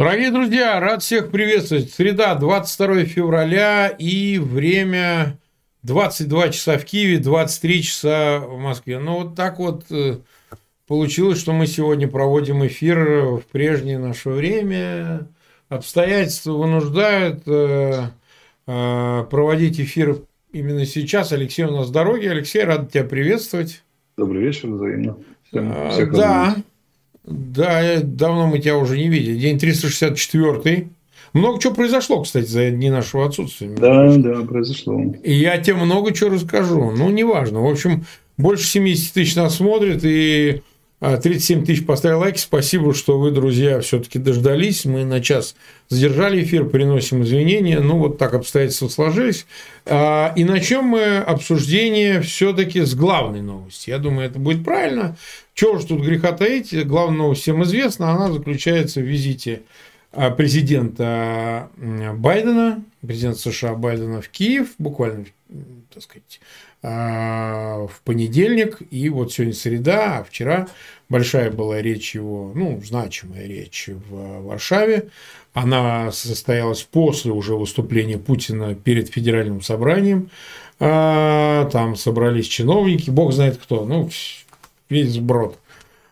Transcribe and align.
Дорогие 0.00 0.30
друзья, 0.30 0.80
рад 0.80 1.02
всех 1.02 1.30
приветствовать. 1.30 1.92
Среда, 1.92 2.34
22 2.34 3.04
февраля 3.04 3.88
и 3.88 4.38
время 4.38 5.38
22 5.82 6.48
часа 6.48 6.78
в 6.78 6.86
Киеве, 6.86 7.18
23 7.18 7.82
часа 7.82 8.38
в 8.38 8.58
Москве. 8.58 8.98
Ну, 8.98 9.24
вот 9.24 9.34
так 9.36 9.58
вот 9.58 9.84
э, 9.90 10.16
получилось, 10.86 11.38
что 11.38 11.52
мы 11.52 11.66
сегодня 11.66 12.08
проводим 12.08 12.66
эфир 12.66 13.26
в 13.36 13.42
прежнее 13.52 13.98
наше 13.98 14.30
время. 14.30 15.28
Обстоятельства 15.68 16.52
вынуждают 16.52 17.42
э, 17.44 18.04
э, 18.66 19.24
проводить 19.30 19.78
эфир 19.82 20.22
именно 20.50 20.86
сейчас. 20.86 21.30
Алексей 21.32 21.66
у 21.66 21.76
нас 21.76 21.88
в 21.88 21.92
дороге. 21.92 22.30
Алексей, 22.30 22.64
рад 22.64 22.90
тебя 22.90 23.04
приветствовать. 23.04 23.82
Добрый 24.16 24.44
вечер, 24.44 24.70
взаимно. 24.70 25.18
Всем, 25.50 25.90
всех 25.90 26.12
да, 26.12 26.56
да, 27.24 28.00
давно 28.02 28.46
мы 28.46 28.58
тебя 28.58 28.76
уже 28.76 28.98
не 28.98 29.08
видели. 29.08 29.38
День 29.38 29.58
364. 29.58 30.88
Много 31.32 31.60
чего 31.60 31.74
произошло, 31.74 32.22
кстати, 32.22 32.46
за 32.46 32.70
дни 32.70 32.90
нашего 32.90 33.26
отсутствия. 33.26 33.68
Да, 33.68 34.16
да, 34.16 34.42
произошло. 34.42 35.00
И 35.22 35.32
я 35.32 35.58
тебе 35.58 35.76
много 35.76 36.12
чего 36.12 36.30
расскажу. 36.30 36.90
Ну, 36.90 37.08
неважно. 37.10 37.60
В 37.60 37.70
общем, 37.70 38.04
больше 38.36 38.66
70 38.66 39.12
тысяч 39.12 39.36
нас 39.36 39.56
смотрит, 39.56 40.00
и 40.02 40.62
37 41.00 41.62
а, 41.62 41.64
тысяч 41.64 41.86
поставили 41.86 42.18
лайки. 42.18 42.38
Спасибо, 42.38 42.92
что 42.92 43.18
вы, 43.18 43.30
друзья, 43.30 43.80
все-таки 43.80 44.18
дождались. 44.18 44.84
Мы 44.84 45.04
на 45.04 45.22
час 45.22 45.56
задержали 45.88 46.42
эфир, 46.42 46.68
приносим 46.68 47.22
извинения. 47.22 47.80
Ну, 47.80 47.96
вот 47.96 48.18
так 48.18 48.34
обстоятельства 48.34 48.88
сложились. 48.88 49.46
А, 49.86 50.34
и 50.36 50.44
начнем 50.44 50.84
мы 50.84 51.16
обсуждение 51.16 52.20
все-таки 52.20 52.82
с 52.82 52.94
главной 52.94 53.40
новости. 53.40 53.88
Я 53.88 53.96
думаю, 53.96 54.28
это 54.28 54.38
будет 54.38 54.62
правильно. 54.62 55.16
Чего 55.54 55.78
же 55.78 55.86
тут 55.86 56.02
греха 56.02 56.32
таить? 56.32 56.74
Главная 56.86 57.18
новость 57.18 57.42
всем 57.42 57.62
известна. 57.62 58.10
Она 58.10 58.30
заключается 58.30 59.00
в 59.00 59.04
визите 59.04 59.62
а, 60.12 60.30
президента 60.30 61.70
Байдена, 61.78 62.84
президента 63.00 63.38
США 63.38 63.74
Байдена 63.74 64.20
в 64.20 64.28
Киев, 64.28 64.74
буквально, 64.76 65.24
так 65.94 66.02
сказать, 66.02 66.40
в 66.82 67.90
понедельник, 68.04 68.78
и 68.90 69.10
вот 69.10 69.32
сегодня 69.32 69.52
среда, 69.52 70.18
а 70.18 70.24
вчера 70.24 70.68
большая 71.10 71.50
была 71.50 71.82
речь 71.82 72.14
его, 72.14 72.52
ну, 72.54 72.80
значимая 72.82 73.46
речь 73.46 73.88
в 73.88 74.46
Варшаве. 74.46 75.08
Она 75.52 76.10
состоялась 76.12 76.82
после 76.82 77.32
уже 77.32 77.54
выступления 77.54 78.18
Путина 78.18 78.74
перед 78.74 79.08
федеральным 79.08 79.60
собранием. 79.60 80.30
А, 80.78 81.68
там 81.70 81.96
собрались 81.96 82.46
чиновники, 82.46 83.10
бог 83.10 83.32
знает 83.32 83.58
кто, 83.58 83.84
ну, 83.84 84.08
весь 84.88 85.12
сброд. 85.12 85.58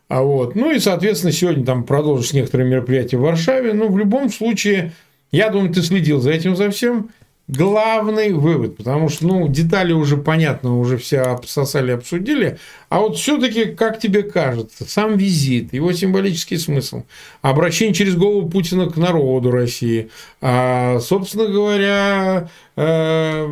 А 0.08 0.22
вот, 0.22 0.54
ну 0.54 0.70
и, 0.70 0.78
соответственно, 0.78 1.32
сегодня 1.32 1.64
там 1.64 1.84
продолжились 1.84 2.32
некоторые 2.32 2.68
мероприятия 2.68 3.16
в 3.16 3.22
Варшаве. 3.22 3.74
Но 3.74 3.88
в 3.88 3.98
любом 3.98 4.30
случае, 4.30 4.92
я 5.30 5.50
думаю, 5.50 5.72
ты 5.72 5.82
следил 5.82 6.20
за 6.20 6.32
этим, 6.32 6.56
за 6.56 6.70
всем 6.70 7.10
главный 7.48 8.32
вывод, 8.34 8.76
потому 8.76 9.08
что, 9.08 9.26
ну, 9.26 9.48
детали 9.48 9.92
уже 9.92 10.18
понятно, 10.18 10.78
уже 10.78 10.98
все 10.98 11.20
обсосали, 11.20 11.92
обсудили, 11.92 12.58
а 12.90 13.00
вот 13.00 13.16
все-таки, 13.16 13.64
как 13.64 13.98
тебе 13.98 14.22
кажется, 14.22 14.84
сам 14.84 15.16
визит, 15.16 15.72
его 15.72 15.92
символический 15.92 16.58
смысл, 16.58 17.04
обращение 17.40 17.94
через 17.94 18.16
голову 18.16 18.48
Путина 18.48 18.90
к 18.90 18.96
народу 18.96 19.50
России, 19.50 20.10
а, 20.42 21.00
собственно 21.00 21.46
говоря, 21.46 22.50
э, 22.76 23.48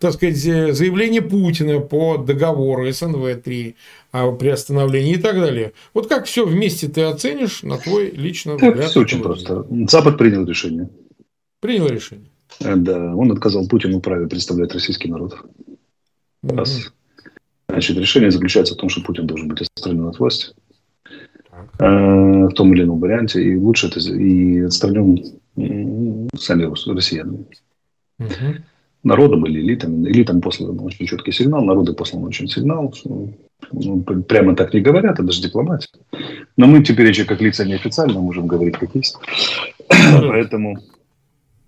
так 0.00 0.12
сказать, 0.14 0.36
заявление 0.36 1.22
Путина 1.22 1.80
по 1.80 2.16
договору 2.16 2.88
СНВ-3 2.88 3.74
о 4.12 4.32
приостановлении 4.32 5.14
и 5.14 5.18
так 5.18 5.36
далее. 5.36 5.72
Вот 5.94 6.08
как 6.08 6.26
все 6.26 6.46
вместе 6.46 6.88
ты 6.88 7.02
оценишь 7.02 7.62
на 7.62 7.78
твой 7.78 8.10
личный 8.10 8.56
взгляд? 8.56 8.90
Все 8.90 9.00
очень 9.00 9.22
просто. 9.22 9.66
Запад 9.88 10.18
принял 10.18 10.44
решение. 10.46 10.88
Принял 11.60 11.86
решение. 11.86 12.31
Э, 12.60 12.76
да, 12.76 13.14
он 13.14 13.32
отказал 13.32 13.66
Путину 13.68 14.00
праве 14.00 14.26
представлять 14.26 14.72
российский 14.72 15.10
народ. 15.10 15.36
Раз. 16.42 16.92
Значит, 17.68 17.96
решение 17.96 18.30
заключается 18.30 18.74
в 18.74 18.78
том, 18.78 18.88
что 18.88 19.02
Путин 19.02 19.26
должен 19.26 19.48
быть 19.48 19.62
отстранен 19.62 20.06
от 20.06 20.18
власти. 20.18 20.52
Э, 21.78 22.46
в 22.46 22.52
том 22.52 22.74
или 22.74 22.82
ином 22.82 23.00
варианте. 23.00 23.42
И 23.42 23.56
лучше 23.56 23.88
это 23.88 24.00
и 24.00 24.60
отстранен 24.60 25.22
сами 26.36 26.64
россияне. 26.94 27.44
Угу. 28.18 28.54
Народом 29.04 29.46
или 29.46 29.60
элитам. 29.60 30.06
Элитам 30.06 30.40
послан 30.40 30.78
очень 30.80 31.06
четкий 31.06 31.32
сигнал, 31.32 31.64
народы 31.64 31.92
послан 31.92 32.24
очень 32.24 32.48
сигнал. 32.48 32.92
Что, 32.92 33.30
ну, 33.72 34.02
прямо 34.02 34.54
так 34.54 34.72
не 34.74 34.80
говорят, 34.80 35.14
это 35.14 35.22
даже 35.22 35.42
дипломатия. 35.42 35.88
Но 36.56 36.66
мы 36.66 36.82
теперь 36.82 37.08
еще 37.08 37.24
как 37.24 37.40
лица 37.40 37.64
неофициально 37.64 38.20
можем 38.20 38.46
говорить 38.46 38.76
как 38.76 38.94
есть. 38.94 39.16
Поэтому 39.88 40.78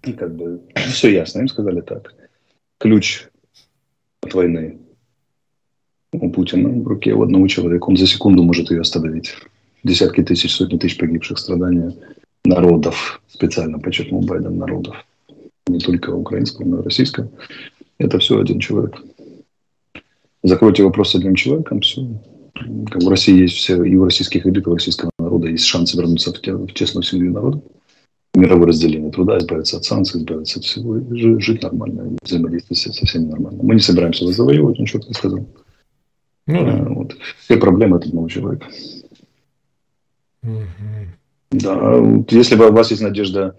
и 0.06 0.12
как 0.12 0.34
бы 0.34 0.60
все 0.92 1.12
ясно. 1.12 1.40
Им 1.40 1.48
сказали 1.48 1.80
так. 1.80 2.14
Ключ 2.78 3.28
от 4.22 4.34
войны 4.34 4.78
у 6.12 6.30
Путина 6.30 6.68
в 6.68 6.86
руке 6.86 7.12
у 7.12 7.22
одного 7.22 7.48
человека. 7.48 7.84
Он 7.84 7.96
за 7.96 8.06
секунду 8.06 8.42
может 8.42 8.70
ее 8.70 8.80
остановить. 8.80 9.34
Десятки 9.82 10.22
тысяч, 10.22 10.52
сотни 10.52 10.78
тысяч 10.78 10.96
погибших, 10.96 11.38
страдания 11.38 11.94
народов, 12.44 13.20
специально 13.28 13.78
подчеркнул 13.78 14.22
Байден, 14.22 14.56
народов. 14.56 14.96
Не 15.66 15.78
только 15.78 16.10
украинского, 16.10 16.66
но 16.66 16.80
и 16.80 16.82
российского. 16.82 17.28
Это 17.98 18.18
все 18.18 18.38
один 18.38 18.60
человек. 18.60 19.00
Закройте 20.42 20.84
вопрос 20.84 21.14
одним 21.14 21.34
человеком, 21.34 21.80
все. 21.80 22.06
Как 22.90 23.02
в 23.02 23.08
России 23.08 23.42
есть 23.42 23.56
все, 23.56 23.82
и 23.82 23.96
у 23.96 24.04
российских 24.04 24.46
элит, 24.46 24.66
и 24.66 24.70
у 24.70 24.74
российского 24.74 25.10
народа 25.18 25.48
есть 25.48 25.64
шанс 25.64 25.94
вернуться 25.94 26.32
в, 26.32 26.40
те, 26.40 26.54
в 26.54 26.72
тесную 26.72 27.02
семью 27.02 27.32
народа 27.32 27.60
мировое 28.34 28.68
разделение 28.68 29.10
труда, 29.10 29.38
избавиться 29.38 29.76
от 29.76 29.84
санкций, 29.84 30.20
избавиться 30.20 30.58
от 30.58 30.64
всего, 30.64 30.98
и 30.98 31.40
жить 31.40 31.62
нормально, 31.62 32.16
взаимодействовать 32.22 32.78
со 32.78 33.06
всеми 33.06 33.26
нормально. 33.26 33.62
Мы 33.62 33.74
не 33.74 33.80
собираемся 33.80 34.24
вас 34.24 34.36
завоевывать, 34.36 34.80
он 34.80 34.86
четко 34.86 35.12
сказал. 35.14 35.46
Ну, 36.46 36.64
да. 36.64 36.72
А, 36.72 36.88
вот. 36.88 37.16
Все 37.38 37.56
проблемы 37.56 37.96
от 37.96 38.06
одного 38.06 38.28
человека. 38.28 38.66
Угу. 40.42 40.60
Да, 41.52 41.96
вот 41.96 42.32
если 42.32 42.56
у 42.56 42.72
вас 42.72 42.90
есть 42.90 43.02
надежда, 43.02 43.56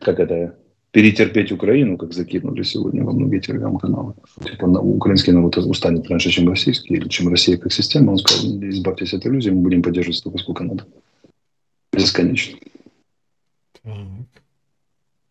как 0.00 0.20
это, 0.20 0.56
перетерпеть 0.90 1.52
Украину, 1.52 1.96
как 1.96 2.12
закинули 2.12 2.62
сегодня 2.62 3.04
во 3.04 3.12
многие 3.12 3.40
телеграм-каналы. 3.40 4.14
Типа 4.42 4.64
украинский 4.64 5.32
народ 5.32 5.56
устанет 5.58 6.08
раньше, 6.08 6.30
чем 6.30 6.48
российский, 6.48 6.94
или 6.94 7.08
чем 7.08 7.28
Россия 7.28 7.56
как 7.58 7.72
система. 7.72 8.12
Он 8.12 8.18
сказал, 8.18 8.58
избавьтесь 8.62 9.14
от 9.14 9.26
иллюзий, 9.26 9.50
мы 9.50 9.62
будем 9.62 9.82
поддерживать 9.82 10.16
столько, 10.16 10.38
сколько 10.38 10.64
надо. 10.64 10.86
Бесконечно. 11.92 12.58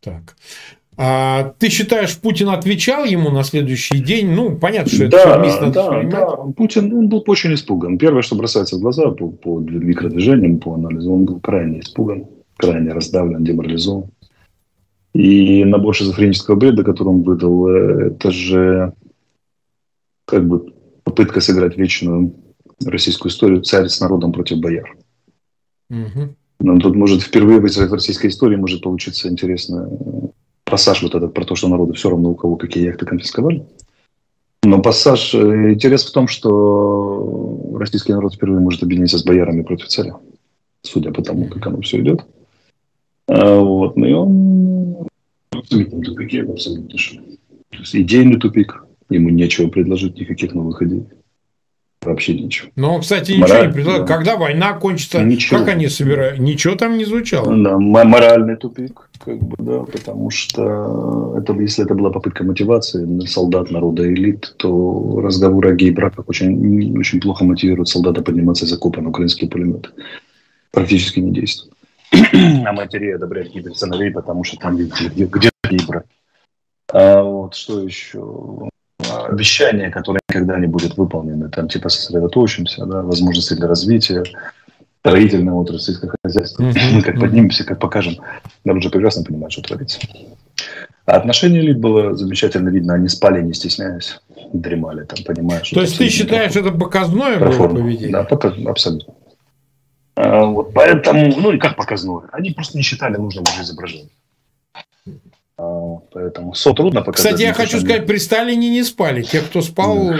Так. 0.01 0.35
А 0.99 1.53
ты 1.59 1.69
считаешь, 1.69 2.17
Путин 2.17 2.49
отвечал 2.49 3.05
ему 3.05 3.29
на 3.29 3.43
следующий 3.43 3.99
день? 3.99 4.31
Ну, 4.31 4.57
понятно, 4.57 4.91
что 4.91 5.07
да, 5.07 5.45
это 5.45 5.71
да, 5.71 6.03
да. 6.03 6.25
Путин 6.55 6.91
он 6.91 7.07
был 7.07 7.23
очень 7.27 7.53
испуган. 7.53 7.99
Первое, 7.99 8.23
что 8.23 8.35
бросается 8.35 8.77
в 8.77 8.79
глаза 8.79 9.11
по, 9.11 9.29
по 9.29 9.59
микродвижениям, 9.59 10.57
по 10.57 10.73
анализу, 10.73 11.13
он 11.13 11.25
был 11.25 11.39
крайне 11.39 11.81
испуган, 11.81 12.25
крайне 12.57 12.93
раздавлен, 12.93 13.43
деморализован. 13.43 14.09
И 15.13 15.63
набор 15.65 15.95
шизофренического 15.95 16.55
бреда, 16.55 16.83
который 16.83 17.09
он 17.09 17.21
выдал, 17.21 17.67
э, 17.67 18.07
это 18.07 18.31
же 18.31 18.93
как 20.25 20.47
бы 20.47 20.73
попытка 21.03 21.41
сыграть 21.41 21.77
вечную 21.77 22.33
российскую 22.85 23.31
историю 23.31 23.61
«Царь 23.61 23.87
с 23.87 23.99
народом 23.99 24.31
против 24.31 24.59
бояр». 24.59 24.97
Угу. 25.89 26.35
Но 26.59 26.77
тут 26.79 26.95
может 26.95 27.21
впервые 27.21 27.59
в 27.59 27.93
российской 27.93 28.27
истории 28.27 28.55
может 28.55 28.81
получиться 28.81 29.29
интересный 29.29 29.87
пассаж 30.63 31.01
вот 31.01 31.15
этот 31.15 31.33
про 31.33 31.45
то, 31.45 31.55
что 31.55 31.67
народу 31.67 31.93
все 31.93 32.09
равно 32.09 32.31
у 32.31 32.35
кого 32.35 32.55
какие 32.55 32.85
яхты 32.85 33.05
конфисковали. 33.05 33.65
Но 34.63 34.81
пассаж, 34.81 35.33
э, 35.33 35.73
интерес 35.73 36.03
в 36.05 36.11
том, 36.11 36.27
что 36.27 37.75
российский 37.75 38.11
народ 38.11 38.33
впервые 38.35 38.59
может 38.59 38.83
объединиться 38.83 39.17
с 39.17 39.23
боярами 39.23 39.61
против 39.61 39.87
царя, 39.87 40.17
судя 40.81 41.11
по 41.11 41.21
тому, 41.21 41.47
как 41.47 41.67
оно 41.67 41.81
все 41.81 42.01
идет. 42.01 42.25
А, 43.27 43.59
вот, 43.59 43.95
ну 43.95 44.05
и 44.05 44.11
он 44.11 45.07
в 45.51 45.57
абсолютном 45.57 46.03
тупике, 46.03 46.43
в 46.43 46.51
абсолютнейшем. 46.51 47.23
То 47.69 47.77
есть 47.79 47.95
идейный 47.95 48.39
тупик, 48.39 48.83
ему 49.09 49.29
нечего 49.29 49.69
предложить, 49.69 50.19
никаких 50.19 50.53
новых 50.53 50.81
идей. 50.81 51.05
Вообще 52.01 52.35
ничего. 52.35 52.69
Ну, 52.75 52.99
кстати, 52.99 53.31
ничего 53.31 53.47
Мораль, 53.47 53.67
не 53.67 53.73
предлагают. 53.73 54.07
Да. 54.07 54.15
Когда 54.15 54.37
война 54.37 54.73
кончится, 54.73 55.23
ничего. 55.23 55.59
как 55.59 55.69
они 55.69 55.87
собирают? 55.87 56.39
Ничего 56.39 56.75
там 56.75 56.97
не 56.97 57.05
звучало. 57.05 57.55
Да, 57.55 57.77
моральный 57.77 58.55
тупик, 58.55 59.09
как 59.23 59.39
бы, 59.39 59.55
да, 59.57 59.79
потому 59.79 60.29
что 60.29 61.35
это, 61.37 61.53
если 61.53 61.85
это 61.85 61.95
была 61.95 62.11
попытка 62.11 62.43
мотивации 62.43 63.25
солдат 63.25 63.71
народа 63.71 64.07
элит, 64.13 64.53
то 64.57 65.19
разговор 65.21 65.67
о 65.67 65.73
гей-браках 65.73 66.29
очень, 66.29 66.97
очень 66.97 67.19
плохо 67.19 67.43
мотивирует 67.43 67.89
солдата 67.89 68.21
подниматься 68.21 68.65
из 68.65 68.73
окопа 68.73 69.01
на 69.01 69.09
украинский 69.09 69.49
пулемет. 69.49 69.91
Практически 70.71 71.19
не 71.19 71.31
действует. 71.31 71.73
А 72.65 72.71
матери 72.73 73.11
одобряют 73.11 73.51
гибель 73.51 73.75
сыновей, 73.75 74.11
потому 74.11 74.43
что 74.43 74.57
там 74.57 74.77
где, 74.77 75.25
где 75.25 75.49
гей-брак. 75.69 76.05
А 76.93 77.21
вот 77.21 77.55
что 77.55 77.81
еще? 77.81 78.69
Обещание, 79.27 79.89
которое 79.89 80.19
никогда 80.29 80.59
не 80.59 80.67
будет 80.67 80.97
выполнено. 80.97 81.49
Там 81.49 81.67
типа 81.67 81.89
сосредоточимся, 81.89 82.85
да, 82.85 83.01
возможности 83.01 83.53
для 83.53 83.67
развития. 83.67 84.23
строительная 85.07 85.53
отрасль, 85.53 85.91
сельское 85.91 86.11
хозяйство. 86.23 86.63
Mm-hmm. 86.63 86.91
Мы 86.93 87.01
как 87.01 87.19
поднимемся, 87.19 87.63
как 87.63 87.79
покажем, 87.79 88.17
народ 88.65 88.83
же 88.83 88.89
прекрасно 88.89 89.23
понимает, 89.23 89.51
что 89.51 89.61
творится. 89.61 89.99
А 91.05 91.17
отношение 91.17 91.61
элит 91.61 91.79
было 91.79 92.15
замечательно 92.15 92.69
видно. 92.69 92.95
Они 92.95 93.07
спали, 93.07 93.41
не 93.41 93.53
стесняясь, 93.53 94.19
дремали 94.51 95.05
там, 95.05 95.23
понимаешь. 95.23 95.69
То 95.69 95.81
есть 95.81 95.97
ты 95.97 96.09
считаешь, 96.09 96.55
это 96.55 96.71
показное 96.71 97.39
было 97.39 97.67
поведение? 97.67 98.11
Да, 98.11 98.23
показ... 98.23 98.53
абсолютно. 98.65 99.13
А, 100.15 100.45
вот, 100.45 100.73
поэтому, 100.73 101.33
ну 101.37 101.51
и 101.51 101.57
как 101.57 101.77
показное? 101.77 102.23
Они 102.31 102.51
просто 102.51 102.77
не 102.77 102.83
считали 102.83 103.15
нужным 103.15 103.43
уже 103.43 103.61
изображение. 103.61 104.09
А, 105.57 105.97
поэтому 106.11 106.53
СО 106.53 106.73
трудно 106.73 107.01
показать. 107.01 107.31
Кстати, 107.31 107.47
я 107.47 107.53
хочу 107.53 107.79
сказать, 107.79 108.05
при 108.05 108.17
Сталине 108.17 108.69
не 108.69 108.83
спали. 108.83 109.23
Те, 109.23 109.41
кто 109.41 109.61
спал... 109.61 110.13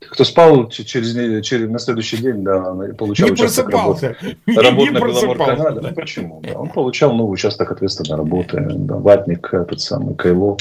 Кто 0.00 0.24
спал 0.24 0.68
через, 0.68 1.44
через, 1.46 1.68
на 1.70 1.78
следующий 1.78 2.18
день, 2.18 2.44
да, 2.44 2.74
получал 2.96 3.28
не 3.28 3.32
участок 3.32 3.70
работы. 3.70 4.16
Работа 4.46 4.92
на 4.92 4.98
Беломорканале. 4.98 5.80
Да. 5.80 5.88
Ну, 5.88 5.94
почему? 5.94 6.40
Да, 6.42 6.58
он 6.58 6.68
получал 6.68 7.14
новый 7.14 7.32
участок 7.32 7.72
ответственной 7.72 8.18
работы. 8.18 8.60
Да, 8.60 8.96
ватник, 8.96 9.52
этот 9.52 9.80
самый, 9.80 10.14
Кайло. 10.14 10.58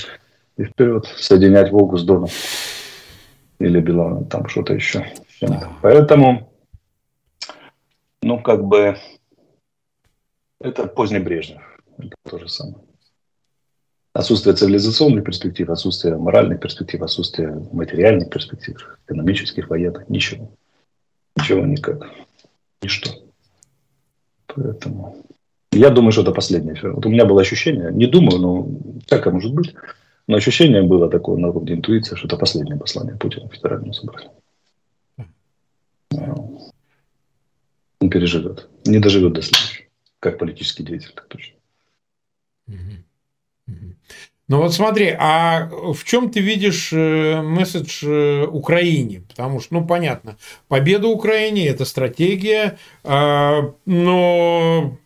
И 0.55 0.63
вперед 0.63 1.05
соединять 1.17 1.71
Волгу 1.71 1.97
с 1.97 2.03
Доном. 2.03 2.29
Или 3.59 3.81
Беланом, 3.81 4.25
там 4.25 4.47
что-то 4.47 4.73
еще. 4.73 5.05
Да. 5.41 5.69
Поэтому, 5.81 6.49
ну, 8.21 8.39
как 8.41 8.63
бы, 8.63 8.95
это 10.61 10.87
поздний 10.87 11.19
Брежнев. 11.19 11.61
Это 11.97 12.15
то 12.29 12.39
же 12.39 12.47
самое. 12.47 12.77
Отсутствие 14.13 14.55
цивилизационных 14.55 15.23
перспектив, 15.23 15.69
отсутствие 15.69 16.15
моральных 16.17 16.59
перспектив, 16.59 17.01
отсутствие 17.01 17.67
материальных 17.71 18.29
перспектив, 18.29 18.99
экономических, 19.07 19.69
военных, 19.69 20.07
ничего. 20.07 20.51
Ничего 21.35 21.65
никак. 21.65 22.07
Ничто. 22.83 23.09
Поэтому 24.45 25.25
я 25.71 25.89
думаю, 25.89 26.11
что 26.11 26.21
это 26.21 26.31
последнее. 26.31 26.79
Вот 26.83 27.05
у 27.07 27.09
меня 27.09 27.25
было 27.25 27.41
ощущение, 27.41 27.91
не 27.91 28.05
думаю, 28.05 28.39
но 28.39 29.01
всякое 29.07 29.33
может 29.33 29.51
быть, 29.51 29.73
но 30.27 30.37
ощущение 30.37 30.83
было 30.83 31.09
такое 31.09 31.37
на 31.37 31.49
уровне 31.49 31.73
интуиции, 31.73 32.15
что 32.15 32.27
это 32.27 32.37
последнее 32.37 32.77
послание 32.77 33.17
Путина 33.17 33.49
в 33.49 33.53
федеральном 33.55 33.93
собрании. 33.93 34.29
Он 37.99 38.09
переживет. 38.11 38.69
Не 38.85 38.99
доживет 38.99 39.33
до 39.33 39.41
следующего. 39.41 39.87
Как 40.19 40.37
политический 40.37 40.83
деятель, 40.83 41.13
так 41.15 41.27
точно. 41.27 41.55
Ну 44.49 44.57
вот 44.57 44.73
смотри, 44.73 45.15
а 45.17 45.67
в 45.67 46.03
чем 46.03 46.29
ты 46.29 46.41
видишь 46.41 46.91
э, 46.91 47.41
месседж 47.41 48.03
э, 48.05 48.45
Украине? 48.45 49.21
Потому 49.21 49.61
что, 49.61 49.75
ну 49.75 49.87
понятно, 49.87 50.37
победа 50.67 51.07
Украине– 51.07 51.65
это 51.69 51.85
стратегия, 51.85 52.77
а, 53.03 53.73
но 53.85 54.97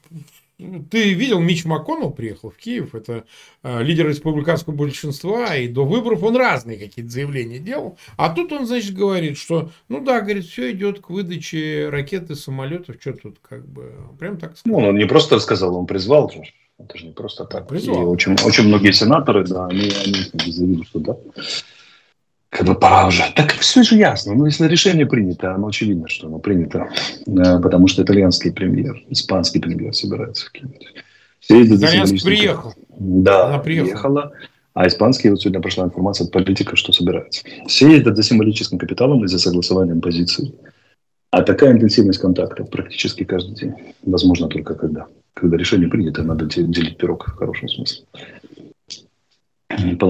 ты 0.90 1.14
видел, 1.14 1.40
Мич 1.40 1.66
МакКоннелл 1.66 2.12
приехал 2.12 2.50
в 2.50 2.58
Киев, 2.58 2.96
это 2.96 3.26
э, 3.62 3.84
лидер 3.84 4.08
республиканского 4.08 4.74
большинства, 4.74 5.56
и 5.56 5.68
до 5.68 5.86
выборов 5.86 6.24
он 6.24 6.36
разные 6.36 6.80
какие-то 6.80 7.12
заявления 7.12 7.60
делал. 7.60 8.00
А 8.18 8.30
тут 8.30 8.52
он, 8.52 8.66
значит, 8.66 8.96
говорит, 8.96 9.38
что, 9.38 9.70
ну 9.88 10.04
да, 10.04 10.22
говорит, 10.22 10.46
все 10.46 10.72
идет 10.72 11.00
к 11.00 11.12
выдаче 11.12 11.90
ракеты, 11.90 12.36
самолетов, 12.36 12.96
что 13.00 13.14
тут 13.14 13.38
как 13.40 13.68
бы, 13.68 13.94
прям 14.20 14.38
так 14.38 14.58
сказал. 14.58 14.80
Ну, 14.80 14.88
он 14.88 14.98
не 14.98 15.06
просто 15.06 15.40
сказал, 15.40 15.76
он 15.76 15.86
призвал 15.86 16.32
же. 16.32 16.42
Это 16.80 16.98
же 16.98 17.06
не 17.08 17.12
просто 17.12 17.46
так. 17.46 17.68
Призвал. 17.68 18.04
И 18.04 18.06
очень, 18.06 18.36
очень 18.46 18.68
многие 18.68 18.92
сенаторы, 18.92 19.46
да, 19.46 19.66
они, 19.68 19.92
они 20.06 20.52
заявили, 20.52 20.84
что 20.84 21.00
да, 21.00 21.18
как 22.50 22.66
бы 22.66 22.76
пора 22.76 23.08
уже. 23.08 23.24
Так 23.36 23.52
все 23.54 23.84
же 23.84 23.96
ясно. 23.96 24.34
Ну, 24.36 24.46
если 24.46 24.68
решение 24.68 25.06
принято, 25.06 25.54
оно 25.54 25.68
очевидно, 25.68 26.08
что 26.08 26.28
оно 26.28 26.40
принято. 26.40 26.90
Э, 27.26 27.60
потому 27.60 27.88
что 27.88 28.04
итальянский 28.04 28.52
премьер, 28.52 29.04
испанский 29.10 29.60
премьер 29.60 29.94
собирается 29.94 30.46
в. 30.46 30.52
Итальянский 31.50 32.24
приехал. 32.24 32.74
Да, 32.90 33.48
Она 33.48 33.60
приехала. 33.60 33.86
приехала. 33.88 34.32
А 34.74 34.88
испанский, 34.88 35.30
вот 35.30 35.42
сегодня 35.42 35.60
прошла 35.60 35.86
информация 35.86 36.26
от 36.26 36.32
политика, 36.32 36.76
что 36.76 36.94
собирается. 36.94 37.44
Все 37.68 37.90
ездят 37.90 38.16
за 38.16 38.24
символическим 38.24 38.78
капиталом 38.78 39.26
и 39.26 39.28
за 39.28 39.40
согласованием 39.40 40.02
позиций. 40.02 40.54
А 41.32 41.42
такая 41.42 41.72
интенсивность 41.72 42.20
контактов 42.20 42.70
практически 42.70 43.24
каждый 43.24 43.56
день. 43.56 43.74
Возможно, 44.04 44.48
только 44.48 44.76
когда. 44.76 45.08
Когда 45.40 45.56
решение 45.56 45.88
принято, 45.88 46.24
надо 46.24 46.46
делить 46.46 46.98
пирог 46.98 47.28
в 47.28 47.36
хорошем 47.36 47.70
смысле 47.70 48.06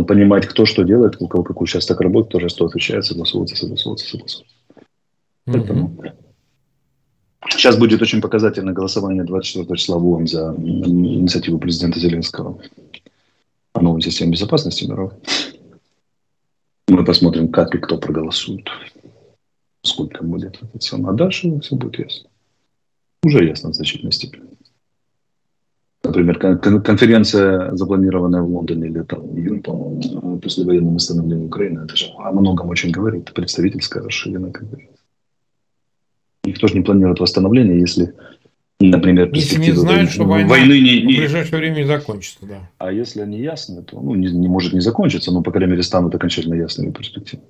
понимать, 0.06 0.46
кто 0.48 0.66
что 0.66 0.84
делает, 0.84 1.18
у 1.20 1.28
кого 1.28 1.44
какой 1.44 1.66
участок 1.66 2.00
работы, 2.00 2.30
тоже 2.30 2.48
что 2.50 2.66
отвечает, 2.66 3.06
согласовываться, 3.06 3.56
согласовываться, 3.56 4.08
согласовываться. 4.08 4.56
Поэтому 5.46 6.02
сейчас 7.50 7.78
будет 7.78 8.02
очень 8.02 8.22
показательное 8.22 8.74
голосование 8.74 9.24
24 9.24 9.78
числа 9.78 9.98
в 9.98 10.08
ООН 10.08 10.28
за 10.28 10.56
инициативу 10.58 11.60
президента 11.60 12.00
Зеленского 12.00 12.60
о 13.74 13.82
новой 13.82 14.02
системе 14.02 14.32
безопасности 14.32 14.86
мировой. 14.86 15.14
Мы 16.88 17.04
посмотрим, 17.04 17.52
как 17.52 17.76
и 17.76 17.80
кто 17.80 17.98
проголосует. 17.98 18.68
Сколько 19.82 20.24
будет. 20.24 20.60
А 20.92 21.14
дальше 21.14 21.60
все 21.60 21.76
будет 21.76 22.00
ясно. 22.00 22.30
Уже 23.24 23.46
ясно 23.46 23.70
в 23.72 23.74
значительной 23.74 24.12
степени. 24.12 24.57
Например, 26.18 26.82
конференция, 26.82 27.76
запланированная 27.76 28.42
в 28.42 28.50
Лондоне 28.50 28.88
летом, 28.88 29.38
июнь, 29.38 29.62
по-моему, 29.62 30.40
после 30.40 30.66
военного 30.66 30.96
восстановления 30.96 31.46
Украины, 31.46 31.82
это 31.86 31.96
же 31.96 32.08
о 32.18 32.32
многом 32.32 32.70
очень 32.70 32.90
говорит. 32.90 33.32
Представительская 33.34 34.02
расширенная 34.02 34.52
конференция. 34.52 34.98
Никто 36.44 36.68
же 36.68 36.74
не 36.74 36.82
планирует 36.82 37.20
восстановление, 37.20 37.80
если, 37.80 38.16
например, 38.80 39.32
если 39.32 39.60
не 39.60 39.74
знают, 39.74 40.10
что 40.10 40.24
война 40.24 40.50
войны 40.50 40.80
не, 40.80 41.04
не... 41.04 41.14
в 41.16 41.18
ближайшее 41.20 41.60
время 41.60 41.76
не 41.76 41.86
закончится. 41.86 42.40
Да. 42.42 42.70
А 42.80 42.92
если 42.92 43.22
они 43.22 43.40
ясны, 43.40 43.84
то 43.84 44.02
ну, 44.02 44.16
не, 44.16 44.32
не 44.32 44.48
может 44.48 44.74
не 44.74 44.80
закончиться, 44.80 45.32
но, 45.32 45.44
по 45.44 45.52
крайней 45.52 45.72
мере, 45.72 45.84
станут 45.84 46.16
окончательно 46.16 46.56
ясными 46.56 46.92
перспективы. 46.92 47.44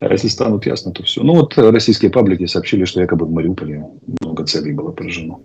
А 0.00 0.10
если 0.10 0.28
станут 0.28 0.64
ясны, 0.64 0.92
то 0.92 1.02
все. 1.02 1.22
Ну 1.22 1.34
вот 1.34 1.58
российские 1.58 2.10
паблики 2.10 2.46
сообщили, 2.46 2.86
что 2.86 3.02
якобы 3.02 3.26
в 3.26 3.30
Мариуполе 3.30 3.84
много 4.20 4.46
целей 4.46 4.72
было 4.72 4.92
поражено 4.92 5.40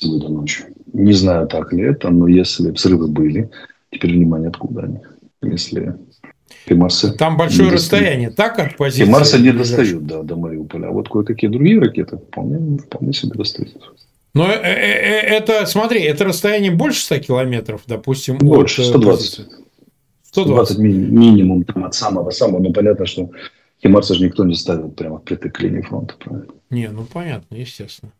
сегодня 0.00 0.28
ночью. 0.28 0.66
Не 0.92 1.12
знаю, 1.12 1.46
так 1.46 1.72
ли 1.72 1.82
это, 1.82 2.10
но 2.10 2.28
если 2.28 2.70
взрывы 2.70 3.08
были, 3.08 3.50
теперь 3.90 4.12
внимание, 4.12 4.48
откуда 4.48 4.82
они. 4.82 4.98
Если 5.42 5.96
Химарсы 6.68 7.12
Там 7.12 7.36
большое 7.36 7.70
расстояние, 7.70 8.30
так, 8.30 8.58
от 8.58 8.76
позиции? 8.76 9.04
Химарсы 9.04 9.38
не 9.38 9.52
достают, 9.52 10.06
да, 10.06 10.22
до 10.22 10.36
Мариуполя. 10.36 10.88
А 10.88 10.90
вот 10.90 11.08
кое-какие 11.08 11.50
другие 11.50 11.80
ракеты 11.80 12.16
вполне, 12.16 12.78
вполне 12.78 13.12
себе 13.12 13.32
достают. 13.34 13.94
Но 14.34 14.46
э, 14.46 14.54
э, 14.54 14.72
э, 14.72 15.36
это, 15.36 15.64
смотри, 15.66 16.02
это 16.02 16.24
расстояние 16.24 16.70
больше 16.70 17.00
100 17.04 17.18
километров, 17.20 17.82
допустим? 17.86 18.38
Больше, 18.38 18.84
120. 18.84 19.46
120. 20.24 20.76
120 20.76 20.78
минимум 20.78 21.64
там, 21.64 21.84
от 21.84 21.94
самого-самого. 21.94 22.60
Но 22.60 22.72
понятно, 22.72 23.06
что 23.06 23.30
Химарсы 23.82 24.14
же 24.14 24.24
никто 24.24 24.44
не 24.44 24.54
ставил 24.54 24.90
прямо 24.90 25.18
впритык 25.18 25.54
к 25.54 25.60
линии 25.60 25.80
фронта, 25.80 26.14
правильно? 26.18 26.52
Не, 26.70 26.88
ну 26.88 27.06
понятно, 27.10 27.54
естественно. 27.54 28.12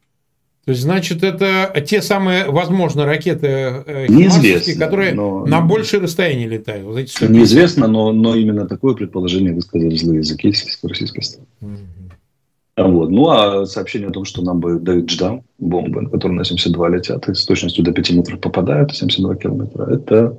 То 0.67 0.73
есть, 0.73 0.83
значит, 0.83 1.23
это 1.23 1.73
те 1.87 2.03
самые, 2.03 2.51
возможно, 2.51 3.07
ракеты 3.07 3.47
э, 3.47 4.07
Неизвестно, 4.09 4.85
которые 4.85 5.15
но... 5.15 5.47
на 5.47 5.61
большее 5.61 6.01
расстояние 6.01 6.49
летают. 6.49 6.85
Вот 6.85 6.99
эти 6.99 7.23
Неизвестно, 7.23 7.87
но, 7.87 8.13
но 8.13 8.35
именно 8.35 8.67
такое 8.67 8.95
предположение 8.95 9.55
высказали 9.55 9.95
злые 9.95 10.19
языки 10.19 10.53
российской 10.83 11.21
стороны. 11.21 11.47
Угу. 11.61 12.89
Вот. 12.89 13.11
Ну, 13.11 13.29
а 13.29 13.65
сообщение 13.67 14.09
о 14.09 14.13
том, 14.13 14.25
что 14.25 14.43
нам 14.43 14.59
бы 14.59 14.81
дают 14.81 15.07
дждам, 15.07 15.45
бомбы, 15.59 16.11
которые 16.11 16.39
на 16.39 16.45
72 16.45 16.89
летят, 16.89 17.29
и 17.29 17.35
с 17.35 17.45
точностью 17.45 17.85
до 17.85 17.93
5 17.93 18.11
метров 18.11 18.41
попадают, 18.41 18.93
72 18.93 19.37
километра, 19.37 19.85
это 19.85 20.37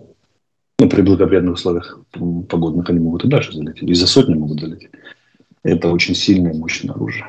ну, 0.78 0.90
при 0.90 1.04
благоприятных 1.04 1.54
условиях 1.54 2.02
погодных 2.50 2.90
они 2.90 3.00
могут 3.00 3.24
и 3.24 3.30
дальше 3.30 3.54
залететь, 3.54 3.90
и 3.90 3.94
за 3.94 4.08
сотни 4.08 4.34
могут 4.34 4.60
залететь. 4.60 4.92
Это 5.64 5.88
очень 5.88 6.16
сильное, 6.16 6.54
мощное 6.54 6.94
оружие. 6.94 7.28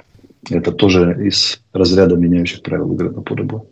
Это 0.51 0.73
тоже 0.73 1.27
из 1.27 1.61
разряда 1.73 2.17
меняющих 2.17 2.63
правил 2.63 2.93
игры 2.95 3.11
на 3.11 3.23
поле 3.23 3.45
боя. 3.45 3.65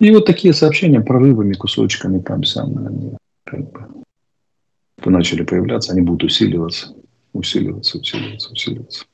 И 0.00 0.10
вот 0.12 0.26
такие 0.26 0.54
сообщения 0.54 1.00
прорывами, 1.00 1.54
кусочками 1.54 2.20
там 2.20 2.44
самые, 2.44 2.88
они 2.88 3.12
как 3.44 3.70
бы 3.72 3.86
начали 5.06 5.42
появляться, 5.42 5.92
они 5.92 6.02
будут 6.02 6.24
усиливаться, 6.24 6.94
усиливаться, 7.32 7.98
усиливаться, 7.98 8.52
усиливаться. 8.52 9.04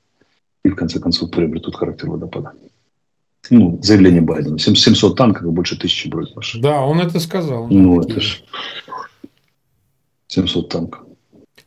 И 0.65 0.69
в 0.69 0.77
конце 0.77 0.99
концов 0.99 1.31
приобретут 1.31 1.77
характер 1.77 2.11
водопада. 2.11 2.53
Ну, 3.51 3.79
заявление 3.83 4.23
Байдена. 4.23 4.59
700 4.59 5.17
танков 5.17 5.45
и 5.45 5.51
больше 5.51 5.79
тысячи 5.79 6.09
бронемашин. 6.09 6.61
Да, 6.61 6.81
он 6.81 7.01
это 7.01 7.21
сказал. 7.21 7.69
Ну, 7.69 8.01
это 8.01 8.21
же 8.21 8.39
700 10.29 10.69
танков. 10.69 11.07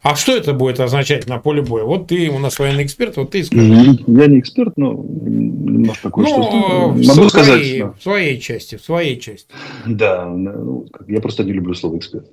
А 0.01 0.15
что 0.15 0.35
это 0.35 0.53
будет 0.53 0.79
означать 0.79 1.27
на 1.27 1.39
поле 1.39 1.61
боя? 1.61 1.83
Вот 1.83 2.07
ты 2.07 2.29
у 2.29 2.39
нас 2.39 2.59
военный 2.59 2.85
эксперт, 2.85 3.17
вот 3.17 3.31
ты 3.31 3.43
скажи. 3.43 3.97
Я 4.07 4.27
не 4.27 4.39
эксперт, 4.39 4.77
но 4.77 4.93
немножко 4.93 6.11
кое-что. 6.11 6.37
Ну, 6.37 6.87
могу 6.89 7.03
своей, 7.03 7.29
сказать. 7.29 7.79
Да. 7.79 7.93
В 7.97 8.03
своей 8.03 8.39
части, 8.39 8.75
в 8.75 8.83
своей 8.83 9.19
части. 9.19 9.47
Да, 9.85 10.25
ну, 10.27 10.85
я 11.07 11.19
просто 11.19 11.43
не 11.43 11.51
люблю 11.51 11.73
слово 11.73 11.97
эксперт. 11.97 12.27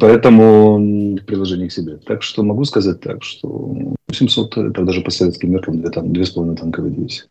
Поэтому 0.00 1.18
приложение 1.26 1.68
к 1.68 1.72
себе. 1.72 1.96
Так 1.96 2.22
что 2.22 2.42
могу 2.44 2.64
сказать 2.64 3.00
так, 3.00 3.24
что 3.24 3.94
700 4.10 4.56
это 4.58 4.82
даже 4.82 5.00
по 5.00 5.10
советским 5.10 5.50
меркам 5.50 5.80
две, 5.80 5.90
там, 5.90 6.12
две 6.12 6.24
с 6.24 6.30
половиной 6.30 6.56
танковые 6.56 6.94
дивизии. 6.94 7.24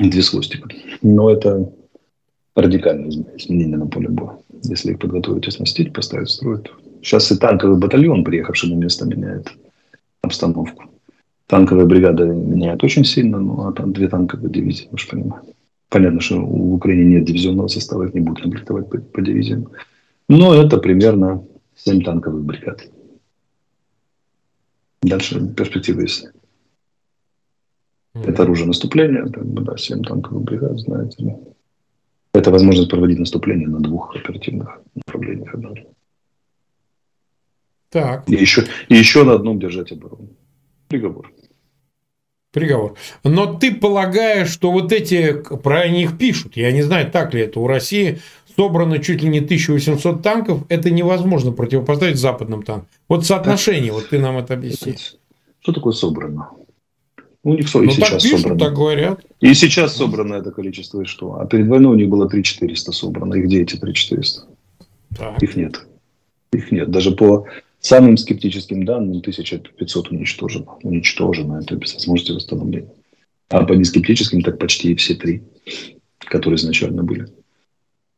Две 0.00 0.22
с 0.22 0.28
хвостиком. 0.30 0.70
Но 1.02 1.30
это 1.30 1.70
радикальное 2.56 3.10
изменение 3.36 3.76
на 3.76 3.86
поле 3.86 4.08
боя. 4.08 4.38
Если 4.64 4.92
их 4.92 4.98
подготовить, 4.98 5.46
оснастить, 5.46 5.92
поставить 5.92 6.28
в 6.28 6.32
строй. 6.32 6.62
Сейчас 7.02 7.30
и 7.30 7.36
танковый 7.36 7.78
батальон, 7.78 8.24
приехавший 8.24 8.70
на 8.70 8.74
место, 8.74 9.06
меняет 9.06 9.52
обстановку. 10.22 10.84
Танковая 11.46 11.84
бригада 11.84 12.24
меняет 12.24 12.82
очень 12.82 13.04
сильно, 13.04 13.38
ну 13.38 13.68
а 13.68 13.72
там 13.72 13.92
две 13.92 14.08
танковые 14.08 14.50
дивизии, 14.50 14.88
вы 14.90 14.98
же 14.98 15.06
понимаете. 15.06 15.52
Понятно, 15.88 16.20
что 16.20 16.40
в 16.40 16.74
Украине 16.74 17.04
нет 17.04 17.24
дивизионного 17.24 17.68
состава, 17.68 18.04
их 18.04 18.14
не 18.14 18.20
будут 18.20 18.42
комплектовать 18.42 18.88
по, 18.88 18.98
по 18.98 19.22
дивизиям. 19.22 19.68
Но 20.28 20.54
это 20.54 20.78
примерно 20.78 21.44
7 21.76 22.02
танковых 22.02 22.44
бригад. 22.44 22.88
Дальше 25.02 25.46
перспективы 25.54 26.02
есть. 26.02 26.26
Это 28.14 28.42
оружие 28.42 28.66
наступления, 28.66 29.24
да, 29.26 29.76
7 29.76 30.02
танковых 30.02 30.42
бригад, 30.42 30.80
знаете. 30.80 31.36
Это 32.36 32.50
возможность 32.50 32.90
проводить 32.90 33.18
наступление 33.18 33.68
на 33.68 33.80
двух 33.80 34.14
оперативных 34.14 34.80
направлениях 34.94 35.54
одновременно. 35.54 35.94
Так. 37.90 38.28
И 38.28 38.34
еще, 38.34 38.64
и 38.88 38.94
еще 38.94 39.24
на 39.24 39.34
одном 39.34 39.58
держать 39.58 39.92
оборону. 39.92 40.28
Приговор. 40.88 41.32
Приговор. 42.52 42.94
Но 43.24 43.54
ты 43.54 43.74
полагаешь, 43.74 44.50
что 44.50 44.70
вот 44.70 44.92
эти, 44.92 45.32
про 45.32 45.88
них 45.88 46.18
пишут, 46.18 46.56
я 46.56 46.72
не 46.72 46.82
знаю, 46.82 47.10
так 47.10 47.32
ли 47.32 47.40
это, 47.40 47.58
у 47.58 47.66
России 47.66 48.18
собрано 48.54 48.98
чуть 48.98 49.22
ли 49.22 49.28
не 49.28 49.38
1800 49.38 50.22
танков, 50.22 50.64
это 50.68 50.90
невозможно 50.90 51.52
противопоставить 51.52 52.18
западным 52.18 52.62
танкам. 52.62 52.88
Вот 53.08 53.24
соотношение, 53.24 53.92
вот 53.92 54.10
ты 54.10 54.18
нам 54.18 54.36
это 54.36 54.54
объясни. 54.54 54.94
Что 55.60 55.72
такое 55.72 55.92
собрано? 55.92 56.50
У 57.46 57.54
них 57.54 57.72
и 57.72 57.78
ну, 57.78 57.90
сейчас 57.92 58.10
так 58.10 58.22
пишут, 58.22 58.40
собрано. 58.40 58.58
так 58.58 58.74
говорят. 58.74 59.20
И 59.38 59.54
сейчас 59.54 59.94
собрано 59.94 60.34
это 60.34 60.50
количество, 60.50 61.02
и 61.02 61.04
что? 61.04 61.38
А 61.38 61.46
перед 61.46 61.68
войной 61.68 61.92
у 61.92 61.94
них 61.94 62.08
было 62.08 62.28
3400 62.28 62.90
собрано. 62.90 63.34
И 63.34 63.42
где 63.42 63.62
эти 63.62 63.76
3400? 63.76 64.48
Так. 65.16 65.40
Их 65.40 65.54
нет. 65.54 65.86
Их 66.52 66.72
нет. 66.72 66.90
Даже 66.90 67.12
по 67.12 67.46
самым 67.78 68.16
скептическим 68.16 68.84
данным 68.84 69.18
1500 69.18 70.10
уничтожено. 70.10 70.72
Уничтожено. 70.82 71.60
Это 71.62 71.76
без 71.76 71.94
возможности 71.94 72.32
восстановления. 72.32 72.90
А 73.48 73.62
по 73.62 73.74
нескептическим 73.74 74.42
так 74.42 74.58
почти 74.58 74.96
все 74.96 75.14
три, 75.14 75.44
которые 76.18 76.56
изначально 76.56 77.04
были. 77.04 77.28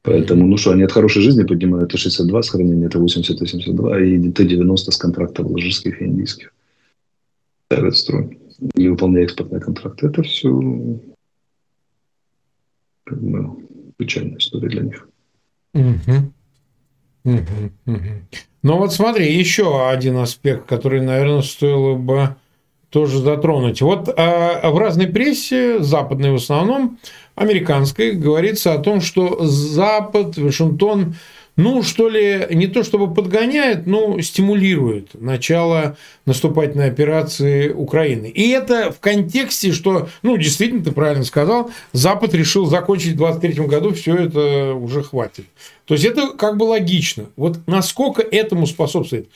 Поэтому, 0.05 0.47
ну 0.47 0.57
что, 0.57 0.71
они 0.71 0.85
от 0.85 0.93
хорошей 0.93 1.21
жизни 1.21 1.43
поднимают 1.43 1.91
это 1.91 1.99
62 1.99 2.43
с 2.43 2.49
хранения, 2.49 2.87
это 2.87 2.99
80-82, 2.99 4.07
и 4.07 4.33
Т-90 4.33 4.77
с 4.91 4.97
контрактов 4.97 5.45
алжирских 5.45 6.01
и 6.01 6.07
индийских. 6.07 6.55
Ставят 7.67 7.95
строй 7.95 8.39
не 8.59 8.89
выполняя 8.89 9.25
экспортные 9.25 9.61
контракты. 9.61 10.07
Это 10.07 10.23
все 10.23 10.51
как 13.05 13.23
бы, 13.23 13.57
печальная 13.97 14.39
история 14.39 14.69
для 14.69 14.83
них. 14.83 15.09
Угу. 15.75 16.33
Ну 18.63 18.77
вот 18.77 18.93
смотри, 18.93 19.33
еще 19.33 19.89
один 19.89 20.17
аспект, 20.19 20.67
который, 20.67 21.01
наверное, 21.01 21.43
стоило 21.43 21.95
бы 21.95 22.37
тоже 22.91 23.19
затронуть. 23.21 23.83
Вот 23.83 24.09
а, 24.17 24.71
в 24.71 24.79
разной 24.79 25.09
прессе, 25.09 25.83
западной 25.83 26.33
в 26.33 26.37
основном, 26.37 26.99
американской, 27.35 28.13
говорится 28.13 28.73
о 28.73 28.79
том, 28.79 29.01
что 29.01 29.45
Запад, 29.45 30.39
Вашингтон 30.39 31.15
ну, 31.59 31.83
что 31.83 32.09
ли, 32.09 32.47
не 32.51 32.69
то 32.69 32.85
чтобы 32.85 33.13
подгоняет, 33.13 33.85
но 33.85 34.21
стимулирует 34.21 35.21
начало 35.21 35.97
наступательной 36.25 36.87
операции 36.87 37.71
Украины. 37.71 38.27
И 38.27 38.49
это 38.51 38.93
в 38.93 39.01
контексте, 39.01 39.73
что, 39.73 40.09
ну, 40.23 40.37
действительно, 40.37 40.85
ты 40.85 40.93
правильно 40.93 41.25
сказал, 41.25 41.73
Запад 41.93 42.33
решил 42.33 42.67
закончить 42.67 43.15
в 43.15 43.17
2023 43.17 43.67
году, 43.67 43.93
все 43.93 44.15
это 44.15 44.73
уже 44.73 45.03
хватит. 45.03 45.47
То 45.85 45.95
есть 45.95 46.05
это 46.05 46.29
как 46.29 46.57
бы 46.57 46.63
логично. 46.63 47.27
Вот 47.35 47.59
насколько 47.67 48.23
этому 48.23 48.69
способствует 48.69 49.29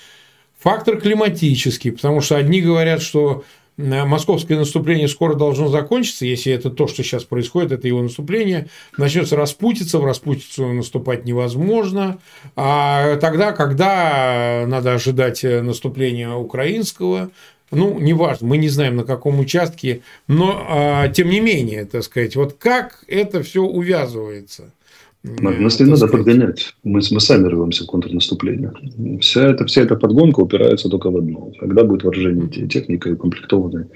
фактор 0.60 1.00
климатический, 1.00 1.90
потому 1.90 2.20
что 2.20 2.36
одни 2.36 2.60
говорят, 2.60 3.02
что 3.02 3.42
московское 3.76 4.58
наступление 4.58 5.08
скоро 5.08 5.34
должно 5.34 5.68
закончиться, 5.68 6.26
если 6.26 6.52
это 6.52 6.70
то, 6.70 6.86
что 6.86 7.02
сейчас 7.02 7.24
происходит, 7.24 7.72
это 7.72 7.88
его 7.88 8.02
наступление, 8.02 8.68
начнется 8.98 9.36
распутиться, 9.36 9.98
в 9.98 10.04
распутицу 10.04 10.72
наступать 10.72 11.24
невозможно, 11.24 12.18
а 12.56 13.16
тогда, 13.16 13.52
когда 13.52 14.64
надо 14.66 14.94
ожидать 14.94 15.42
наступления 15.42 16.30
украинского, 16.32 17.30
ну, 17.70 17.98
неважно, 17.98 18.46
мы 18.46 18.58
не 18.58 18.68
знаем, 18.68 18.96
на 18.96 19.04
каком 19.04 19.40
участке, 19.40 20.02
но, 20.28 20.66
а, 20.68 21.08
тем 21.08 21.30
не 21.30 21.40
менее, 21.40 21.86
так 21.86 22.02
сказать, 22.02 22.36
вот 22.36 22.54
как 22.58 23.04
это 23.08 23.42
все 23.42 23.62
увязывается– 23.62 24.70
нас 25.22 25.80
не 25.80 25.86
надо 25.86 26.08
подгонять. 26.08 26.74
Мы, 26.82 27.00
мы 27.10 27.20
сами 27.20 27.46
рвемся 27.46 27.84
в 27.84 27.86
контрнаступление. 27.86 28.72
Вся 29.20 29.48
эта, 29.48 29.66
вся 29.66 29.82
эта 29.82 29.96
подгонка 29.96 30.40
упирается 30.40 30.88
только 30.88 31.10
в 31.10 31.16
одно. 31.16 31.52
Когда 31.60 31.84
будет 31.84 32.02
вооружение 32.02 32.48
техника 32.68 33.08
и 33.08 33.12
укомплектованные 33.12 33.88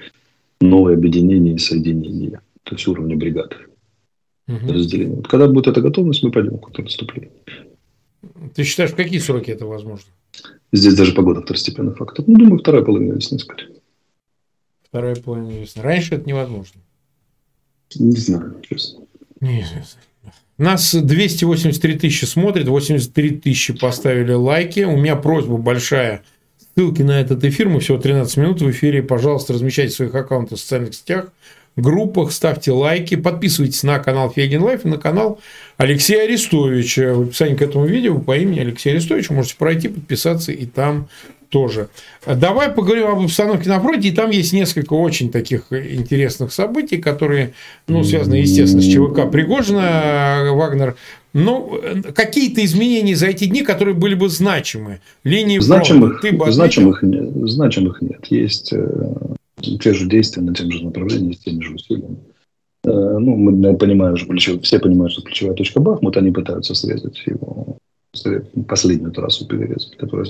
новые 0.61 0.95
объединения 0.95 1.53
и 1.55 1.57
соединения, 1.57 2.41
то 2.63 2.75
есть 2.75 2.87
уровня 2.87 3.17
бригады. 3.17 3.55
Угу. 4.47 4.73
Разделение. 4.73 5.15
Вот 5.17 5.27
когда 5.27 5.47
будет 5.47 5.67
эта 5.67 5.81
готовность, 5.81 6.23
мы 6.23 6.31
пойдем 6.31 6.57
в 6.57 6.61
контрнаступление. 6.61 7.31
Ты 8.55 8.63
считаешь, 8.63 8.91
в 8.91 8.95
какие 8.95 9.19
сроки 9.19 9.51
это 9.51 9.65
возможно? 9.65 10.09
Здесь 10.71 10.95
даже 10.95 11.13
погода 11.13 11.41
второстепенный 11.41 11.93
фактор. 11.93 12.23
Ну, 12.27 12.37
думаю, 12.37 12.59
вторая 12.59 12.83
половина 12.83 13.13
весны, 13.13 13.39
скорее. 13.39 13.75
Вторая 14.83 15.15
половина 15.15 15.59
весны. 15.59 15.81
Раньше 15.81 16.15
это 16.15 16.27
невозможно. 16.27 16.81
Не 17.95 18.17
знаю, 18.17 18.55
честно. 18.61 19.05
Неизвестно. 19.39 20.01
Нас 20.57 20.95
283 20.95 21.99
тысячи 21.99 22.25
смотрит, 22.25 22.67
83 22.67 23.29
тысячи 23.37 23.73
поставили 23.73 24.33
лайки. 24.33 24.79
У 24.81 24.97
меня 24.97 25.15
просьба 25.15 25.57
большая. 25.57 26.23
Ссылки 26.75 27.03
на 27.03 27.21
этот 27.21 27.43
эфир, 27.43 27.69
мы 27.69 27.79
всего 27.79 27.99
13 27.99 28.37
минут 28.37 28.61
в 28.61 28.71
эфире. 28.71 29.03
Пожалуйста, 29.03 29.53
размещайте 29.53 29.93
своих 29.93 30.15
аккаунтах 30.15 30.57
в 30.57 30.61
социальных 30.61 30.95
сетях, 30.95 31.31
группах, 31.75 32.31
ставьте 32.31 32.71
лайки, 32.71 33.15
подписывайтесь 33.15 33.83
на 33.83 33.99
канал 33.99 34.31
Фейгин 34.31 34.63
Live 34.63 34.85
и 34.85 34.87
на 34.87 34.97
канал 34.97 35.39
Алексея 35.77 36.23
Арестовича. 36.23 37.13
В 37.13 37.21
описании 37.23 37.55
к 37.55 37.61
этому 37.61 37.85
видео 37.85 38.19
по 38.19 38.35
имени 38.35 38.59
Алексей 38.59 38.89
Арестович 38.89 39.29
можете 39.29 39.57
пройти, 39.57 39.89
подписаться 39.89 40.51
и 40.51 40.65
там 40.65 41.07
тоже. 41.49 41.89
Давай 42.25 42.69
поговорим 42.69 43.07
об 43.07 43.19
обстановке 43.19 43.69
на 43.69 43.79
фронте. 43.79 44.09
И 44.09 44.11
там 44.11 44.29
есть 44.29 44.53
несколько 44.53 44.93
очень 44.93 45.31
таких 45.31 45.71
интересных 45.71 46.51
событий, 46.51 46.97
которые 46.97 47.53
ну, 47.87 48.03
связаны, 48.03 48.35
естественно, 48.35 48.81
с 48.81 48.85
ЧВК 48.85 49.31
Пригожина, 49.31 50.51
Вагнер. 50.53 50.95
Ну, 51.33 51.79
какие-то 52.15 52.63
изменения 52.65 53.15
за 53.15 53.27
эти 53.27 53.45
дни, 53.45 53.61
которые 53.61 53.95
были 53.95 54.15
бы 54.15 54.29
значимы? 54.29 55.01
Линии 55.23 55.59
значимых, 55.59 56.19
фронта. 56.21 56.45
Ты 56.45 56.51
значимых, 56.51 57.03
нет, 57.03 57.29
значимых 57.49 58.01
нет. 58.01 58.25
Есть 58.29 58.73
э, 58.73 58.87
те 59.61 59.93
же 59.93 60.07
действия 60.07 60.41
на 60.41 60.55
тем 60.55 60.71
же 60.71 60.83
направлении, 60.83 61.33
с 61.33 61.39
теми 61.39 61.61
же 61.61 61.75
усилиями. 61.75 62.17
Э, 62.85 63.17
ну, 63.19 63.35
мы 63.35 63.75
понимаем, 63.75 64.17
что 64.17 64.27
ключевая, 64.27 64.61
все 64.61 64.79
понимают, 64.79 65.13
что 65.13 65.21
ключевая 65.21 65.55
точка 65.55 65.79
Бахмут, 65.79 66.17
они 66.17 66.31
пытаются 66.31 66.73
срезать 66.73 67.21
его, 67.25 67.77
последнюю 68.67 69.11
трассу 69.11 69.45
перерезать, 69.45 69.95
которая 69.97 70.27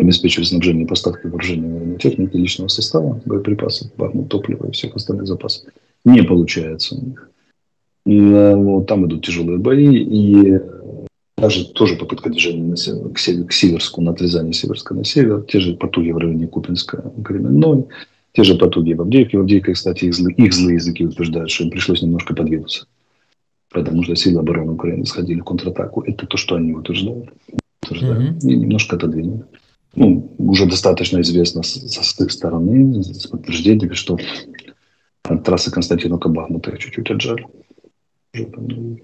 обеспечивать 0.00 0.48
снабжение 0.48 0.84
и 0.84 0.88
поставки 0.88 1.26
вооружения 1.26 1.96
техники, 1.98 2.36
личного 2.36 2.68
состава, 2.68 3.20
боеприпасов, 3.24 3.94
бахмут, 3.96 4.28
топлива 4.28 4.66
и 4.66 4.72
всех 4.72 4.96
остальных 4.96 5.26
запасов. 5.26 5.72
Не 6.04 6.22
получается 6.22 6.96
у 6.96 7.04
них. 7.04 7.30
Э, 8.06 8.54
вот, 8.54 8.86
там 8.86 9.06
идут 9.06 9.24
тяжелые 9.24 9.58
бои, 9.58 9.96
и 9.96 10.58
даже 11.36 11.66
тоже 11.72 11.96
попытка 11.96 12.30
движения 12.30 12.64
на 12.64 12.76
север, 12.76 13.10
к, 13.10 13.18
север, 13.18 13.46
к 13.46 13.52
Северску, 13.52 14.00
на 14.02 14.12
отрезание 14.12 14.52
Северска 14.52 14.94
на 14.94 15.04
север, 15.04 15.42
те 15.42 15.60
же 15.60 15.74
потуги 15.74 16.10
в 16.10 16.18
районе 16.18 16.46
Купинска, 16.46 17.12
Кременной, 17.24 17.86
те 18.32 18.44
же 18.44 18.56
потуги 18.56 18.94
в 18.94 19.02
Авдеевке. 19.02 19.38
В 19.38 19.40
Авдеевке, 19.40 19.72
кстати, 19.72 20.06
их, 20.06 20.14
злые, 20.14 20.34
их 20.36 20.52
злые 20.52 20.76
языки 20.76 21.04
утверждают, 21.04 21.50
что 21.50 21.64
им 21.64 21.70
пришлось 21.70 22.02
немножко 22.02 22.34
подвинуться, 22.34 22.86
потому 23.70 24.02
что 24.02 24.14
силы 24.16 24.40
обороны 24.40 24.72
Украины 24.72 25.04
сходили 25.06 25.40
в 25.40 25.44
контратаку. 25.44 26.02
Это 26.02 26.26
то, 26.26 26.36
что 26.36 26.56
они 26.56 26.72
утверждают. 26.72 27.30
утверждают. 27.82 28.36
Mm-hmm. 28.36 28.48
И 28.48 28.56
немножко 28.56 28.96
отодвинули 28.96 29.44
ну, 29.94 30.32
уже 30.38 30.66
достаточно 30.66 31.20
известно 31.20 31.62
с, 31.62 31.74
с 31.74 32.20
их 32.20 32.30
стороны, 32.30 33.02
с 33.02 33.26
подтверждениями, 33.26 33.94
что 33.94 34.18
от 35.24 35.44
трассы 35.44 35.70
Константиновка 35.70 36.28
Бахмута 36.28 36.76
чуть-чуть 36.76 37.10
отжали. 37.10 37.46
Там, 38.32 38.64
угу. 38.64 38.98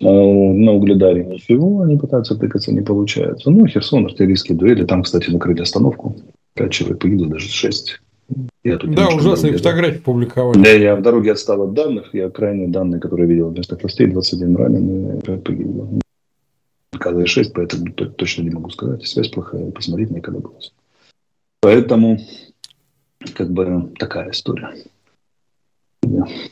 на 0.00 0.72
Угледаре 0.72 1.24
ничего, 1.24 1.82
они 1.82 1.96
пытаются 1.96 2.34
тыкаться, 2.36 2.72
не 2.72 2.82
получается. 2.82 3.50
Ну, 3.50 3.66
Херсон, 3.66 4.04
артиллерийские 4.06 4.58
дуэли, 4.58 4.84
там, 4.84 5.02
кстати, 5.02 5.30
накрыли 5.30 5.62
остановку. 5.62 6.16
Пять 6.54 6.72
человек 6.72 6.98
погибло, 6.98 7.28
даже 7.28 7.48
шесть. 7.48 8.00
Я 8.62 8.76
тут 8.76 8.94
да, 8.94 9.08
ужасные 9.08 9.56
фотографии 9.56 9.98
публиковали. 9.98 10.62
Да, 10.62 10.70
я 10.70 10.96
в 10.96 11.02
дороге 11.02 11.32
отстал 11.32 11.62
от 11.62 11.74
данных. 11.74 12.10
Я 12.14 12.30
крайние 12.30 12.68
данные, 12.68 13.00
которые 13.00 13.28
видел 13.28 13.50
вместо 13.50 13.76
властей, 13.76 14.06
21 14.06 14.56
раненый, 14.56 15.20
5 15.20 15.44
погибло. 15.44 15.88
КЗ-6, 16.92 17.52
поэтому 17.54 17.92
точно 17.92 18.42
не 18.42 18.50
могу 18.50 18.70
сказать. 18.70 19.06
Связь 19.06 19.28
плохая, 19.28 19.70
посмотреть 19.70 20.10
никогда 20.10 20.40
было. 20.40 20.58
Поэтому, 21.60 22.18
как 23.34 23.50
бы, 23.50 23.92
такая 23.98 24.30
история. 24.30 24.74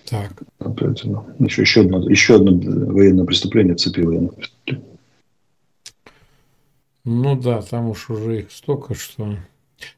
Так. 0.08 0.32
Еще, 1.38 1.62
еще, 1.62 1.80
одно, 1.82 2.08
еще 2.08 2.36
одно 2.36 2.52
военное 2.52 3.24
преступление 3.24 3.74
в 3.74 3.78
цепи 3.78 4.00
военных 4.00 4.36
преступлений. 4.36 4.84
Ну 7.04 7.36
да, 7.36 7.62
там 7.62 7.88
уж 7.88 8.10
уже 8.10 8.40
их 8.40 8.52
столько, 8.52 8.94
что... 8.94 9.36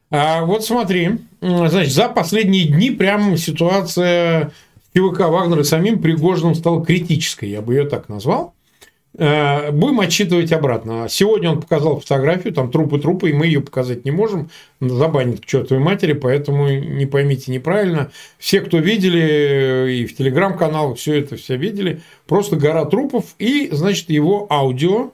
А 0.09 0.45
вот 0.45 0.63
смотри, 0.63 1.19
значит, 1.41 1.91
за 1.91 2.07
последние 2.07 2.67
дни 2.67 2.91
прям 2.91 3.35
ситуация 3.37 4.51
в 4.75 4.97
ЧВК 4.97 5.21
Вагнера 5.27 5.63
самим 5.63 6.01
Пригожиным 6.01 6.55
стала 6.55 6.83
критической, 6.83 7.49
я 7.49 7.61
бы 7.61 7.73
ее 7.75 7.87
так 7.87 8.07
назвал. 8.09 8.52
Э, 9.15 9.71
будем 9.71 9.99
отчитывать 9.99 10.51
обратно. 10.51 11.07
Сегодня 11.07 11.51
он 11.51 11.61
показал 11.61 11.99
фотографию, 11.99 12.53
там 12.53 12.71
трупы-трупы, 12.71 13.29
и 13.29 13.33
мы 13.33 13.45
ее 13.45 13.61
показать 13.61 14.05
не 14.05 14.11
можем, 14.11 14.49
забанит 14.79 15.41
к 15.41 15.45
чертовой 15.45 15.83
матери, 15.83 16.13
поэтому 16.13 16.67
не 16.69 17.05
поймите 17.05 17.51
неправильно. 17.51 18.11
Все, 18.39 18.61
кто 18.61 18.79
видели, 18.79 19.21
э, 19.21 19.91
и 19.91 20.05
в 20.07 20.17
телеграм-каналах 20.17 20.97
все 20.97 21.19
это 21.19 21.35
все 21.35 21.57
видели, 21.57 22.01
просто 22.27 22.55
гора 22.55 22.85
трупов, 22.85 23.35
и, 23.37 23.69
значит, 23.71 24.09
его 24.09 24.47
аудио, 24.49 25.11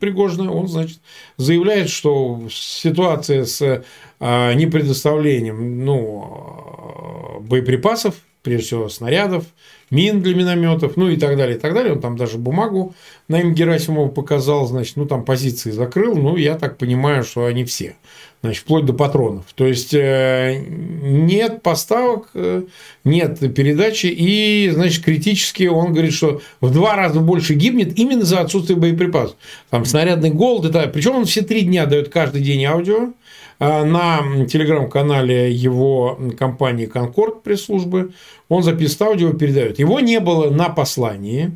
Пригожина, 0.00 0.52
он, 0.52 0.68
значит, 0.68 1.00
заявляет, 1.36 1.90
что 1.90 2.42
ситуация 2.48 3.44
с 3.44 3.82
непредоставлением 4.20 5.84
ну, 5.84 7.40
боеприпасов, 7.40 8.14
прежде 8.44 8.66
всего 8.66 8.88
снарядов, 8.88 9.46
мин 9.90 10.22
для 10.22 10.36
минометов, 10.36 10.96
ну 10.96 11.08
и 11.08 11.16
так 11.16 11.36
далее, 11.36 11.56
и 11.56 11.58
так 11.60 11.74
далее. 11.74 11.94
Он 11.94 12.00
там 12.00 12.16
даже 12.16 12.38
бумагу 12.38 12.94
на 13.26 13.40
им 13.40 13.54
Герасимова 13.54 14.08
показал, 14.08 14.66
значит, 14.66 14.96
ну 14.96 15.06
там 15.06 15.24
позиции 15.24 15.72
закрыл, 15.72 16.14
ну 16.14 16.36
я 16.36 16.56
так 16.56 16.76
понимаю, 16.78 17.24
что 17.24 17.46
они 17.46 17.64
все, 17.64 17.96
значит, 18.44 18.62
вплоть 18.62 18.84
до 18.84 18.92
патронов. 18.92 19.46
То 19.54 19.66
есть 19.66 19.94
э, 19.94 20.62
нет 20.68 21.62
поставок, 21.62 22.28
э, 22.34 22.64
нет 23.02 23.38
передачи, 23.54 24.06
и, 24.06 24.68
значит, 24.70 25.02
критически 25.02 25.64
он 25.64 25.94
говорит, 25.94 26.12
что 26.12 26.42
в 26.60 26.70
два 26.70 26.94
раза 26.94 27.20
больше 27.20 27.54
гибнет 27.54 27.98
именно 27.98 28.22
за 28.22 28.40
отсутствие 28.40 28.78
боеприпасов. 28.78 29.36
Там 29.70 29.86
снарядный 29.86 30.30
голод, 30.30 30.66
это, 30.66 30.86
причем 30.88 31.16
он 31.16 31.24
все 31.24 31.40
три 31.40 31.62
дня 31.62 31.86
дает 31.86 32.10
каждый 32.10 32.42
день 32.42 32.66
аудио, 32.66 33.14
а, 33.58 33.82
на 33.84 34.44
телеграм-канале 34.44 35.50
его 35.50 36.18
компании 36.38 36.84
«Конкорд» 36.84 37.42
пресс-службы. 37.42 38.12
Он 38.50 38.62
записывает 38.62 39.12
аудио, 39.12 39.32
передает. 39.32 39.78
Его 39.78 40.00
не 40.00 40.20
было 40.20 40.50
на 40.50 40.68
послании 40.68 41.46
э, 41.46 41.50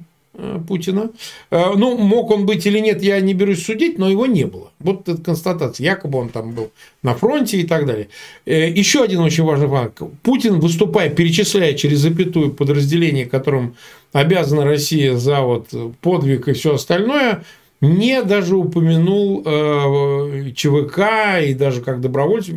Путина. 0.66 1.10
Э, 1.50 1.72
ну, 1.76 1.96
мог 1.98 2.30
он 2.30 2.46
быть 2.46 2.66
или 2.66 2.78
нет, 2.78 3.02
я 3.02 3.20
не 3.20 3.34
берусь 3.34 3.64
судить, 3.64 3.98
но 3.98 4.08
его 4.08 4.26
не 4.26 4.44
было. 4.44 4.70
Вот 4.78 5.08
эта 5.08 5.20
констатация. 5.20 5.84
Якобы 5.84 6.18
он 6.18 6.28
там 6.28 6.52
был 6.52 6.70
на 7.02 7.14
фронте 7.14 7.58
и 7.58 7.66
так 7.66 7.86
далее. 7.86 8.08
Э, 8.46 8.70
еще 8.70 9.02
один 9.02 9.20
очень 9.20 9.44
важный 9.44 9.68
факт. 9.68 10.00
Путин, 10.22 10.60
выступая, 10.60 11.10
перечисляя 11.10 11.74
через 11.74 11.98
запятую 11.98 12.52
подразделение, 12.52 13.26
которым 13.26 13.76
обязана 14.12 14.64
Россия 14.64 15.16
за 15.16 15.40
вот 15.40 15.68
подвиг 16.00 16.48
и 16.48 16.52
все 16.52 16.74
остальное, 16.74 17.44
не 17.80 18.22
даже 18.22 18.56
упомянул 18.56 19.42
э, 19.44 20.50
ЧВК 20.54 21.40
и 21.44 21.54
даже 21.54 21.80
как 21.80 22.00
добровольец 22.00 22.48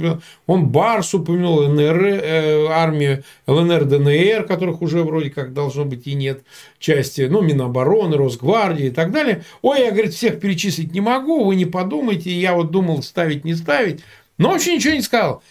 он 0.48 0.68
Барс 0.68 1.14
упомянул, 1.14 1.68
НР, 1.68 2.04
э, 2.04 2.68
армию 2.68 3.24
ЛНР, 3.46 3.86
ДНР, 3.86 4.46
которых 4.48 4.82
уже 4.82 5.04
вроде 5.04 5.30
как 5.30 5.54
должно 5.54 5.86
быть 5.86 6.08
и 6.08 6.14
нет 6.14 6.44
части, 6.80 7.28
ну, 7.30 7.42
Минобороны, 7.42 8.18
Росгвардии 8.18 8.88
и 8.88 8.92
так 8.92 9.12
далее. 9.12 9.44
Ой, 9.62 9.82
я, 9.82 9.92
говорит, 9.92 10.14
всех 10.14 10.40
перечислить 10.40 10.94
не 10.94 11.02
могу, 11.02 11.46
вы 11.46 11.56
не 11.56 11.66
подумайте, 11.66 12.32
я 12.32 12.54
вот 12.56 12.72
думал 12.72 13.04
ставить, 13.04 13.46
не 13.46 13.54
ставить, 13.54 14.02
но 14.38 14.50
вообще 14.50 14.76
ничего 14.76 14.94
не 14.94 15.02
сказал. 15.02 15.44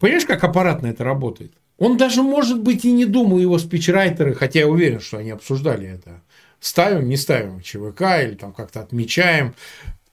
Понимаешь, 0.00 0.26
как 0.26 0.42
аппаратно 0.42 0.88
это 0.88 1.04
работает? 1.04 1.52
Он 1.78 1.96
даже, 1.96 2.22
может 2.22 2.60
быть, 2.60 2.84
и 2.84 2.92
не 2.92 3.04
думал 3.04 3.38
его 3.38 3.58
спичрайтеры, 3.58 4.34
хотя 4.34 4.60
я 4.60 4.68
уверен, 4.68 5.00
что 5.00 5.18
они 5.18 5.30
обсуждали 5.30 5.86
это 5.86 6.22
ставим, 6.66 7.08
не 7.08 7.16
ставим 7.16 7.60
ЧВК 7.60 8.22
или 8.22 8.34
там 8.34 8.52
как-то 8.52 8.80
отмечаем. 8.80 9.54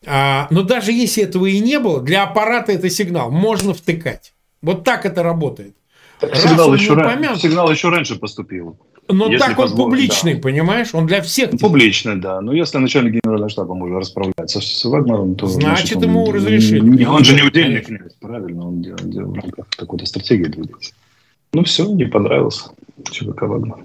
А, 0.05 0.48
но 0.50 0.63
даже 0.63 0.91
если 0.91 1.23
этого 1.23 1.45
и 1.45 1.60
не 1.60 1.80
было, 1.80 2.01
для 2.01 2.23
аппарата 2.23 2.71
это 2.71 2.89
сигнал, 2.89 3.32
можно 3.32 3.73
втыкать. 3.73 4.34
Вот 4.62 4.84
так 4.84 5.06
это 5.06 5.23
работает. 5.23 5.75
Так 6.19 6.36
сигнал, 6.36 6.73
еще 6.73 6.93
раньше, 6.93 7.41
сигнал 7.41 7.71
еще 7.71 7.89
раньше 7.89 8.17
поступил. 8.17 8.77
Но 9.10 9.25
если 9.25 9.38
так 9.39 9.60
он 9.60 9.65
позволит, 9.65 9.84
публичный, 9.84 10.36
да. 10.36 10.41
понимаешь? 10.41 10.89
Он 10.93 11.06
для 11.06 11.21
всех. 11.21 11.51
Публичный, 11.60 12.15
да. 12.15 12.39
Но 12.39 12.54
если 12.54 12.77
начальник 12.77 13.13
генерального 13.13 13.49
штаба 13.49 13.73
уже 13.73 13.95
расправляется 13.95 14.62
с 14.62 14.86
Вагнером, 14.86 15.36
то... 15.36 15.47
Значит, 15.47 15.77
значит 15.77 16.01
ему 16.01 16.23
он, 16.23 16.36
разрешили. 16.36 17.06
Он, 17.06 17.15
он 17.15 17.23
же 17.25 17.36
не 17.36 17.41
удельный 17.41 17.82
князь, 17.82 18.13
правильно? 18.21 18.67
Он 18.67 18.82
делал, 18.82 18.99
делал 19.04 19.32
в 19.32 19.34
рамках 19.34 19.67
какой-то 19.69 20.06
стратегии 20.06 20.45
двигался. 20.45 20.93
Ну 21.51 21.65
все, 21.65 21.86
не 21.86 22.06
понравился 22.06 22.69
ЧВК 23.12 23.41
Вагнер. 23.41 23.84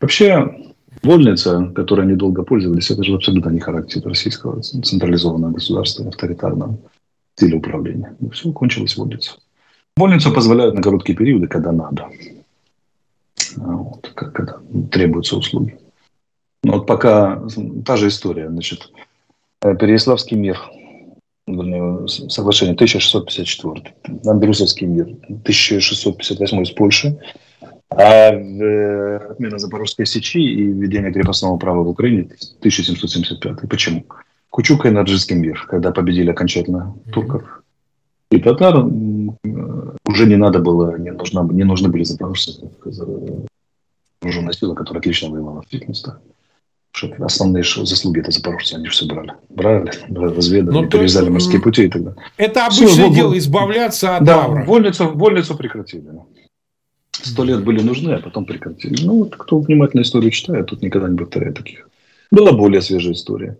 Вообще, 0.00 0.72
Вольница, 1.02 1.70
которой 1.74 2.02
они 2.02 2.14
долго 2.14 2.42
пользовались, 2.42 2.90
это 2.90 3.02
же 3.02 3.14
абсолютно 3.14 3.50
не 3.50 3.60
характер 3.60 4.02
российского 4.04 4.60
централизованного 4.62 5.52
государства, 5.52 6.08
авторитарного 6.08 6.78
стиля 7.36 7.58
управления. 7.58 8.16
И 8.20 8.30
все, 8.30 8.52
кончилось 8.52 8.96
вольница. 8.96 9.32
Вольницу 9.96 10.32
позволяют 10.32 10.74
на 10.74 10.82
короткие 10.82 11.16
периоды, 11.16 11.46
когда 11.46 11.72
надо. 11.72 12.08
А 13.56 13.76
вот, 13.76 14.10
когда 14.14 14.58
требуются 14.90 15.36
услуги. 15.36 15.78
Но 16.64 16.74
вот 16.74 16.86
пока 16.86 17.42
та 17.84 17.96
же 17.96 18.08
история. 18.08 18.48
Значит, 18.48 18.90
э, 19.62 19.76
Переяславский 19.76 20.36
мир, 20.36 20.58
соглашение 22.06 22.74
1654, 22.74 23.94
Андрусовский 24.26 24.86
мир 24.86 25.06
1658 25.28 26.64
с 26.64 26.70
Польшей, 26.72 27.18
а 27.90 28.32
в, 28.32 29.30
отмена 29.30 29.58
Запорожской 29.58 30.06
сечи 30.06 30.38
и 30.38 30.66
введение 30.66 31.12
крепостного 31.12 31.56
права 31.56 31.82
в 31.82 31.88
Украине 31.88 32.28
1775. 32.58 33.68
Почему? 33.68 34.04
Кучука 34.50 34.88
и 34.88 34.90
Нарджийский 34.90 35.36
мир, 35.36 35.66
когда 35.68 35.92
победили 35.92 36.30
окончательно 36.30 36.94
турков 37.12 37.62
и 38.30 38.38
татар, 38.38 38.84
уже 40.06 40.26
не 40.26 40.36
надо 40.36 40.58
было, 40.58 40.98
не, 40.98 41.12
нужна, 41.12 41.42
не 41.50 41.64
нужны 41.64 41.88
были 41.88 42.04
запорожцы, 42.04 42.60
вооруженная 44.20 44.52
сила, 44.52 44.74
которая 44.74 45.00
отлично 45.00 45.30
воевала 45.30 45.62
в 45.62 45.88
местах. 45.88 46.20
Основные 47.20 47.62
заслуги 47.62 48.20
это 48.20 48.32
запорожцы, 48.32 48.74
они 48.74 48.88
все 48.88 49.06
брали. 49.06 49.32
Брали, 49.48 49.92
брали 50.08 50.34
разведали, 50.34 50.74
ну, 50.74 50.88
перевязали 50.88 51.28
морские 51.28 51.60
пути 51.60 51.84
и 51.84 51.88
так 51.88 52.02
далее. 52.02 52.22
Это 52.36 52.66
обычное 52.66 52.88
все, 52.88 53.14
дело, 53.14 53.38
избавляться 53.38 54.16
от 54.16 54.24
да, 54.24 54.38
лавра. 54.38 54.64
Вольницу, 54.64 55.08
вольницу 55.10 55.56
прекратили. 55.56 56.10
Сто 57.22 57.44
лет 57.44 57.64
были 57.64 57.82
нужны, 57.82 58.12
а 58.12 58.20
потом 58.20 58.44
прекратили. 58.44 59.04
Ну, 59.04 59.18
вот 59.18 59.36
кто 59.36 59.58
внимательно 59.58 60.02
историю 60.02 60.30
читает, 60.30 60.66
тут 60.66 60.82
никогда 60.82 61.08
не 61.08 61.16
повторяет 61.16 61.56
таких. 61.56 61.88
Была 62.30 62.52
более 62.52 62.80
свежая 62.80 63.14
история. 63.14 63.58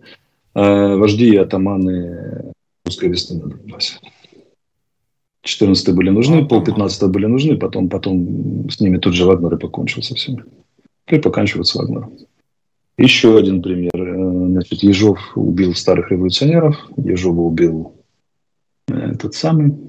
А, 0.53 0.95
вожди 0.95 1.29
и 1.29 1.37
атаманы 1.37 2.53
русской 2.85 3.09
весны 3.09 3.41
на 3.41 3.49
Донбассе. 3.49 3.97
14 5.41 5.95
были 5.95 6.09
нужны, 6.09 6.45
пол 6.45 6.63
15 6.63 7.09
были 7.09 7.25
нужны, 7.25 7.57
потом, 7.57 7.89
потом 7.89 8.69
с 8.69 8.79
ними 8.79 8.97
тут 8.97 9.13
же 9.13 9.25
Вагнер 9.25 9.55
и 9.55 9.57
покончил 9.57 10.03
со 10.03 10.15
всеми. 10.15 10.43
И 11.07 11.17
поканчивают 11.17 11.67
с 11.67 11.75
Вагнером. 11.75 12.13
Еще 12.97 13.37
один 13.37 13.61
пример. 13.61 13.91
Э, 13.95 14.47
значит, 14.51 14.83
Ежов 14.83 15.19
убил 15.35 15.73
старых 15.73 16.11
революционеров. 16.11 16.75
Ежова 16.97 17.41
убил 17.41 17.93
э, 18.89 18.93
этот 18.93 19.33
самый 19.33 19.88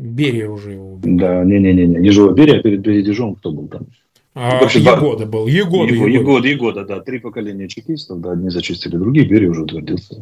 Берия 0.00 0.48
уже 0.48 0.72
его 0.72 0.94
убил. 0.94 1.18
Да, 1.18 1.44
не-не-не. 1.44 2.06
Ежова 2.06 2.32
Берия, 2.32 2.60
перед, 2.62 2.82
перед 2.82 3.06
Ежовым 3.06 3.36
кто 3.36 3.52
был 3.52 3.68
там? 3.68 3.86
А, 4.34 4.60
Вообще, 4.60 4.80
Егода 4.80 5.26
был. 5.26 5.46
Егода, 5.46 5.92
Егода, 5.92 6.10
Егода, 6.10 6.48
Егода, 6.48 6.84
да. 6.84 7.00
Три 7.00 7.18
поколения 7.18 7.68
чекистов, 7.68 8.20
да, 8.20 8.32
одни 8.32 8.48
зачистили 8.50 8.96
другие. 8.96 9.26
Берия 9.26 9.50
уже 9.50 9.62
утвердился 9.62 10.16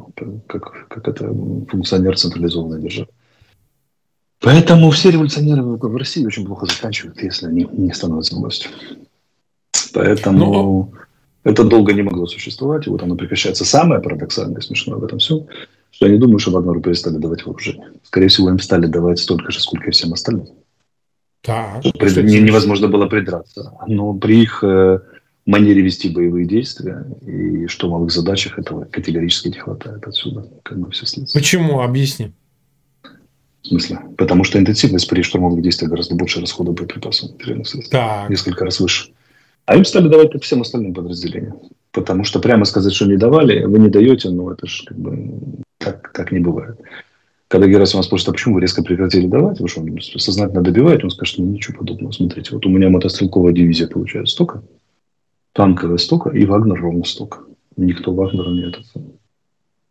как, 0.47 0.88
как 0.88 1.09
это 1.09 1.33
функционер 1.69 2.17
централизованной 2.17 2.81
державы. 2.81 3.09
Поэтому 4.41 4.91
все 4.91 5.11
революционеры 5.11 5.62
в 5.62 5.97
России 5.97 6.25
очень 6.25 6.47
плохо 6.47 6.67
заканчивают, 6.67 7.23
если 7.23 7.47
они 7.47 7.69
не 7.73 7.93
становятся 7.93 8.37
властью. 8.37 8.71
Поэтому 9.93 10.38
Но... 10.38 10.53
Ну, 10.53 10.93
это 11.45 11.64
долго 11.64 11.93
не 11.93 12.03
могло 12.03 12.27
существовать, 12.27 12.87
и 12.87 12.91
вот 12.91 13.03
оно 13.03 13.17
прекращается. 13.17 13.64
Самое 13.64 14.01
парадоксальное 14.01 14.61
и 14.61 14.62
смешное 14.62 14.99
в 14.99 15.05
этом 15.05 15.19
всем, 15.19 15.47
что 15.90 16.07
я 16.07 16.12
не 16.12 16.18
думаю, 16.18 16.38
что 16.38 16.51
Вагнеру 16.53 16.81
перестали 16.81 17.16
давать 17.16 17.44
вооружение. 17.44 17.92
Скорее 18.05 18.29
всего, 18.29 18.51
им 18.51 18.59
стали 18.59 18.87
давать 18.87 19.18
столько 19.18 19.51
же, 19.51 19.61
сколько 19.61 19.88
и 19.88 19.90
всем 19.90 20.12
остальным. 20.12 20.48
Так, 21.42 21.83
Пред... 21.98 22.24
не, 22.24 22.40
невозможно 22.40 22.88
было 22.88 23.07
придраться. 23.07 23.72
Но 23.87 24.12
при 24.14 24.42
их 24.42 24.62
э, 24.62 25.01
манере 25.46 25.83
вести 25.83 26.09
боевые 26.09 26.46
действия 26.46 27.07
и 27.22 27.66
штурмовых 27.68 28.11
задачах 28.11 28.59
этого 28.59 28.85
категорически 28.85 29.48
не 29.48 29.59
хватает 29.59 30.07
отсюда. 30.07 30.46
Как 30.62 30.79
бы 30.79 30.90
все 30.90 31.07
следствие. 31.07 31.40
Почему? 31.40 31.81
Объясни. 31.81 32.33
В 33.62 33.68
смысле? 33.68 34.01
Потому 34.16 34.44
что 34.44 34.59
интенсивность 34.59 35.09
при 35.09 35.22
штурмовых 35.22 35.62
действиях 35.62 35.90
гораздо 35.90 36.14
больше 36.14 36.40
расхода 36.40 36.72
боеприпасов. 36.72 37.31
Так. 37.90 38.31
Несколько 38.31 38.64
раз 38.64 38.81
выше. 38.81 39.12
А 39.64 39.77
им 39.77 39.85
стали 39.85 40.09
давать 40.09 40.33
как 40.33 40.42
всем 40.42 40.62
остальным 40.62 40.94
подразделениям. 40.94 41.61
Потому 41.92 42.24
что 42.24 42.40
прямо 42.40 42.64
сказать, 42.64 42.92
что 42.92 43.07
не 43.07 43.16
давали, 43.16 43.64
вы 43.64 43.79
не 43.79 43.88
даете, 43.88 44.31
ну 44.31 44.51
это 44.51 44.66
же 44.66 44.85
как 44.85 44.98
бы 44.98 45.64
так, 45.79 46.12
так 46.12 46.33
не 46.33 46.41
бывает. 46.41 46.79
Когда 47.49 47.67
Герасимов 47.67 48.05
спросит, 48.05 48.29
а 48.29 48.33
почему 48.33 48.57
вы 48.57 48.61
резко 48.61 48.83
прекратили 48.83 49.27
давать, 49.27 49.59
вы 49.61 49.69
что, 49.69 49.83
сознательно 50.19 50.61
добиваете? 50.61 51.05
Он 51.05 51.11
скажет, 51.11 51.38
ну 51.38 51.47
ничего 51.47 51.79
подобного. 51.79 52.12
Смотрите, 52.12 52.51
вот 52.53 52.67
у 52.67 52.69
меня 52.69 52.91
мотострелковая 52.91 53.55
дивизия 53.55 53.87
получает 53.87 54.29
столько, 54.29 54.62
танковая 55.55 55.97
столько, 55.97 56.29
и 56.31 56.45
Вагнер 56.45 56.79
ровно 56.79 57.05
столько. 57.05 57.38
Никто 57.77 58.12
Вагнера 58.12 58.51
не 58.51 58.69
этот. 58.69 58.85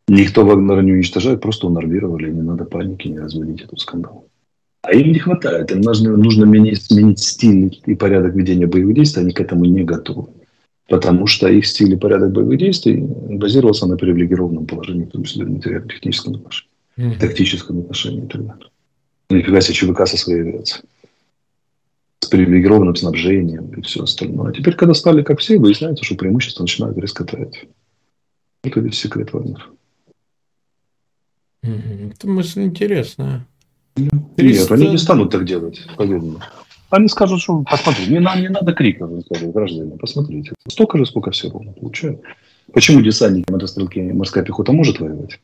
Никто 0.07 0.45
Вагнера 0.45 0.81
не 0.81 0.93
уничтожает, 0.93 1.41
просто 1.41 1.67
унарвировали, 1.67 2.31
не 2.31 2.41
надо 2.41 2.65
паники, 2.65 3.07
не 3.07 3.19
разводить 3.19 3.61
этот 3.61 3.79
скандал. 3.79 4.27
А 4.83 4.93
им 4.93 5.11
не 5.11 5.19
хватает, 5.19 5.71
им 5.71 5.81
нужно, 5.81 6.15
нужно 6.15 6.45
сменить, 6.45 6.83
сменить 6.83 7.19
стиль 7.19 7.81
и 7.85 7.95
порядок 7.95 8.35
ведения 8.35 8.67
боевых 8.67 8.95
действий, 8.95 9.23
они 9.23 9.33
к 9.33 9.41
этому 9.41 9.65
не 9.65 9.83
готовы. 9.83 10.27
Потому 10.87 11.27
что 11.27 11.49
их 11.49 11.65
стиль 11.65 11.93
и 11.93 11.97
порядок 11.97 12.31
боевых 12.31 12.57
действий 12.57 12.97
базировался 12.97 13.87
на 13.87 13.97
привилегированном 13.97 14.65
положении, 14.65 15.05
в 15.05 15.11
том 15.11 15.23
числе 15.23 15.45
в 15.45 15.49
материально-техническом 15.49 16.35
отношении 16.35 16.69
mm-hmm. 16.97 17.19
тактическом 17.19 17.79
отношении 17.79 18.25
и 18.25 18.27
так 18.27 18.45
далее. 18.45 18.69
Ну, 19.29 19.37
нифига 19.37 19.61
себе 19.61 19.75
ЧВК 19.75 20.07
со 20.07 20.17
своей 20.17 20.41
авиацией. 20.41 20.85
С 22.19 22.27
привилегированным 22.27 22.95
снабжением 22.95 23.69
и 23.73 23.81
все 23.81 24.03
остальное. 24.03 24.49
А 24.49 24.53
теперь, 24.53 24.75
когда 24.75 24.93
стали 24.93 25.21
как 25.21 25.39
все, 25.39 25.59
выясняется, 25.59 26.03
что 26.03 26.15
преимущество 26.15 26.63
начинают 26.63 26.97
резко 26.97 27.23
таять. 27.23 27.65
Это 28.63 28.79
весь 28.79 28.97
секрет 28.97 29.31
Вагнера. 29.33 29.65
Это 31.61 32.27
мысль 32.27 32.63
интересная. 32.63 33.45
300... 33.95 34.41
Нет, 34.41 34.71
они 34.71 34.89
не 34.89 34.97
станут 34.97 35.31
так 35.31 35.45
делать, 35.45 35.81
мне. 35.97 36.39
Они 36.89 37.07
скажут, 37.07 37.41
что 37.41 37.63
посмотрите, 37.69 38.11
не, 38.11 38.19
нам 38.19 38.39
не 38.39 38.49
надо 38.49 38.73
криков, 38.73 39.11
скажут, 39.25 39.53
граждане, 39.53 39.97
посмотрите. 39.97 40.53
Столько 40.67 40.97
же, 40.97 41.05
сколько 41.05 41.31
все 41.31 41.49
ровно 41.49 41.73
получают. 41.73 42.21
Почему 42.73 43.01
десантники, 43.01 43.51
мотострелки, 43.51 43.99
морская 43.99 44.43
пехота 44.43 44.71
может 44.71 44.99
воевать? 44.99 45.39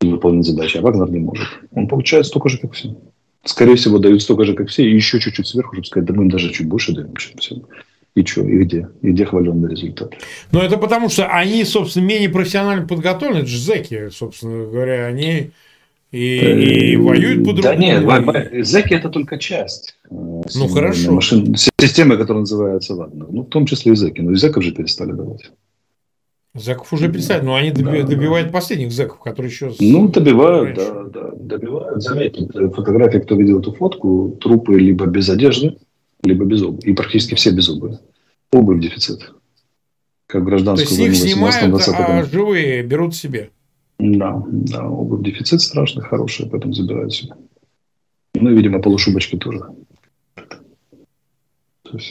и 0.00 0.10
выполнить 0.10 0.46
задачи, 0.46 0.76
а 0.76 0.82
Вагнер 0.82 1.10
не 1.10 1.20
может. 1.20 1.48
Он 1.72 1.88
получает 1.88 2.26
столько 2.26 2.48
же, 2.48 2.58
как 2.58 2.72
все. 2.72 2.94
Скорее 3.44 3.76
всего, 3.76 3.98
дают 3.98 4.22
столько 4.22 4.44
же, 4.44 4.54
как 4.54 4.68
все, 4.68 4.84
и 4.84 4.94
еще 4.94 5.20
чуть-чуть 5.20 5.46
сверху, 5.46 5.74
чтобы 5.74 5.86
сказать, 5.86 6.06
да 6.06 6.14
мы 6.14 6.24
им 6.24 6.30
даже 6.30 6.52
чуть 6.52 6.66
больше 6.66 6.92
даем, 6.92 7.14
чем 7.16 7.36
все. 7.38 7.62
И 8.14 8.24
что, 8.24 8.42
и 8.42 8.58
где? 8.64 8.88
И 9.02 9.10
где 9.10 9.24
хваленный 9.26 9.70
результат? 9.70 10.14
Ну, 10.50 10.60
это 10.60 10.78
потому, 10.78 11.08
что 11.08 11.28
они, 11.28 11.64
собственно, 11.64 12.04
менее 12.04 12.28
профессионально 12.28 12.86
подготовлены. 12.86 13.40
Это 13.40 13.46
же 13.46 13.58
зеки, 13.58 14.08
собственно 14.10 14.66
говоря, 14.66 15.06
они 15.06 15.50
и, 16.16 16.92
и 16.92 16.94
э, 16.94 16.98
воюют 16.98 17.44
по-другому. 17.44 17.62
Да 17.62 17.76
нет, 17.76 18.66
зеки– 18.66 18.94
это 18.94 19.08
только 19.08 19.38
часть. 19.38 19.96
Э, 20.04 20.08
ну, 20.10 20.68
хорошо. 20.68 21.12
Машин, 21.12 21.54
системы, 21.56 22.16
которая 22.16 22.40
называется 22.40 22.94
Вагнер. 22.94 23.26
Ну, 23.30 23.42
в 23.42 23.48
том 23.48 23.66
числе 23.66 23.92
и 23.92 23.96
зеки. 23.96 24.22
Но 24.22 24.32
и 24.32 24.36
зеков 24.36 24.64
же 24.64 24.72
перестали 24.72 25.12
давать. 25.12 25.50
Зэков 26.54 26.90
уже 26.92 27.12
перестали, 27.12 27.44
но 27.44 27.54
они 27.54 27.70
доби- 27.70 28.00
да, 28.00 28.08
добивают 28.08 28.48
да. 28.48 28.52
последних 28.54 28.90
зэков, 28.90 29.20
которые 29.20 29.50
еще... 29.50 29.74
Ну, 29.78 30.08
добивают, 30.08 30.78
раньше. 30.78 30.92
да, 30.92 31.20
да, 31.20 31.30
добивают. 31.36 32.02
Заметьте, 32.02 32.48
фотографии, 32.70 33.18
кто 33.18 33.36
видел 33.36 33.60
эту 33.60 33.72
фотку, 33.72 34.38
трупы 34.40 34.78
либо 34.78 35.04
без 35.04 35.28
одежды, 35.28 35.76
либо 36.22 36.46
без 36.46 36.62
обуви. 36.62 36.90
И 36.90 36.94
практически 36.94 37.34
все 37.34 37.50
без 37.50 37.68
обуви. 37.68 37.98
Обувь 38.52 38.80
дефицит. 38.80 39.32
Как 40.26 40.44
гражданскую 40.44 40.96
То 40.96 41.04
есть 41.04 41.24
их 41.24 41.32
снимают, 41.32 41.88
а 41.88 42.24
живые 42.24 42.82
берут 42.82 43.14
себе? 43.14 43.50
Да, 43.98 44.42
да, 44.46 44.88
обувь 44.88 45.22
дефицит 45.22 45.60
страшный, 45.62 46.02
хорошая, 46.02 46.48
поэтому 46.48 46.72
забирают 46.72 47.14
себе. 47.14 47.34
Ну, 48.34 48.50
и, 48.50 48.54
видимо, 48.54 48.80
полушубочки 48.80 49.36
тоже. 49.36 49.64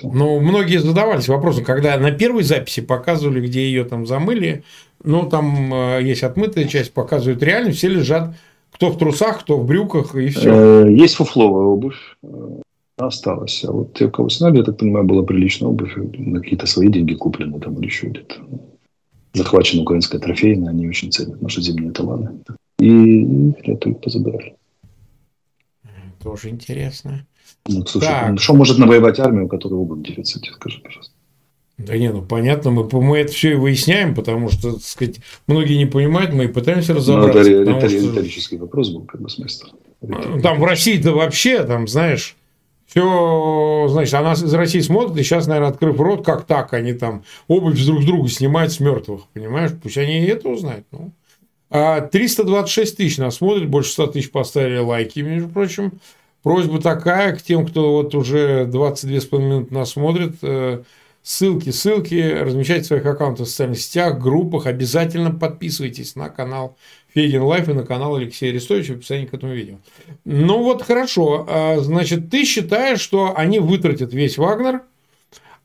Ну, 0.04 0.40
многие 0.40 0.78
задавались 0.78 1.28
вопросом, 1.28 1.64
когда 1.64 1.98
на 1.98 2.12
первой 2.12 2.44
записи 2.44 2.82
показывали, 2.82 3.46
где 3.46 3.66
ее 3.66 3.84
там 3.84 4.06
замыли, 4.06 4.64
ну, 5.04 5.30
там 5.30 5.74
э, 5.74 6.00
есть 6.02 6.24
отмытая 6.24 6.66
часть, 6.66 6.94
показывают 6.94 7.44
реально, 7.44 7.72
все 7.72 7.90
лежат, 7.90 8.36
кто 8.72 8.90
в 8.90 8.98
трусах, 8.98 9.42
кто 9.42 9.58
в 9.58 9.68
брюках, 9.68 10.16
и 10.16 10.30
все. 10.30 10.86
Э, 10.86 10.92
есть 10.92 11.16
фуфловая 11.16 11.66
обувь, 11.66 11.98
э, 12.24 12.62
осталась. 12.98 13.64
А 13.66 13.72
вот 13.72 13.94
те, 13.94 14.10
кого 14.10 14.30
сняли, 14.30 14.58
я 14.58 14.64
так 14.64 14.78
понимаю, 14.78 15.06
была 15.06 15.24
приличная 15.24 15.70
обувь, 15.70 15.96
на 15.96 16.40
какие-то 16.40 16.66
свои 16.68 16.88
деньги 16.88 17.14
куплены 17.14 17.60
там 17.60 17.78
или 17.78 17.86
еще 17.86 18.08
где-то. 18.08 18.36
Захвачена 19.36 19.82
украинская 19.84 20.20
трофейная, 20.20 20.70
они 20.70 20.88
очень 20.88 21.12
ценят 21.12 21.42
наши 21.42 21.62
зимние 21.62 21.92
таланы. 21.92 22.40
И 22.80 23.52
это 23.64 23.90
их 23.90 24.00
позабирали. 24.00 24.56
Тоже 26.22 26.50
интересно. 26.50 27.26
Ну, 27.68 27.86
слушай, 27.86 28.08
так. 28.08 28.40
что 28.40 28.54
может 28.54 28.78
навоевать 28.78 29.20
армию, 29.20 29.46
у 29.46 29.48
которой 29.48 29.76
обувь 29.76 30.00
в 30.00 30.04
дефиците, 30.04 30.52
скажи, 30.52 30.80
пожалуйста. 30.80 31.14
Да 31.78 31.98
не, 31.98 32.12
ну 32.12 32.22
понятно, 32.22 32.72
мы, 32.72 32.88
мы 33.02 33.18
это 33.18 33.34
все 33.34 33.52
и 33.52 33.56
выясняем, 33.56 34.16
потому 34.16 34.50
что, 34.50 34.74
так 34.74 34.82
сказать, 34.82 35.20
многие 35.46 35.76
не 35.76 35.86
понимают, 35.86 36.34
мы 36.34 36.46
и 36.46 36.48
пытаемся 36.48 36.94
ну, 36.94 37.00
разобраться. 37.00 37.44
Ну, 37.44 37.78
это 37.78 37.88
риторический 37.88 38.56
что... 38.56 38.66
вопрос 38.66 38.92
был, 38.92 39.02
как 39.02 39.22
бы 39.22 39.30
смысл. 39.30 39.68
Там 40.42 40.60
в 40.60 40.64
России-то 40.64 41.12
вообще, 41.12 41.64
там, 41.64 41.88
знаешь, 41.88 42.38
все, 42.86 43.88
значит, 43.90 44.14
она 44.14 44.34
из 44.34 44.54
России 44.54 44.80
смотрит, 44.80 45.18
и 45.18 45.24
сейчас, 45.24 45.48
наверное, 45.48 45.72
открыв 45.72 46.00
рот, 46.00 46.26
как 46.26 46.46
так, 46.46 46.74
они 46.74 46.94
там 46.94 47.24
обувь 47.48 47.84
друг 47.84 48.02
с 48.02 48.06
друга 48.06 48.30
снимают 48.30 48.72
с 48.72 48.80
мертвых, 48.80 49.24
понимаешь? 49.34 49.72
Пусть 49.82 49.98
они 49.98 50.20
и 50.20 50.28
это 50.28 50.50
узнают. 50.50 50.86
Ну. 50.92 51.12
А 51.72 52.02
326 52.02 52.98
тысяч 52.98 53.18
нас 53.18 53.36
смотрит, 53.36 53.70
больше 53.70 53.92
100 53.92 54.08
тысяч 54.08 54.32
поставили 54.32 54.78
лайки, 54.78 55.20
между 55.20 55.50
прочим. 55.50 55.94
Просьба 56.44 56.80
такая 56.80 57.36
к 57.36 57.42
тем, 57.42 57.66
кто 57.66 57.94
вот 57.94 58.14
уже 58.14 58.66
22,5 58.66 59.40
минуты 59.40 59.74
нас 59.74 59.90
смотрит. 59.92 60.36
Ссылки, 61.26 61.72
ссылки 61.72 62.38
размещайте 62.40 62.84
в 62.84 62.86
своих 62.86 63.06
аккаунтах 63.08 63.48
в 63.48 63.50
социальных 63.50 63.80
сетях, 63.80 64.22
группах. 64.22 64.68
Обязательно 64.68 65.32
подписывайтесь 65.32 66.16
на 66.16 66.30
канал 66.30 66.78
Фейгин 67.16 67.42
Live 67.42 67.68
и 67.68 67.74
на 67.74 67.84
канал 67.84 68.16
Алексея 68.16 68.52
Арестовича 68.52 68.94
в 68.94 68.98
описании 68.98 69.26
к 69.26 69.34
этому 69.34 69.52
видео. 69.56 69.78
Ну 70.24 70.62
вот 70.62 70.84
хорошо. 70.84 71.48
А, 71.50 71.80
значит, 71.80 72.30
ты 72.30 72.46
считаешь, 72.46 73.00
что 73.00 73.34
они 73.36 73.58
вытратят 73.58 74.14
весь 74.14 74.38
Вагнер, 74.38 74.84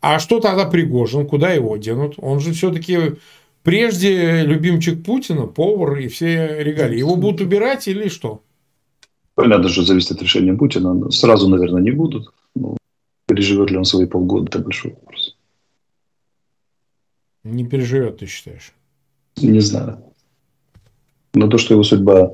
а 0.00 0.18
что 0.18 0.40
тогда 0.40 0.64
Пригожин? 0.64 1.26
Куда 1.26 1.52
его 1.52 1.76
денут? 1.76 2.14
Он 2.16 2.40
же 2.40 2.54
все-таки 2.54 3.16
прежде 3.62 4.44
любимчик 4.44 5.04
Путина, 5.04 5.46
повар 5.46 5.98
и 5.98 6.08
все 6.08 6.62
регалии. 6.62 7.00
Его 7.00 7.16
будут 7.16 7.42
убирать 7.42 7.86
или 7.86 8.08
что? 8.08 8.40
Понятно, 9.34 9.68
что 9.68 9.82
зависит 9.82 10.12
от 10.12 10.22
решения 10.22 10.54
Путина. 10.54 11.10
Сразу, 11.10 11.50
наверное, 11.50 11.82
не 11.82 11.90
будут. 11.90 12.32
Но 12.54 12.78
переживет 13.28 13.70
ли 13.70 13.76
он 13.76 13.84
свои 13.84 14.06
полгода, 14.06 14.46
это 14.46 14.60
большой 14.60 14.92
вопрос. 14.92 15.29
Не 17.44 17.66
переживет, 17.66 18.18
ты 18.18 18.26
считаешь? 18.26 18.72
Не 19.36 19.60
знаю. 19.60 20.02
Но 21.32 21.48
то, 21.48 21.58
что 21.58 21.74
его 21.74 21.82
судьба, 21.82 22.32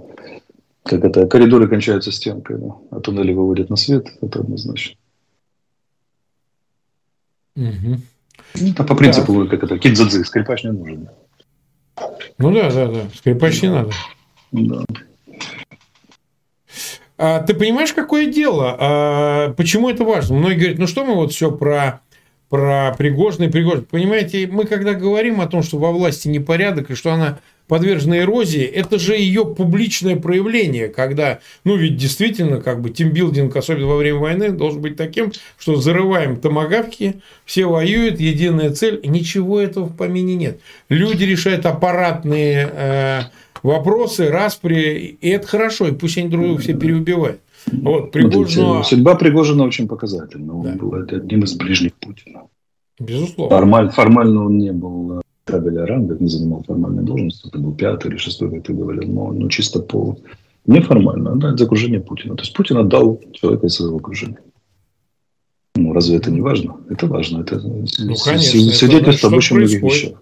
как 0.82 1.04
это, 1.04 1.26
коридоры 1.26 1.68
кончаются 1.68 2.10
стенкой, 2.10 2.58
а 2.90 3.00
туннели 3.00 3.32
выводят 3.32 3.70
на 3.70 3.76
свет, 3.76 4.08
это 4.20 4.40
однозначно. 4.40 4.96
Угу. 7.56 8.00
А 8.78 8.84
по 8.84 8.94
принципу, 8.94 9.44
да. 9.44 9.50
как 9.50 9.64
это, 9.64 9.78
кидзадзи, 9.78 10.22
скрипач 10.24 10.64
не 10.64 10.72
нужен. 10.72 11.08
Ну 12.38 12.52
да, 12.52 12.70
да, 12.70 12.86
да, 12.88 13.00
скрипач 13.14 13.62
не 13.62 13.70
надо. 13.70 13.92
Да. 14.52 14.84
А, 17.18 17.40
ты 17.40 17.54
понимаешь, 17.54 17.94
какое 17.94 18.30
дело? 18.30 18.76
А, 18.78 19.54
почему 19.54 19.88
это 19.88 20.04
важно? 20.04 20.36
Многие 20.36 20.58
говорят, 20.58 20.78
ну 20.78 20.86
что 20.86 21.04
мы 21.04 21.14
вот 21.14 21.32
все 21.32 21.50
про 21.50 22.02
про 22.48 22.94
Пригожина 22.96 23.44
и 23.44 23.48
Пригожина. 23.48 23.86
Понимаете, 23.90 24.46
мы 24.46 24.64
когда 24.64 24.94
говорим 24.94 25.40
о 25.40 25.46
том, 25.46 25.62
что 25.62 25.78
во 25.78 25.90
власти 25.92 26.28
непорядок 26.28 26.90
и 26.90 26.94
что 26.94 27.12
она 27.12 27.38
подвержена 27.68 28.18
эрозии, 28.18 28.62
это 28.62 28.98
же 28.98 29.16
ее 29.16 29.44
публичное 29.44 30.16
проявление, 30.16 30.88
когда, 30.88 31.40
ну 31.64 31.76
ведь 31.76 31.96
действительно, 31.96 32.60
как 32.60 32.80
бы 32.80 32.90
тимбилдинг, 32.90 33.56
особенно 33.56 33.88
во 33.88 33.96
время 33.96 34.18
войны, 34.18 34.50
должен 34.50 34.80
быть 34.80 34.96
таким, 34.96 35.32
что 35.58 35.76
зарываем 35.76 36.36
томогавки, 36.36 37.20
все 37.44 37.66
воюют, 37.66 38.20
единая 38.20 38.70
цель, 38.70 39.00
ничего 39.04 39.60
этого 39.60 39.86
в 39.86 39.96
помине 39.96 40.36
нет. 40.36 40.60
Люди 40.88 41.24
решают 41.24 41.66
аппаратные 41.66 42.70
э, 42.72 43.20
вопросы, 43.64 44.30
распри, 44.30 45.18
и 45.20 45.28
это 45.28 45.48
хорошо, 45.48 45.88
и 45.88 45.92
пусть 45.92 46.18
они 46.18 46.28
друг 46.28 46.44
друга 46.44 46.62
все 46.62 46.74
переубивают. 46.74 47.40
Вот, 47.72 48.12
Пригожину... 48.12 48.84
Судьба 48.84 49.14
Пригожина 49.16 49.64
очень 49.64 49.88
показательна. 49.88 50.56
Он 50.58 50.62
да. 50.62 50.72
был 50.72 50.94
одним 50.94 51.44
из 51.44 51.54
ближних 51.54 51.94
Путина. 51.94 52.42
Безусловно. 52.98 53.56
Формаль, 53.56 53.90
формально 53.90 54.46
он 54.46 54.58
не 54.58 54.72
был 54.72 55.22
табеля 55.44 55.86
ранга, 55.86 56.16
не 56.18 56.28
занимал 56.28 56.62
формальной 56.62 57.04
должности. 57.04 57.48
Это 57.48 57.58
был 57.58 57.74
пятый 57.74 58.10
или 58.10 58.16
шестой, 58.16 58.50
как 58.50 58.64
ты 58.64 58.72
говорил. 58.72 59.08
Но, 59.08 59.32
но 59.32 59.48
чисто 59.48 59.80
по... 59.80 60.16
Неформально, 60.66 61.36
да, 61.36 61.52
это 61.52 61.64
окружение 61.64 62.00
Путина. 62.00 62.34
То 62.34 62.42
есть 62.42 62.52
Путин 62.52 62.78
отдал 62.78 63.20
человека 63.32 63.66
из 63.66 63.74
своего 63.74 63.98
окружения. 63.98 64.40
Ну, 65.76 65.92
разве 65.92 66.16
это 66.16 66.30
не 66.32 66.40
важно? 66.40 66.76
Это 66.90 67.06
важно. 67.06 67.42
Это 67.42 67.60
ну, 67.60 68.14
конечно, 68.24 68.72
свидетельство 68.72 69.28
об 69.28 69.36
очень 69.36 69.56
многих 69.56 69.82
вещах. 69.82 70.20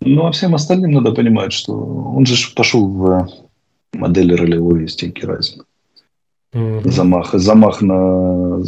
Ну, 0.00 0.26
а 0.26 0.32
всем 0.32 0.54
остальным 0.54 0.92
надо 0.92 1.12
понимать, 1.12 1.52
что 1.52 1.74
он 1.74 2.26
же 2.26 2.34
пошел 2.56 2.88
в 2.88 3.28
модели 3.92 4.34
ролевой 4.34 4.88
стенки 4.88 5.24
Райзена. 5.24 5.64
Mm-hmm. 6.58 6.90
Замах, 6.90 7.34
замах 7.34 7.82
на 7.82 8.62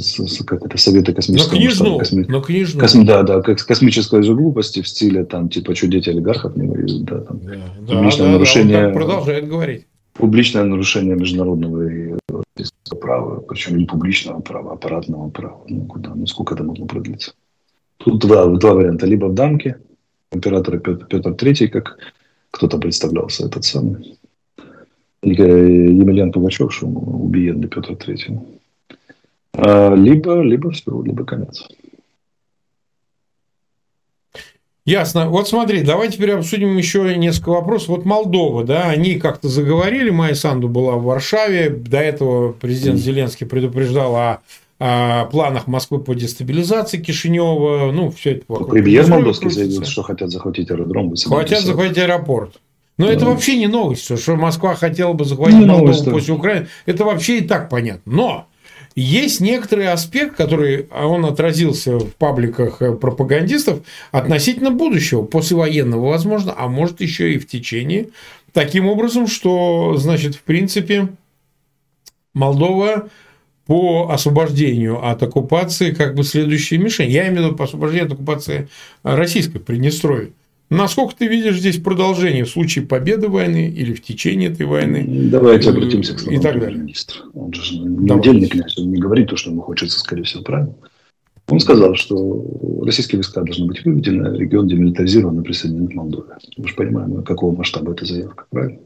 как 0.47 0.65
это, 0.67 0.79
Советы 0.79 1.13
космического 1.13 1.55
на 1.55 1.59
книжну, 1.59 1.99
косми... 1.99 2.25
на 2.25 2.41
книжну. 2.41 2.81
Косми... 2.81 3.05
Да, 3.05 3.23
да, 3.23 3.41
как 3.43 3.59
космической 3.59 4.23
же 4.23 4.35
глупости 4.35 4.81
в 4.83 4.89
стиле 4.89 5.25
там, 5.25 5.49
типа, 5.49 5.75
что 5.75 5.89
дети 5.89 6.11
олигархов 6.11 6.57
не 6.57 6.69
воюют, 6.69 7.05
да, 7.05 7.21
там, 7.21 7.41
да, 7.41 7.55
да, 7.81 8.11
да, 8.17 8.29
нарушение... 8.29 8.81
да, 8.81 8.87
он 8.89 8.95
продолжает 8.95 9.49
говорить. 9.49 9.87
публичное 10.13 10.65
нарушение 10.65 11.17
международного 11.17 11.89
и 11.89 12.15
права, 13.01 13.41
причем 13.41 13.77
не 13.79 13.87
публичного 13.87 14.41
права, 14.41 14.71
а 14.71 14.75
аппаратного 14.75 15.31
права. 15.31 15.61
Ну, 15.69 15.87
куда, 15.87 16.15
ну, 16.15 16.27
сколько 16.27 16.55
это 16.55 16.65
могло 16.65 16.87
продлиться? 16.87 17.33
Тут 17.97 18.21
два, 18.21 18.47
два 18.47 18.75
варианта. 18.75 19.07
Либо 19.07 19.27
в 19.27 19.35
дамке, 19.35 19.79
императора 20.33 20.79
Петр, 20.79 21.07
Петр 21.07 21.31
III, 21.31 21.69
как 21.69 21.99
кто-то 22.51 22.79
представлялся, 22.79 23.47
этот 23.47 23.65
самый, 23.65 24.19
Емельян 25.23 26.33
Пугачев, 26.33 26.73
что 26.73 26.87
убиенный 26.87 27.69
Петр 27.69 27.93
III. 27.93 28.39
А, 29.53 29.95
либо, 29.95 30.41
либо 30.41 30.71
все, 30.71 31.03
либо 31.03 31.25
конец. 31.25 31.69
Ясно. 34.87 35.29
Вот 35.29 35.47
смотри, 35.47 35.83
давай 35.83 36.11
теперь 36.11 36.33
обсудим 36.33 36.77
еще 36.77 37.17
несколько 37.17 37.51
вопросов. 37.51 37.89
Вот 37.89 38.05
Молдова, 38.05 38.65
да, 38.65 38.89
они 38.89 39.17
как-то 39.17 39.49
заговорили, 39.49 40.11
Майя 40.11 40.35
Санду 40.35 40.69
была 40.69 40.97
в 40.97 41.05
Варшаве, 41.05 41.69
до 41.69 41.99
этого 41.99 42.53
президент 42.53 42.99
Зеленский 42.99 43.47
предупреждал 43.47 44.17
о, 44.17 44.41
о 44.79 45.27
планах 45.27 45.67
Москвы 45.67 46.01
по 46.01 46.15
дестабилизации 46.15 46.99
Кишинева, 46.99 47.93
ну, 47.93 48.11
все 48.11 48.33
это. 48.33 48.65
Премьер 48.65 49.07
Молдовский 49.07 49.51
заявил, 49.51 49.85
что 49.85 50.03
хотят 50.03 50.31
захватить 50.31 50.71
аэродром. 50.71 51.15
Хотят 51.15 51.61
захватить 51.61 51.99
аэропорт. 51.99 52.59
Но 53.01 53.11
это 53.11 53.25
вообще 53.25 53.57
не 53.57 53.67
новость, 53.67 54.19
что 54.21 54.37
Москва 54.37 54.75
хотела 54.75 55.15
бы 55.15 55.25
захватить 55.25 55.59
не 55.59 55.65
Молдову 55.65 55.87
новость, 55.87 56.05
после 56.05 56.35
Украины. 56.35 56.67
Это 56.85 57.07
вообще 57.07 57.39
и 57.39 57.41
так 57.41 57.71
понятно. 57.71 58.13
Но 58.13 58.47
есть 58.95 59.41
некоторый 59.41 59.89
аспект, 59.89 60.37
который 60.37 60.87
а 60.91 61.07
он 61.07 61.25
отразился 61.25 61.99
в 61.99 62.15
пабликах 62.17 62.83
э, 62.83 62.93
пропагандистов 62.93 63.81
относительно 64.11 64.71
будущего, 64.71 65.23
послевоенного, 65.23 66.09
возможно, 66.09 66.55
а 66.55 66.69
может 66.69 67.01
еще 67.01 67.33
и 67.33 67.39
в 67.39 67.49
течение. 67.49 68.09
Таким 68.53 68.87
образом, 68.87 69.29
что, 69.29 69.97
значит, 69.97 70.35
в 70.35 70.43
принципе, 70.43 71.09
Молдова 72.35 73.09
по 73.65 74.11
освобождению 74.11 75.03
от 75.09 75.23
оккупации 75.23 75.93
как 75.93 76.15
бы 76.15 76.23
следующая 76.23 76.77
мишень. 76.77 77.09
Я 77.09 77.29
имею 77.29 77.45
в 77.45 77.47
виду 77.47 77.57
по 77.57 77.65
освобождению 77.65 78.09
от 78.09 78.13
оккупации 78.13 78.69
российской 79.03 79.59
Приднестровья. 79.59 80.33
Насколько 80.71 81.17
ты 81.17 81.27
видишь 81.27 81.59
здесь 81.59 81.79
продолжение 81.79 82.45
в 82.45 82.49
случае 82.49 82.87
победы 82.87 83.29
войны 83.29 83.69
или 83.69 83.93
в 83.93 84.03
течение 84.03 84.51
этой 84.51 84.67
войны? 84.67 85.05
Давайте 85.31 85.71
обратимся 85.71 86.15
к 86.15 86.21
словам 86.21 86.39
и 86.39 86.43
так 86.43 86.61
далее. 86.61 86.79
министра. 86.79 87.23
Он 87.35 87.53
же 87.53 87.77
не 87.77 88.07
Давай. 88.07 88.21
удельный 88.21 88.49
князь, 88.49 88.79
он 88.79 88.93
не 88.93 89.01
говорит 89.01 89.29
то, 89.29 89.37
что 89.37 89.51
ему 89.51 89.63
хочется, 89.63 89.99
скорее 89.99 90.23
всего, 90.23 90.45
правильно? 90.45 90.75
Он 91.49 91.59
сказал, 91.59 91.97
что 91.97 92.83
российские 92.85 93.19
войска 93.19 93.43
должны 93.43 93.67
быть 93.67 93.85
выведены, 93.85 94.39
регион 94.39 94.69
демилитаризирован 94.69 95.41
и 95.41 95.43
присоединен 95.43 95.89
к 95.89 95.95
Молдове. 95.95 96.35
Мы 96.57 96.69
же 96.69 96.75
понимаем, 96.77 97.25
какого 97.25 97.57
масштаба 97.57 97.93
эта 97.93 98.05
заявка, 98.05 98.45
правильно? 98.51 98.79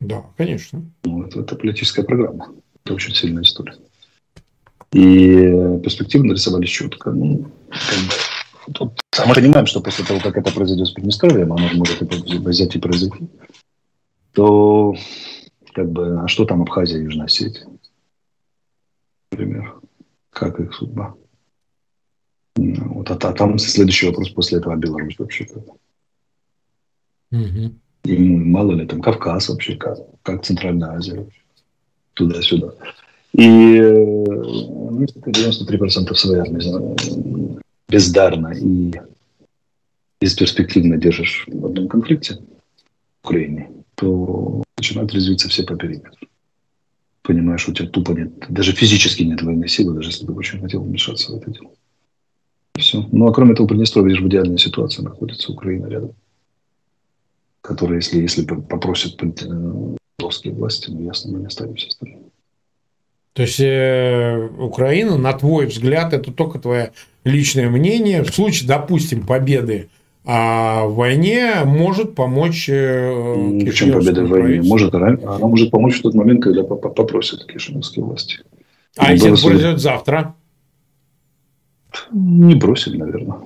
Да, 0.00 0.24
конечно. 0.38 0.82
Ну, 1.04 1.24
это, 1.24 1.40
это 1.40 1.54
политическая 1.56 2.02
программа. 2.02 2.48
Это 2.82 2.94
очень 2.94 3.14
сильная 3.14 3.42
история. 3.42 3.74
И 4.92 5.78
перспективы 5.82 6.26
нарисовались 6.26 6.70
четко. 6.70 7.10
Ну, 7.10 7.44
как 7.68 7.98
бы, 7.98 8.14
Тут 8.74 9.00
мы 9.26 9.34
понимаем, 9.34 9.66
что 9.66 9.80
после 9.80 10.04
того, 10.04 10.20
как 10.20 10.36
это 10.36 10.52
произойдет 10.52 10.86
с 10.86 10.92
Приднестровьем, 10.92 11.52
оно 11.52 11.68
может 11.74 12.00
взять 12.00 12.76
и 12.76 12.78
произойти, 12.78 13.28
то 14.32 14.94
как 15.72 15.90
бы, 15.90 16.20
а 16.20 16.28
что 16.28 16.44
там 16.44 16.62
Абхазия 16.62 16.98
и 16.98 17.04
Южная 17.04 17.26
Осетия? 17.26 17.66
Например. 19.32 19.80
Как 20.30 20.60
их 20.60 20.72
судьба? 20.74 21.14
Ну, 22.56 22.94
вот, 22.94 23.10
а, 23.10 23.14
а 23.14 23.32
там 23.32 23.58
следующий 23.58 24.06
вопрос 24.06 24.30
после 24.30 24.58
этого 24.58 24.76
Беларусь 24.76 25.18
вообще 25.18 25.44
как? 25.44 25.64
Угу. 27.32 27.74
И 28.04 28.18
мало 28.18 28.72
ли 28.72 28.86
там 28.86 29.02
Кавказ 29.02 29.48
вообще, 29.48 29.76
как, 29.76 29.98
как 30.22 30.44
Центральная 30.44 30.92
Азия. 30.92 31.26
Туда-сюда. 32.14 32.72
И 33.32 33.78
93% 33.78 36.14
своей 36.14 36.40
армии 36.40 36.60
бездарно 37.90 38.52
и 38.52 38.92
бесперспективно 40.20 40.96
держишь 40.96 41.44
в 41.46 41.66
одном 41.66 41.88
конфликте 41.88 42.36
в 43.22 43.26
Украине, 43.28 43.70
то 43.96 44.62
начинают 44.78 45.12
резвиться 45.12 45.48
все 45.48 45.64
по 45.64 45.76
периметру. 45.76 46.28
Понимаешь, 47.22 47.68
у 47.68 47.72
тебя 47.72 47.88
тупо 47.88 48.12
нет, 48.12 48.32
даже 48.48 48.72
физически 48.72 49.22
нет 49.22 49.42
военной 49.42 49.68
силы, 49.68 49.94
даже 49.94 50.10
если 50.10 50.24
бы 50.24 50.34
очень 50.34 50.60
хотел 50.60 50.82
вмешаться 50.82 51.32
в 51.32 51.36
это 51.36 51.50
дело. 51.50 51.70
Все. 52.78 53.06
Ну, 53.12 53.26
а 53.26 53.32
кроме 53.32 53.54
того, 53.54 53.68
Приднестровье 53.68 54.16
же 54.16 54.22
в 54.24 54.28
идеальной 54.28 54.58
ситуации 54.58 55.02
находится, 55.02 55.52
Украина 55.52 55.86
рядом. 55.86 56.14
Которая, 57.60 57.96
если, 57.96 58.22
если 58.22 58.44
попросят 58.44 59.20
русские 60.18 60.54
власти, 60.54 60.90
ну, 60.90 61.02
ясно, 61.02 61.32
мы 61.32 61.40
не 61.40 61.46
останемся 61.46 61.88
в 61.88 61.92
стороне. 61.92 62.29
То 63.32 63.42
есть 63.42 63.60
э, 63.60 64.48
Украина, 64.58 65.16
на 65.16 65.32
твой 65.32 65.66
взгляд, 65.66 66.12
это 66.12 66.32
только 66.32 66.58
твоя 66.58 66.90
личное 67.24 67.68
мнение, 67.68 68.22
в 68.22 68.34
случае, 68.34 68.68
допустим, 68.68 69.26
победы 69.26 69.88
а 70.24 70.84
в 70.86 70.96
войне 70.96 71.64
может 71.64 72.14
помочь 72.14 72.68
э, 72.68 73.58
Причем 73.64 73.92
победа 73.92 74.24
в 74.24 74.28
войне 74.28 74.68
может, 74.68 74.94
она 74.94 75.16
может 75.46 75.70
помочь 75.70 75.98
в 75.98 76.02
тот 76.02 76.14
момент, 76.14 76.42
когда 76.42 76.62
попросят 76.62 77.46
кишиневские 77.46 78.04
власти. 78.04 78.40
А 78.96 79.12
если 79.12 79.32
это 79.32 79.42
произойдет 79.42 79.80
завтра? 79.80 80.34
Не 82.12 82.54
бросили, 82.54 82.98
наверное. 82.98 83.38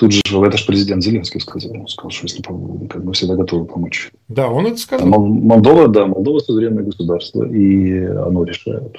Тут 0.00 0.12
же 0.12 0.22
это 0.24 0.56
же 0.56 0.64
президент 0.64 1.04
Зеленский 1.04 1.40
сказал. 1.40 1.72
Он 1.72 1.86
сказал, 1.86 2.10
что 2.10 2.24
если 2.24 2.40
как 2.40 3.04
бы 3.04 3.12
всегда 3.12 3.36
готовы 3.36 3.66
помочь. 3.66 4.10
Да, 4.28 4.48
он 4.48 4.66
это 4.66 4.78
сказал. 4.78 5.06
Молдова, 5.06 5.88
да, 5.88 6.06
Молдова 6.06 6.38
суверенное 6.38 6.84
государство, 6.84 7.44
и 7.44 8.06
оно 8.06 8.44
решает 8.44 8.96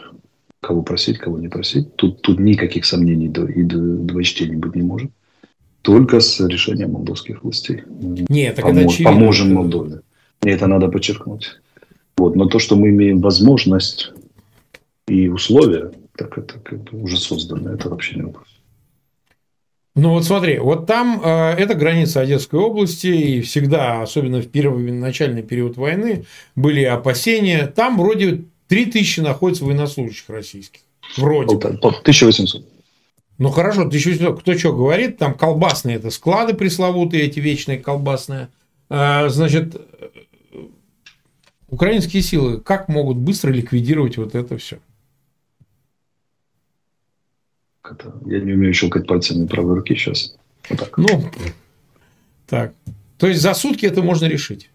кого 0.59 0.83
просить, 0.83 1.17
кого 1.17 1.39
не 1.39 1.47
просить. 1.47 1.95
Тут, 1.95 2.21
тут 2.21 2.39
никаких 2.39 2.85
сомнений 2.85 3.25
и 3.25 3.63
двоечтений 3.63 4.57
быть 4.57 4.75
не 4.75 4.83
может. 4.83 5.09
Только 5.81 6.19
с 6.19 6.39
решением 6.39 6.91
молдовских 6.91 7.43
властей. 7.43 7.81
Нет, 8.29 8.57
так 8.57 8.65
Помо- 8.65 8.81
это 8.81 8.81
очевидно. 8.81 9.11
Поможем 9.11 9.53
Молдове. 9.55 10.01
И 10.43 10.49
это 10.49 10.67
надо 10.67 10.87
подчеркнуть. 10.87 11.59
Вот. 12.15 12.35
Но 12.35 12.45
то, 12.45 12.59
что 12.59 12.75
мы 12.75 12.89
имеем 12.89 13.21
возможность 13.21 14.13
и 15.07 15.29
условия, 15.29 15.93
так 16.15 16.37
это 16.37 16.59
как 16.59 16.83
бы 16.83 17.01
уже 17.01 17.17
создано, 17.17 17.71
это 17.71 17.89
вообще 17.89 18.17
не 18.17 18.21
вопрос. 18.21 18.60
Ну 19.93 20.11
вот 20.11 20.23
смотри, 20.23 20.57
вот 20.57 20.87
там 20.87 21.21
э, 21.23 21.55
это 21.57 21.73
граница 21.73 22.21
Одесской 22.21 22.59
области, 22.59 23.07
и 23.07 23.41
всегда, 23.41 24.01
особенно 24.01 24.41
в 24.41 24.47
первый 24.47 24.89
начальный 24.91 25.43
период 25.43 25.75
войны, 25.75 26.25
были 26.55 26.83
опасения. 26.83 27.67
Там 27.67 27.97
вроде 27.97 28.43
3000 28.69 29.19
находится 29.19 29.65
военнослужащих 29.65 30.29
российских. 30.29 30.81
Вроде. 31.17 31.55
1800. 31.57 32.65
Ну 33.37 33.49
хорошо, 33.49 33.81
1800. 33.81 34.39
Кто 34.39 34.57
что 34.57 34.71
говорит, 34.71 35.17
там 35.17 35.33
колбасные 35.33 35.97
это 35.97 36.09
склады 36.09 36.53
пресловутые, 36.53 37.23
эти 37.23 37.39
вечные 37.39 37.77
колбасные. 37.77 38.47
А, 38.89 39.27
значит, 39.27 39.75
украинские 41.67 42.21
силы 42.21 42.61
как 42.61 42.87
могут 42.87 43.17
быстро 43.17 43.51
ликвидировать 43.51 44.17
вот 44.17 44.35
это 44.35 44.57
все? 44.57 44.77
Это, 47.83 48.13
я 48.25 48.39
не 48.39 48.53
умею 48.53 48.73
щелкать 48.73 49.07
пальцами 49.07 49.47
правой 49.47 49.75
руки 49.75 49.95
сейчас. 49.95 50.35
Вот 50.69 50.79
так. 50.79 50.97
Ну, 50.97 51.23
так. 52.47 52.73
То 53.17 53.27
есть 53.27 53.41
за 53.41 53.53
сутки 53.53 53.85
это 53.85 54.01
можно 54.01 54.25
решить? 54.25 54.69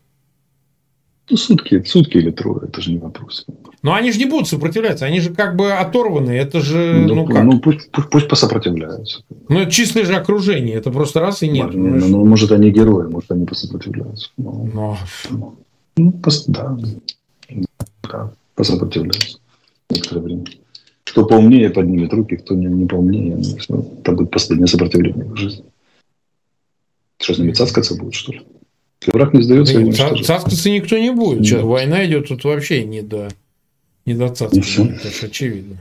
Ну, 1.29 1.37
сутки, 1.37 1.83
сутки 1.83 2.19
или 2.19 2.31
трое, 2.31 2.69
это 2.69 2.81
же 2.81 2.92
не 2.92 2.99
вопрос. 2.99 3.47
Но 3.83 3.95
они 3.95 4.12
же 4.12 4.19
не 4.19 4.27
будут 4.27 4.49
сопротивляться, 4.49 5.07
они 5.07 5.21
же 5.21 5.35
как 5.35 5.57
бы 5.57 5.73
оторваны, 5.73 6.31
это 6.31 6.61
же, 6.61 7.05
ну, 7.07 7.16
ну 7.16 7.27
как? 7.27 7.45
Ну, 7.45 7.59
пусть, 7.59 7.90
пусть, 7.90 8.11
пусть 8.11 8.29
посопротивляются. 8.29 9.25
Ну, 9.49 9.59
это 9.59 9.71
чистое 9.71 10.05
же 10.05 10.14
окружение, 10.14 10.77
это 10.77 10.92
просто 10.92 11.21
раз 11.21 11.42
и 11.42 11.49
нет. 11.49 11.71
Ну, 11.75 12.09
ну, 12.09 12.25
может, 12.25 12.53
они 12.53 12.71
герои, 12.71 13.09
может, 13.09 13.33
они 13.33 13.45
посопротивляются. 13.45 14.31
Но, 14.37 14.69
Но... 14.73 14.99
Ну, 15.31 15.59
ну 15.97 16.12
пос, 16.12 16.45
да, 16.47 16.79
да, 18.05 18.33
посопротивляются 18.55 19.38
некоторое 19.90 20.21
время. 20.21 20.45
Кто 21.16 21.24
поумнее, 21.24 21.70
поднимет 21.70 22.12
руки, 22.12 22.37
кто 22.37 22.55
не, 22.55 22.66
не 22.66 22.85
поумнее, 22.85 23.38
ну, 23.70 24.00
это 24.02 24.12
будет 24.12 24.31
последнее 24.31 24.66
сопротивление 24.66 25.24
в 25.24 25.35
жизни. 25.35 25.64
Что, 27.18 27.33
с 27.33 27.38
ними 27.38 27.52
цаскаться 27.52 27.96
будет, 27.96 28.12
что 28.12 28.33
ли? 28.33 28.42
Если 29.00 29.12
враг 29.12 29.33
не 29.33 29.40
сдается, 29.40 29.81
да, 29.81 29.92
ца- 29.92 30.22
цаскаться 30.22 30.68
никто 30.68 30.98
не 30.98 31.11
будет. 31.12 31.42
Сейчас 31.42 31.62
война 31.62 32.05
идет, 32.05 32.29
тут 32.29 32.44
вообще 32.44 32.85
не 32.85 33.00
до, 33.00 33.29
не 34.05 34.12
до 34.12 34.29
цаскаться. 34.29 34.83
Это 34.83 35.09
же 35.09 35.26
очевидно. 35.29 35.79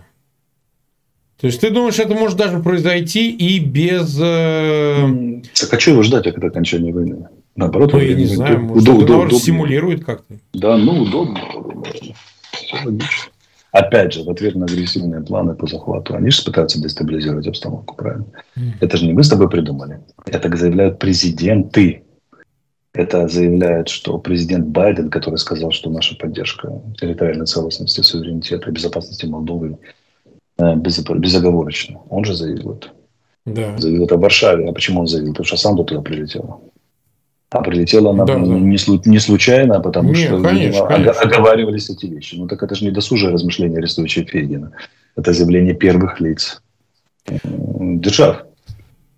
То 1.42 1.48
есть 1.48 1.60
ты 1.60 1.70
думаешь, 1.70 2.00
это 2.00 2.14
может 2.14 2.38
даже 2.38 2.60
произойти 2.60 3.30
и 3.30 3.60
без... 3.60 4.18
Э... 4.18 5.42
Так 5.60 5.74
а 5.74 5.80
что 5.82 5.92
его 5.92 6.04
ждать 6.04 6.28
от 6.28 6.42
окончания 6.42 6.94
войны? 6.94 7.28
Наоборот, 7.58 7.92
ну, 7.92 8.00
я 8.00 8.16
не 8.16 8.24
знаю, 8.24 8.62
может, 8.62 8.88
удоб, 8.88 9.04
удоб, 9.04 9.34
стимулирует 9.34 10.06
как-то. 10.06 10.36
Да, 10.54 10.78
ну, 10.78 11.02
удобно. 11.02 11.42
Все 12.54 12.78
логично. 12.86 13.32
Опять 13.76 14.14
же, 14.14 14.24
в 14.24 14.30
ответ 14.30 14.56
на 14.56 14.66
агрессивные 14.66 15.22
планы 15.22 15.54
по 15.54 15.68
захвату, 15.68 16.16
они 16.16 16.30
же 16.30 16.44
пытаются 16.46 16.82
дестабилизировать 16.82 17.46
обстановку, 17.46 17.96
правильно? 17.96 18.26
Mm. 18.58 18.72
Это 18.80 18.96
же 18.96 19.06
не 19.06 19.12
мы 19.12 19.22
с 19.22 19.28
тобой 19.28 19.50
придумали. 19.50 20.00
Это 20.26 20.56
заявляют 20.56 20.98
президенты 20.98 22.04
Это 22.94 23.28
заявляет, 23.28 23.90
что 23.90 24.18
президент 24.18 24.68
Байден, 24.68 25.10
который 25.10 25.36
сказал, 25.36 25.72
что 25.72 25.90
наша 25.90 26.16
поддержка 26.16 26.82
территориальной 26.98 27.48
целостности, 27.48 28.00
суверенитета 28.00 28.70
и 28.70 28.74
безопасности 28.74 29.26
Молдовы 29.26 29.78
э, 30.58 30.76
безоговорочна. 30.76 32.00
Он 32.10 32.24
же 32.24 32.34
заявил 32.34 32.76
это. 32.76 32.88
Да. 33.46 33.78
Заявил 33.78 34.06
это 34.06 34.16
в 34.16 34.22
Варшаве. 34.22 34.70
А 34.70 34.72
почему 34.72 35.02
он 35.02 35.08
заявил? 35.08 35.34
Потому 35.34 35.48
что 35.48 35.58
сам 35.58 35.76
туда 35.76 36.02
прилетел. 36.02 36.72
А 37.56 37.64
прилетела 37.64 38.12
она 38.12 38.26
да, 38.26 38.36
не, 38.36 38.78
да. 38.78 39.10
не 39.10 39.20
случайно, 39.20 39.78
а 39.78 39.80
потому 39.80 40.14
Нет, 40.14 40.28
что 40.28 40.42
конечно, 40.42 40.86
конечно. 40.88 41.22
оговаривались 41.22 41.90
эти 41.90 42.06
вещи. 42.06 42.36
Ну 42.36 42.48
так 42.48 42.62
это 42.64 42.76
же 42.76 42.86
не 42.86 42.92
досужие 42.92 43.32
размышления 43.32 43.78
Арестовича 43.78 44.24
Фейгина. 44.24 44.72
Это 45.16 45.34
заявление 45.34 45.74
первых 45.74 46.20
лиц 46.20 46.62
держав 47.26 48.46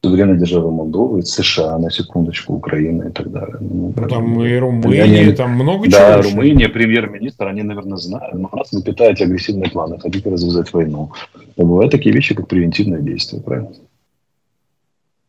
суверенной 0.03 0.37
державы 0.37 0.71
Молдовы, 0.71 1.23
США, 1.23 1.77
на 1.79 1.89
секундочку, 1.91 2.53
Украина 2.53 3.09
и 3.09 3.11
так 3.11 3.31
далее. 3.31 3.57
Ну, 3.59 3.93
ну 3.95 4.07
там 4.07 4.41
и 4.41 4.55
Румыния, 4.55 5.03
они, 5.03 5.31
там 5.33 5.51
много 5.51 5.89
да, 5.89 5.97
чего. 5.97 6.07
Да, 6.07 6.21
Румыния, 6.21 6.69
премьер-министр, 6.69 7.47
они, 7.47 7.63
наверное, 7.63 7.97
знают, 7.97 8.35
но 8.35 8.49
раз 8.53 8.71
вы 8.71 8.83
питаете 8.83 9.25
агрессивные 9.25 9.69
планы, 9.69 9.99
хотите 9.99 10.29
развязать 10.29 10.71
войну. 10.71 11.11
Но 11.57 11.65
бывают 11.65 11.91
такие 11.91 12.13
вещи, 12.15 12.35
как 12.35 12.47
превентивное 12.47 13.01
действие, 13.01 13.41
правильно? 13.41 13.71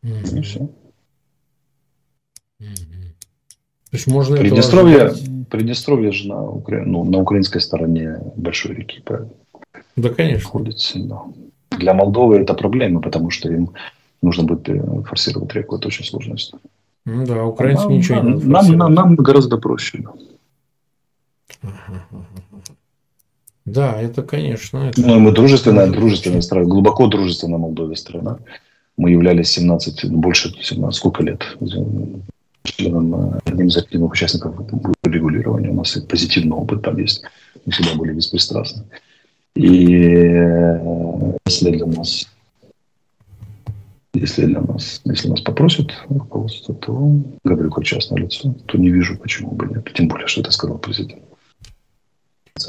Mm-hmm. 0.05 0.38
И 0.38 0.42
все. 0.42 0.61
Mm-hmm. 2.61 2.99
То 3.90 3.96
есть 3.96 4.07
можно 4.07 4.37
Приднестровье, 4.37 5.14
Приднестровье 5.51 6.12
же 6.12 6.29
на, 6.29 6.42
Укра... 6.42 6.83
ну, 6.85 7.05
на 7.05 7.18
украинской 7.18 7.61
стороне 7.61 8.18
большой 8.37 8.74
реки, 8.74 9.01
правильно? 9.03 9.33
Да, 9.96 10.11
конечно. 10.11 10.44
Находится, 10.44 10.98
да. 10.98 11.22
Для 11.70 11.94
Молдовы 11.94 12.38
это 12.38 12.55
проблема, 12.55 13.01
потому 13.01 13.31
что 13.31 13.51
им 13.51 13.70
нужно 14.20 14.44
будет 14.44 14.68
э, 14.68 15.03
форсировать 15.07 15.55
реку. 15.55 15.77
Это 15.77 15.88
очень 15.88 16.05
сложная 16.05 16.37
история. 16.37 16.62
Ну 17.07 17.27
да, 17.27 17.44
украинцы 17.44 17.85
нам, 17.85 17.92
ничего 17.92 18.22
нам, 18.22 18.38
не 18.38 18.44
нам, 18.44 18.77
нам, 18.77 18.94
нам 18.94 19.16
гораздо 19.16 19.57
проще. 19.57 20.05
Да, 23.64 24.01
это, 24.01 24.22
конечно. 24.22 24.79
Это... 24.79 25.01
Ну, 25.01 25.18
мы 25.18 25.33
дружественная, 25.33 25.90
дружественная 25.90 26.42
страна, 26.42 26.66
глубоко 26.66 27.07
дружественная 27.07 27.59
Молдове 27.59 27.96
страна. 27.96 28.38
Мы 28.98 29.12
являлись 29.12 29.51
17, 29.51 30.11
больше 30.11 30.55
17, 30.61 30.94
сколько 30.94 31.22
лет 31.22 31.57
членом, 32.72 33.14
э, 33.14 33.38
одним 33.44 33.68
из 33.68 33.76
активных 33.76 34.12
участников 34.12 34.54
регулирования. 35.02 35.70
У 35.70 35.74
нас 35.74 35.96
и 35.96 36.00
позитивный 36.00 36.57
опыт 36.57 36.83
там 36.83 36.96
есть. 36.98 37.22
Мы 37.64 37.72
всегда 37.72 37.94
были 37.94 38.12
беспристрастны. 38.12 38.85
И 39.54 39.96
э, 39.96 41.37
если 41.46 41.70
для 41.70 41.87
нас 41.87 42.28
если 44.14 44.46
для 44.46 44.61
нас, 44.61 45.00
если 45.04 45.28
нас 45.28 45.40
попросят 45.40 45.92
руководство, 46.09 46.74
то 46.74 47.12
говорю 47.44 47.70
как 47.70 47.85
частное 47.85 48.22
лицо, 48.22 48.54
то 48.66 48.78
не 48.78 48.90
вижу, 48.90 49.16
почему 49.18 49.52
бы 49.52 49.66
нет. 49.66 49.88
Тем 49.94 50.09
более, 50.09 50.26
что 50.26 50.40
это 50.40 50.50
сказал 50.50 50.78
президент. 50.78 51.22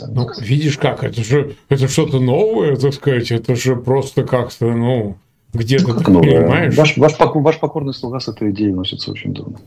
Ну, 0.09 0.29
видишь 0.39 0.77
как, 0.77 1.03
это 1.03 1.23
же 1.23 1.55
это 1.67 1.87
что-то 1.87 2.19
новое, 2.19 2.75
так 2.75 2.93
сказать, 2.93 3.31
это 3.31 3.55
же 3.55 3.75
просто 3.75 4.23
как-то, 4.23 4.71
ну, 4.71 5.17
где-то 5.53 5.87
ну, 5.87 5.93
как 5.95 6.05
ты 6.05 6.11
новое. 6.11 6.41
понимаешь. 6.41 6.75
Ваш, 6.75 6.97
ваш, 6.97 7.13
ваш 7.17 7.59
покорный 7.59 7.93
слуга 7.93 8.19
с 8.19 8.27
этой 8.27 8.51
идеей 8.51 8.71
носится 8.71 9.11
очень 9.11 9.33
давно. 9.33 9.57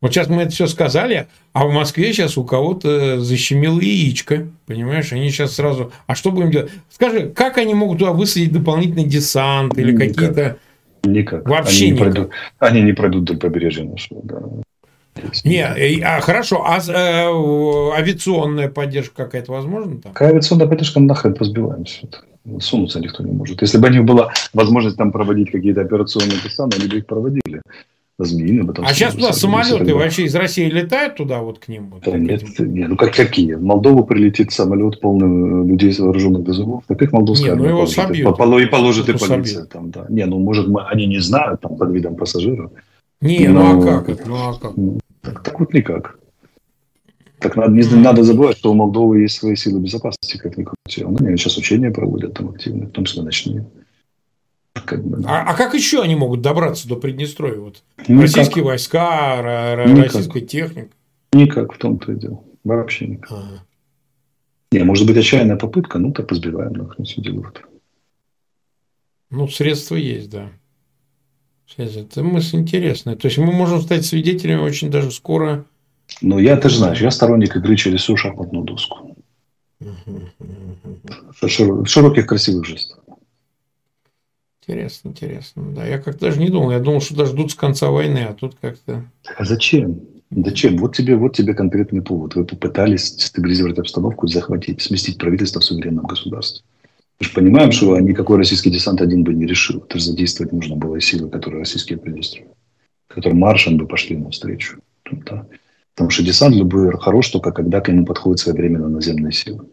Вот 0.00 0.12
сейчас 0.12 0.28
мы 0.28 0.42
это 0.42 0.52
все 0.52 0.68
сказали, 0.68 1.26
а 1.52 1.66
в 1.66 1.72
Москве 1.72 2.12
сейчас 2.12 2.38
у 2.38 2.44
кого-то 2.44 3.20
защемило 3.20 3.80
яичко, 3.80 4.46
понимаешь? 4.66 5.12
Они 5.12 5.28
сейчас 5.30 5.54
сразу... 5.54 5.90
А 6.06 6.14
что 6.14 6.30
будем 6.30 6.52
делать? 6.52 6.70
Скажи, 6.88 7.30
как 7.30 7.58
они 7.58 7.74
могут 7.74 7.98
туда 7.98 8.12
высадить 8.12 8.52
дополнительный 8.52 9.06
десант 9.06 9.76
или 9.76 9.96
какие-то... 9.96 10.58
Никак. 11.02 11.48
Вообще 11.48 11.86
они 11.86 11.92
никак. 11.92 12.06
Не 12.06 12.12
пройдут, 12.12 12.32
они 12.58 12.82
не 12.82 12.92
пройдут 12.92 13.24
до 13.24 13.36
побережья 13.36 13.84
нашего. 13.84 14.20
Да. 14.22 14.40
Не, 15.44 15.62
а, 16.02 16.20
хорошо, 16.20 16.64
а 16.64 16.78
э, 16.78 17.98
авиационная 17.98 18.68
поддержка 18.68 19.24
какая-то 19.24 19.52
возможна 19.52 20.00
там? 20.00 20.12
Какая 20.12 20.30
авиационная 20.30 20.68
поддержка, 20.68 21.00
нахрен 21.00 21.34
позбиваем 21.34 21.84
все 21.84 22.06
это. 22.06 22.18
Сунуться 22.60 23.00
никто 23.00 23.22
не 23.22 23.32
может. 23.32 23.60
Если 23.62 23.78
бы 23.78 23.88
у 23.88 23.90
них 23.90 24.04
была 24.04 24.32
возможность 24.54 24.96
там 24.96 25.12
проводить 25.12 25.50
какие-то 25.50 25.82
операционные 25.82 26.38
десанты, 26.42 26.78
они 26.78 26.88
бы 26.88 26.98
их 26.98 27.06
проводили. 27.06 27.60
Змеиный, 28.20 28.66
потом 28.66 28.84
а 28.84 28.92
сейчас 28.92 29.14
туда 29.14 29.32
самолеты 29.32 29.94
вообще 29.94 30.24
из 30.24 30.34
России 30.34 30.68
летают 30.68 31.14
туда 31.14 31.40
вот 31.40 31.60
к 31.60 31.68
ним? 31.68 31.90
Вот, 31.90 32.02
да 32.02 32.18
нет, 32.18 32.42
нет, 32.58 32.88
ну 32.88 32.96
как 32.96 33.14
какие? 33.14 33.54
В 33.54 33.62
Молдову 33.62 34.02
прилетит 34.04 34.50
самолет 34.50 35.00
полный 35.00 35.68
людей 35.68 35.92
с 35.92 36.00
вооруженных 36.00 36.42
до 36.42 36.52
зубов. 36.52 36.82
Так 36.88 36.98
как 36.98 37.12
молдовская 37.12 37.54
не, 37.54 37.62
ну 37.62 37.68
его 37.68 37.86
собьют. 37.86 38.28
И 38.28 38.66
положит 38.66 39.08
и 39.08 39.12
полиция. 39.12 39.66
Там, 39.66 39.92
да. 39.92 40.06
Не, 40.08 40.26
ну 40.26 40.40
может 40.40 40.66
мы, 40.66 40.82
они 40.82 41.06
не 41.06 41.20
знают 41.20 41.60
там 41.60 41.76
под 41.76 41.92
видом 41.92 42.16
пассажиров. 42.16 42.72
Не, 43.20 43.46
но... 43.46 43.74
ну 43.74 43.98
а 43.98 44.02
как? 44.02 44.26
Ну 44.26 44.34
а 44.34 44.58
как? 44.58 44.76
Ну, 44.76 44.98
так, 45.22 45.42
так 45.44 45.60
вот 45.60 45.72
никак. 45.72 46.18
Так 47.38 47.54
надо, 47.54 47.70
не, 47.70 47.84
надо 47.84 48.24
забывать, 48.24 48.58
что 48.58 48.72
у 48.72 48.74
Молдовы 48.74 49.20
есть 49.20 49.38
свои 49.38 49.54
силы 49.54 49.78
безопасности, 49.78 50.38
как 50.38 50.58
ни 50.58 50.64
крути. 50.64 51.04
Они 51.04 51.36
сейчас 51.36 51.56
учения 51.56 51.92
проводят 51.92 52.34
там 52.34 52.48
активно, 52.48 52.86
в 52.86 52.90
том 52.90 53.04
числе 53.04 53.22
ночные. 53.22 53.64
Как 54.84 55.04
бы, 55.04 55.18
да. 55.18 55.42
а, 55.42 55.50
а 55.50 55.54
как 55.54 55.74
еще 55.74 56.02
они 56.02 56.14
могут 56.14 56.42
добраться 56.42 56.88
до 56.88 56.96
Приднестровья? 56.96 57.58
Вот 57.58 57.82
никак. 58.06 58.22
российские 58.22 58.64
войска, 58.64 59.84
никак. 59.86 60.12
российская 60.12 60.40
техника? 60.40 60.90
Никак, 61.32 61.72
в 61.74 61.78
том-то 61.78 62.12
и 62.12 62.16
дело. 62.16 62.42
Вообще 62.64 63.06
никак. 63.06 63.32
Ага. 63.32 63.62
Не, 64.70 64.84
может 64.84 65.06
быть, 65.06 65.16
отчаянная 65.16 65.56
попытка, 65.56 65.98
ну, 65.98 66.12
так 66.12 66.26
позбиваем, 66.26 66.72
нахрен 66.74 67.04
все 67.04 67.22
делают. 67.22 67.62
Ну, 69.30 69.48
средства 69.48 69.96
есть, 69.96 70.30
да. 70.30 70.50
Это 71.76 72.22
мысль 72.22 72.56
интересная. 72.56 73.16
То 73.16 73.26
есть 73.28 73.38
мы 73.38 73.52
можем 73.52 73.80
стать 73.80 74.04
свидетелями 74.04 74.60
очень 74.60 74.90
даже 74.90 75.10
скоро. 75.10 75.66
Ну, 76.22 76.38
я, 76.38 76.56
ты 76.56 76.70
же 76.70 76.78
знаешь, 76.78 77.00
я 77.00 77.10
сторонник 77.10 77.56
игры 77.56 77.76
через 77.76 78.00
всю 78.00 78.16
шахматную 78.16 78.64
доску. 78.64 79.16
Широких 81.46 82.26
красивых 82.26 82.64
жестов. 82.64 82.98
Интересно, 84.68 85.08
интересно. 85.08 85.62
Да, 85.74 85.86
я 85.86 85.98
как-то 85.98 86.26
даже 86.26 86.38
не 86.38 86.50
думал. 86.50 86.72
Я 86.72 86.78
думал, 86.78 87.00
что 87.00 87.16
даже 87.16 87.32
ждут 87.32 87.52
с 87.52 87.54
конца 87.54 87.90
войны, 87.90 88.26
а 88.28 88.34
тут 88.34 88.54
как-то... 88.60 89.02
А 89.38 89.44
зачем? 89.46 90.02
Зачем? 90.30 90.76
Вот 90.76 90.94
тебе, 90.94 91.16
вот 91.16 91.34
тебе 91.34 91.54
конкретный 91.54 92.02
повод. 92.02 92.34
Вы 92.34 92.44
попытались 92.44 93.06
стабилизировать 93.18 93.78
обстановку, 93.78 94.26
захватить, 94.26 94.82
сместить 94.82 95.16
правительство 95.16 95.60
в 95.60 95.64
суверенном 95.64 96.04
государстве. 96.04 96.62
Мы 97.18 97.26
же 97.26 97.32
понимаем, 97.32 97.72
что 97.72 97.98
никакой 97.98 98.36
российский 98.36 98.70
десант 98.70 99.00
один 99.00 99.24
бы 99.24 99.32
не 99.32 99.46
решил. 99.46 99.78
Это 99.88 99.98
же 99.98 100.04
задействовать 100.04 100.52
нужно 100.52 100.76
было 100.76 100.96
и 100.96 101.00
силы, 101.00 101.30
которые 101.30 101.60
российские 101.60 101.98
предействовали. 101.98 102.50
Которые 103.06 103.38
маршем 103.38 103.78
бы 103.78 103.86
пошли 103.86 104.18
навстречу. 104.18 104.80
Да. 105.10 105.46
Потому 105.94 106.10
что 106.10 106.22
десант 106.22 106.54
любой 106.54 106.92
хорош 106.98 107.30
только 107.30 107.52
когда 107.52 107.80
к 107.80 107.88
нему 107.88 108.04
подходят 108.04 108.38
своевременно 108.38 108.88
наземные 108.88 109.32
силы. 109.32 109.64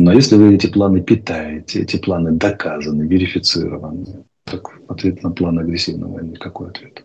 Но 0.00 0.12
если 0.12 0.36
вы 0.36 0.54
эти 0.54 0.66
планы 0.66 1.02
питаете, 1.02 1.82
эти 1.82 1.98
планы 1.98 2.32
доказаны, 2.32 3.02
верифицированы, 3.02 4.24
так 4.44 4.80
ответ 4.88 5.22
на 5.22 5.30
план 5.30 5.58
агрессивной 5.58 6.08
войны, 6.08 6.36
какой 6.36 6.70
ответ? 6.70 7.04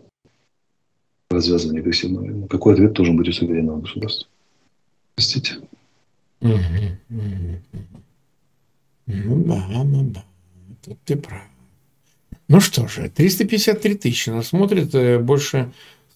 Развязывание 1.30 1.82
агрессивной 1.82 2.22
войны. 2.22 2.48
Какой 2.48 2.72
ответ 2.72 2.94
должен 2.94 3.16
быть 3.18 3.28
у 3.28 3.32
суверенного 3.32 3.80
государства? 3.82 4.28
Простите. 5.14 5.56
Ну 6.40 6.50
да, 9.44 9.66
ну 9.84 10.02
да. 10.04 10.24
Тут 10.82 10.98
ты 11.04 11.16
прав. 11.16 11.42
Ну 12.48 12.60
что 12.60 12.88
же, 12.88 13.10
353 13.10 13.94
тысячи 13.96 14.30
нас 14.30 14.48
смотрит, 14.48 14.94
э, 14.94 15.18
больше 15.18 15.70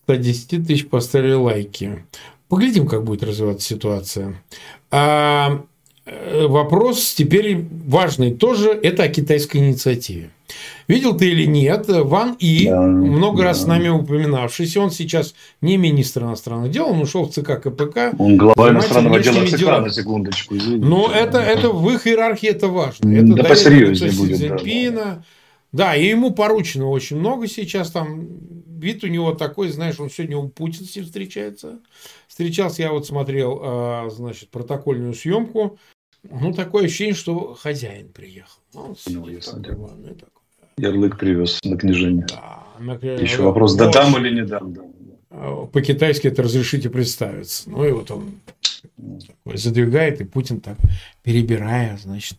110 0.04 0.66
тысяч 0.66 0.88
поставили 0.88 1.34
лайки. 1.34 2.06
Поглядим, 2.48 2.86
как 2.86 3.04
будет 3.04 3.22
развиваться 3.22 3.68
ситуация. 3.68 4.42
А, 4.90 5.64
вопрос 6.46 7.14
теперь 7.14 7.64
важный 7.86 8.34
тоже, 8.34 8.70
это 8.70 9.04
о 9.04 9.08
китайской 9.08 9.58
инициативе. 9.58 10.30
Видел 10.88 11.16
ты 11.16 11.30
или 11.30 11.44
нет, 11.44 11.86
Ван 11.86 12.36
И, 12.38 12.66
да, 12.66 12.80
много 12.80 13.38
да. 13.38 13.44
раз 13.44 13.62
с 13.62 13.66
нами 13.66 13.88
упоминавшийся, 13.88 14.80
он 14.80 14.90
сейчас 14.90 15.34
не 15.60 15.76
министр 15.76 16.22
иностранных 16.22 16.72
дел, 16.72 16.88
он 16.88 17.00
ушел 17.00 17.26
в 17.26 17.30
ЦК 17.32 17.60
КПК. 17.62 18.12
Он 18.18 18.36
глава 18.36 18.70
иностранного 18.70 19.20
дела 19.20 19.46
ЦК, 19.46 19.58
дела. 19.58 19.80
на 19.80 19.90
секундочку, 19.90 20.56
извините. 20.56 20.84
Но 20.84 21.10
это, 21.10 21.38
это 21.38 21.70
в 21.70 21.88
их 21.90 22.06
иерархии 22.06 22.48
это 22.48 22.68
важно. 22.68 23.08
Это 23.08 23.34
да 23.34 23.44
посерьезнее 23.44 24.12
будет. 24.12 24.38
Цзиньпина. 24.38 24.96
Да, 24.96 25.04
да. 25.04 25.24
да, 25.72 25.96
и 25.96 26.08
ему 26.08 26.32
поручено 26.32 26.90
очень 26.90 27.18
много 27.18 27.46
сейчас 27.46 27.90
там. 27.90 28.26
Вид 28.80 29.04
у 29.04 29.08
него 29.08 29.32
такой, 29.32 29.68
знаешь, 29.68 30.00
он 30.00 30.08
сегодня 30.08 30.38
у 30.38 30.48
Путина 30.48 30.86
с 30.86 30.96
ним 30.96 31.04
встречается. 31.04 31.80
Встречался, 32.26 32.80
я 32.82 32.92
вот 32.92 33.06
смотрел, 33.06 33.60
а, 33.62 34.08
значит, 34.08 34.48
протокольную 34.48 35.12
съемку 35.12 35.78
ну, 36.28 36.52
такое 36.52 36.86
ощущение, 36.86 37.14
что 37.14 37.54
хозяин 37.54 38.08
приехал. 38.08 38.58
Он 38.74 38.96
ну, 39.06 39.28
ясно 39.28 39.60
дело. 39.60 39.90
Ярлык 40.76 41.18
привез 41.18 41.58
на 41.64 41.76
княжение. 41.76 42.26
Да, 42.28 42.64
на... 42.78 42.92
Еще 42.92 43.42
вопрос, 43.42 43.74
да 43.74 43.90
дам 43.90 44.16
или 44.18 44.34
не 44.34 44.46
дам. 44.46 44.72
Да. 44.72 44.82
А, 45.30 45.66
по-китайски 45.66 46.26
это 46.26 46.42
разрешите 46.42 46.90
представиться. 46.90 47.68
Ну, 47.70 47.84
и 47.84 47.92
вот 47.92 48.10
он 48.10 48.34
такой 49.26 49.58
задвигает, 49.58 50.20
и 50.20 50.24
Путин 50.24 50.60
так, 50.60 50.76
перебирая, 51.22 51.98
значит, 52.02 52.38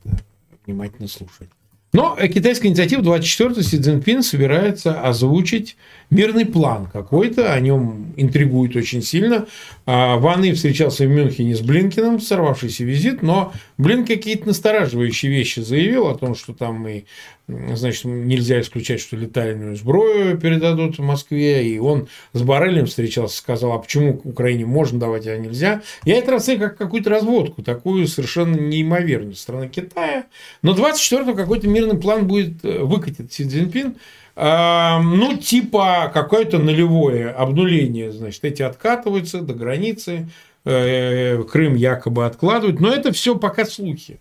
внимательно 0.66 1.08
слушает. 1.08 1.50
Но 1.94 2.16
китайская 2.16 2.70
инициатива 2.70 3.04
24 3.04 3.64
Си 3.64 3.78
Цзиньпин 3.80 4.24
собирается 4.24 5.02
озвучить 5.02 5.76
мирный 6.12 6.46
план 6.46 6.88
какой-то, 6.92 7.54
о 7.54 7.60
нем 7.60 8.14
интригует 8.18 8.76
очень 8.76 9.02
сильно. 9.02 9.48
А, 9.88 10.18
Ван 10.18 10.44
И 10.44 10.52
встречался 10.52 11.06
в 11.06 11.10
Мюнхене 11.10 11.56
с 11.56 11.62
Блинкиным, 11.62 12.20
сорвавшийся 12.20 12.84
визит, 12.84 13.24
но 13.24 13.54
Блин 13.78 14.06
какие-то 14.06 14.48
настораживающие 14.48 15.32
вещи 15.32 15.62
заявил 15.62 16.08
о 16.08 16.16
том, 16.16 16.36
что 16.36 16.54
там 16.54 16.88
и 16.88 17.06
значит, 17.48 18.06
нельзя 18.06 18.62
исключать, 18.62 19.00
что 19.00 19.18
летальную 19.18 19.76
сброю 19.76 20.38
передадут 20.38 20.98
в 20.98 21.02
Москве, 21.02 21.68
и 21.68 21.80
он 21.80 22.08
с 22.34 22.42
Барелем 22.42 22.86
встречался, 22.86 23.38
сказал, 23.38 23.74
а 23.74 23.80
почему 23.80 24.22
Украине 24.24 24.66
можно 24.66 25.00
давать, 25.00 25.28
а 25.28 25.38
нельзя. 25.38 25.82
Я 26.06 26.18
это 26.18 26.32
расцениваю 26.32 26.70
как 26.70 26.78
какую-то 26.78 27.10
разводку, 27.10 27.64
такую 27.64 28.08
совершенно 28.08 28.56
неимоверную 28.56 29.36
страны 29.36 29.68
Китая. 29.68 30.26
Но 30.62 30.76
24-го 30.76 31.34
какой-то 31.34 31.68
мирный 31.68 31.98
план 31.98 32.28
будет 32.28 32.64
э, 32.64 32.80
выкатить 32.84 33.34
Си 33.34 33.48
Цзиньпин, 33.48 33.96
ну, 34.42 35.38
типа 35.38 36.10
какое-то 36.14 36.58
нулевое 36.58 37.30
обнуление, 37.30 38.12
значит, 38.12 38.44
эти 38.44 38.64
откатываются 38.64 39.42
до 39.42 39.54
границы, 39.54 40.30
э, 40.66 41.44
Крым 41.44 41.76
якобы 41.76 42.26
откладывают, 42.26 42.80
но 42.80 42.92
это 42.92 43.12
все 43.12 43.36
пока 43.36 43.66
слухи. 43.66 44.20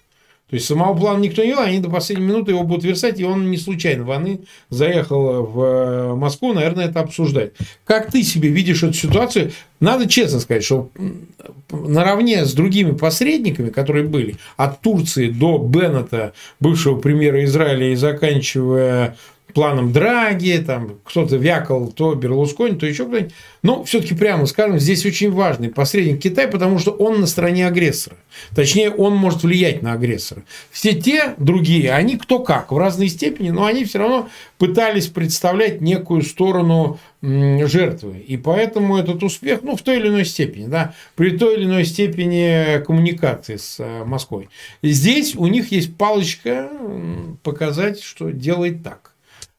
То 0.50 0.56
есть 0.56 0.66
самого 0.66 0.98
плана 0.98 1.20
никто 1.20 1.42
не 1.42 1.50
видел, 1.50 1.62
они 1.62 1.78
до 1.78 1.88
последней 1.88 2.26
минуты 2.26 2.50
его 2.50 2.64
будут 2.64 2.82
версать, 2.82 3.20
и 3.20 3.24
он 3.24 3.52
не 3.52 3.56
случайно 3.56 4.02
войны 4.02 4.40
заехал 4.68 5.44
в 5.44 5.62
э, 5.62 6.14
Москву, 6.16 6.52
наверное, 6.52 6.86
это 6.86 6.98
обсуждать. 6.98 7.52
Как 7.84 8.10
ты 8.10 8.24
себе 8.24 8.48
видишь 8.48 8.82
эту 8.82 8.94
ситуацию? 8.94 9.52
Надо 9.78 10.08
честно 10.08 10.40
сказать, 10.40 10.64
что 10.64 10.90
наравне 11.70 12.44
с 12.44 12.52
другими 12.52 12.90
посредниками, 12.90 13.70
которые 13.70 14.04
были, 14.04 14.38
от 14.56 14.80
Турции 14.80 15.30
до 15.30 15.56
Беннета, 15.56 16.32
бывшего 16.58 16.98
премьера 16.98 17.44
Израиля, 17.44 17.92
и 17.92 17.94
заканчивая 17.94 19.16
планом 19.52 19.92
Драги, 19.92 20.62
там 20.64 20.98
кто-то 21.04 21.36
вякал, 21.36 21.88
то 21.88 22.14
Берлускони, 22.14 22.76
то 22.76 22.86
еще 22.86 23.06
кто-нибудь. 23.06 23.32
Но 23.62 23.84
все-таки 23.84 24.14
прямо 24.14 24.46
скажем, 24.46 24.78
здесь 24.78 25.04
очень 25.04 25.30
важный 25.30 25.68
посредник 25.68 26.20
Китай, 26.20 26.48
потому 26.48 26.78
что 26.78 26.92
он 26.92 27.20
на 27.20 27.26
стороне 27.26 27.66
агрессора. 27.66 28.16
Точнее, 28.54 28.90
он 28.90 29.14
может 29.16 29.42
влиять 29.42 29.82
на 29.82 29.92
агрессора. 29.92 30.44
Все 30.70 30.94
те 30.94 31.34
другие, 31.36 31.92
они 31.92 32.16
кто 32.16 32.38
как, 32.38 32.72
в 32.72 32.78
разной 32.78 33.08
степени, 33.08 33.50
но 33.50 33.66
они 33.66 33.84
все 33.84 33.98
равно 33.98 34.28
пытались 34.58 35.08
представлять 35.08 35.80
некую 35.80 36.22
сторону 36.22 36.98
жертвы. 37.22 38.18
И 38.26 38.36
поэтому 38.36 38.96
этот 38.96 39.22
успех, 39.22 39.60
ну, 39.62 39.76
в 39.76 39.82
той 39.82 39.98
или 39.98 40.08
иной 40.08 40.24
степени, 40.24 40.66
да, 40.66 40.94
при 41.16 41.36
той 41.36 41.56
или 41.56 41.64
иной 41.64 41.84
степени 41.84 42.82
коммуникации 42.82 43.56
с 43.56 43.76
э, 43.78 44.04
Москвой. 44.04 44.48
Здесь 44.82 45.34
у 45.36 45.46
них 45.46 45.70
есть 45.70 45.96
палочка 45.96 46.70
показать, 47.42 48.02
что 48.02 48.30
делает 48.30 48.82
так. 48.82 49.09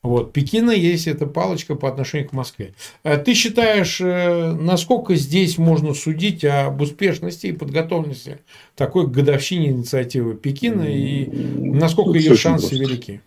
Вот, 0.03 0.33
Пекина 0.33 0.71
есть 0.71 1.07
эта 1.07 1.27
палочка 1.27 1.75
по 1.75 1.87
отношению 1.87 2.27
к 2.27 2.33
Москве. 2.33 2.73
Э, 3.03 3.17
ты 3.17 3.35
считаешь, 3.35 4.01
э, 4.01 4.53
насколько 4.53 5.13
здесь 5.15 5.59
можно 5.59 5.93
судить 5.93 6.43
об 6.43 6.81
успешности 6.81 7.47
и 7.47 7.51
подготовленности 7.51 8.39
такой 8.75 9.05
годовщине 9.05 9.69
инициативы 9.69 10.33
Пекина 10.33 10.83
и 10.83 11.27
насколько 11.27 12.13
Тут 12.13 12.21
ее 12.21 12.35
шансы 12.35 12.69
просто. 12.69 12.83
велики? 12.83 13.21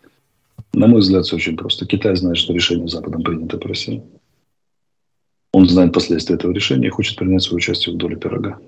На 0.72 0.88
мой 0.88 1.00
взгляд, 1.00 1.24
все 1.26 1.36
очень 1.36 1.56
просто. 1.56 1.86
Китай 1.86 2.16
знает, 2.16 2.38
что 2.38 2.52
решение 2.52 2.88
Западом 2.88 3.22
принято 3.22 3.56
по 3.56 3.68
России. 3.68 4.02
Он 5.52 5.68
знает 5.68 5.92
последствия 5.92 6.34
этого 6.34 6.50
решения 6.50 6.88
и 6.88 6.90
хочет 6.90 7.16
принять 7.16 7.42
свое 7.42 7.58
участие 7.58 7.94
в 7.94 7.98
доле 7.98 8.16
пирога. 8.16 8.58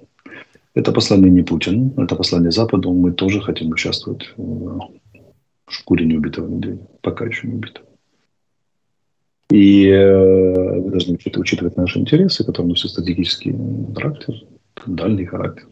Это 0.74 0.92
послание 0.92 1.32
не 1.32 1.42
Путину, 1.42 1.92
это 1.96 2.14
послание 2.14 2.52
Западу. 2.52 2.92
Мы 2.92 3.10
тоже 3.10 3.40
хотим 3.40 3.70
участвовать 3.70 4.30
в 4.36 4.88
шкуре 5.68 6.06
неубитого 6.06 6.46
медведя. 6.46 6.86
Пока 7.00 7.24
еще 7.24 7.48
не 7.48 7.54
убитого. 7.54 7.85
И 9.50 9.86
э, 9.86 10.80
вы 10.80 10.90
должны 10.90 11.14
учитывать, 11.14 11.46
учитывать 11.46 11.76
наши 11.76 12.00
интересы, 12.00 12.44
которые 12.44 12.70
носят 12.70 12.90
стратегический 12.90 13.54
характер, 13.94 14.34
дальний 14.86 15.24
характер. 15.24 15.66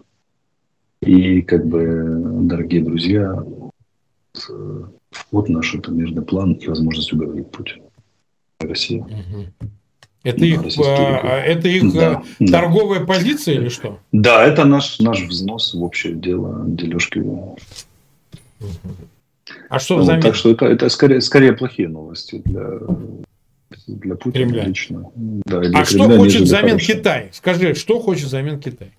И, 1.02 1.42
как 1.42 1.66
бы, 1.66 2.20
дорогие 2.42 2.82
друзья, 2.82 3.44
вход 5.10 5.48
наш– 5.48 5.74
это 5.76 5.90
мирный 5.90 6.22
план 6.22 6.52
и 6.52 6.68
возможность 6.68 7.12
уговорить 7.12 7.50
Путина. 7.50 7.84
Россия. 8.60 9.04
Это 10.22 10.42
их, 10.46 10.60
а, 10.78 11.38
это 11.40 11.68
их 11.68 11.92
да, 11.92 12.22
э, 12.40 12.46
торговая 12.46 13.00
да. 13.00 13.04
позиция 13.04 13.56
или 13.56 13.68
что? 13.68 13.98
Да, 14.10 14.42
это 14.42 14.64
наш, 14.64 14.98
наш 14.98 15.20
взнос 15.20 15.74
в 15.74 15.84
общее 15.84 16.14
дело 16.14 16.64
дележки. 16.66 17.22
А 19.68 19.78
что 19.78 19.98
взамен? 19.98 20.22
так 20.22 20.34
что 20.34 20.50
это, 20.50 20.64
это 20.64 20.88
скорее, 20.88 21.20
скорее 21.20 21.52
плохие 21.52 21.88
новости 21.88 22.40
для 22.42 22.80
для 23.86 24.14
Путина 24.14 24.44
Кремля. 24.44 24.64
лично. 24.64 25.10
Да, 25.16 25.60
для 25.60 25.80
а 25.80 25.84
Кремля 25.84 26.06
что 26.06 26.16
хочет 26.18 26.42
взамен 26.42 26.78
Китай? 26.78 27.30
Скажи, 27.32 27.74
что 27.74 28.00
хочет 28.00 28.26
взамен 28.26 28.60
Китай? 28.60 28.92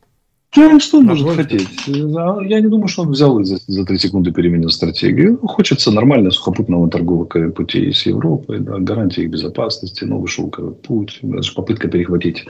Ну, 0.58 0.80
что 0.80 1.00
он 1.00 1.06
может 1.06 1.30
хотеть? 1.36 1.68
Я 1.88 2.62
не 2.62 2.68
думаю, 2.68 2.88
что 2.88 3.02
он 3.04 3.12
взял 3.12 3.40
и 3.40 3.44
за, 3.44 3.58
за 3.68 3.86
3 3.86 3.98
секунды 3.98 4.32
переменил 4.32 4.70
стратегию. 4.70 5.38
Хочется 5.38 5.92
нормально 5.92 6.32
сухопутного 6.32 6.90
торгового 6.90 7.26
пути 7.26 7.92
с 7.92 8.06
Европой, 8.06 8.60
да, 8.60 8.78
гарантии 8.78 9.24
их 9.24 9.32
безопасности, 9.32 10.06
новый 10.06 10.28
шелковый 10.28 10.74
путь, 10.74 11.20
даже 11.22 11.54
попытка 11.54 11.88
перехватить 11.90 12.46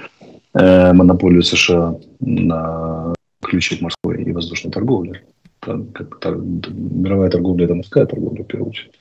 э, 0.53 0.93
монополию 0.93 1.41
США 1.41 1.95
на 2.19 3.15
ключи 3.43 3.77
к 3.77 3.81
морской 3.81 4.23
и 4.23 4.31
воздушной 4.31 4.71
торговле. 4.71 5.23
Там, 5.59 5.87
как, 5.87 6.19
там, 6.19 6.61
мировая 7.01 7.29
торговля– 7.29 7.65
это 7.65 7.75
морская 7.75 8.05
торговля, 8.05 8.43
в 8.43 8.47
первую 8.47 8.69
очередь. 8.69 8.91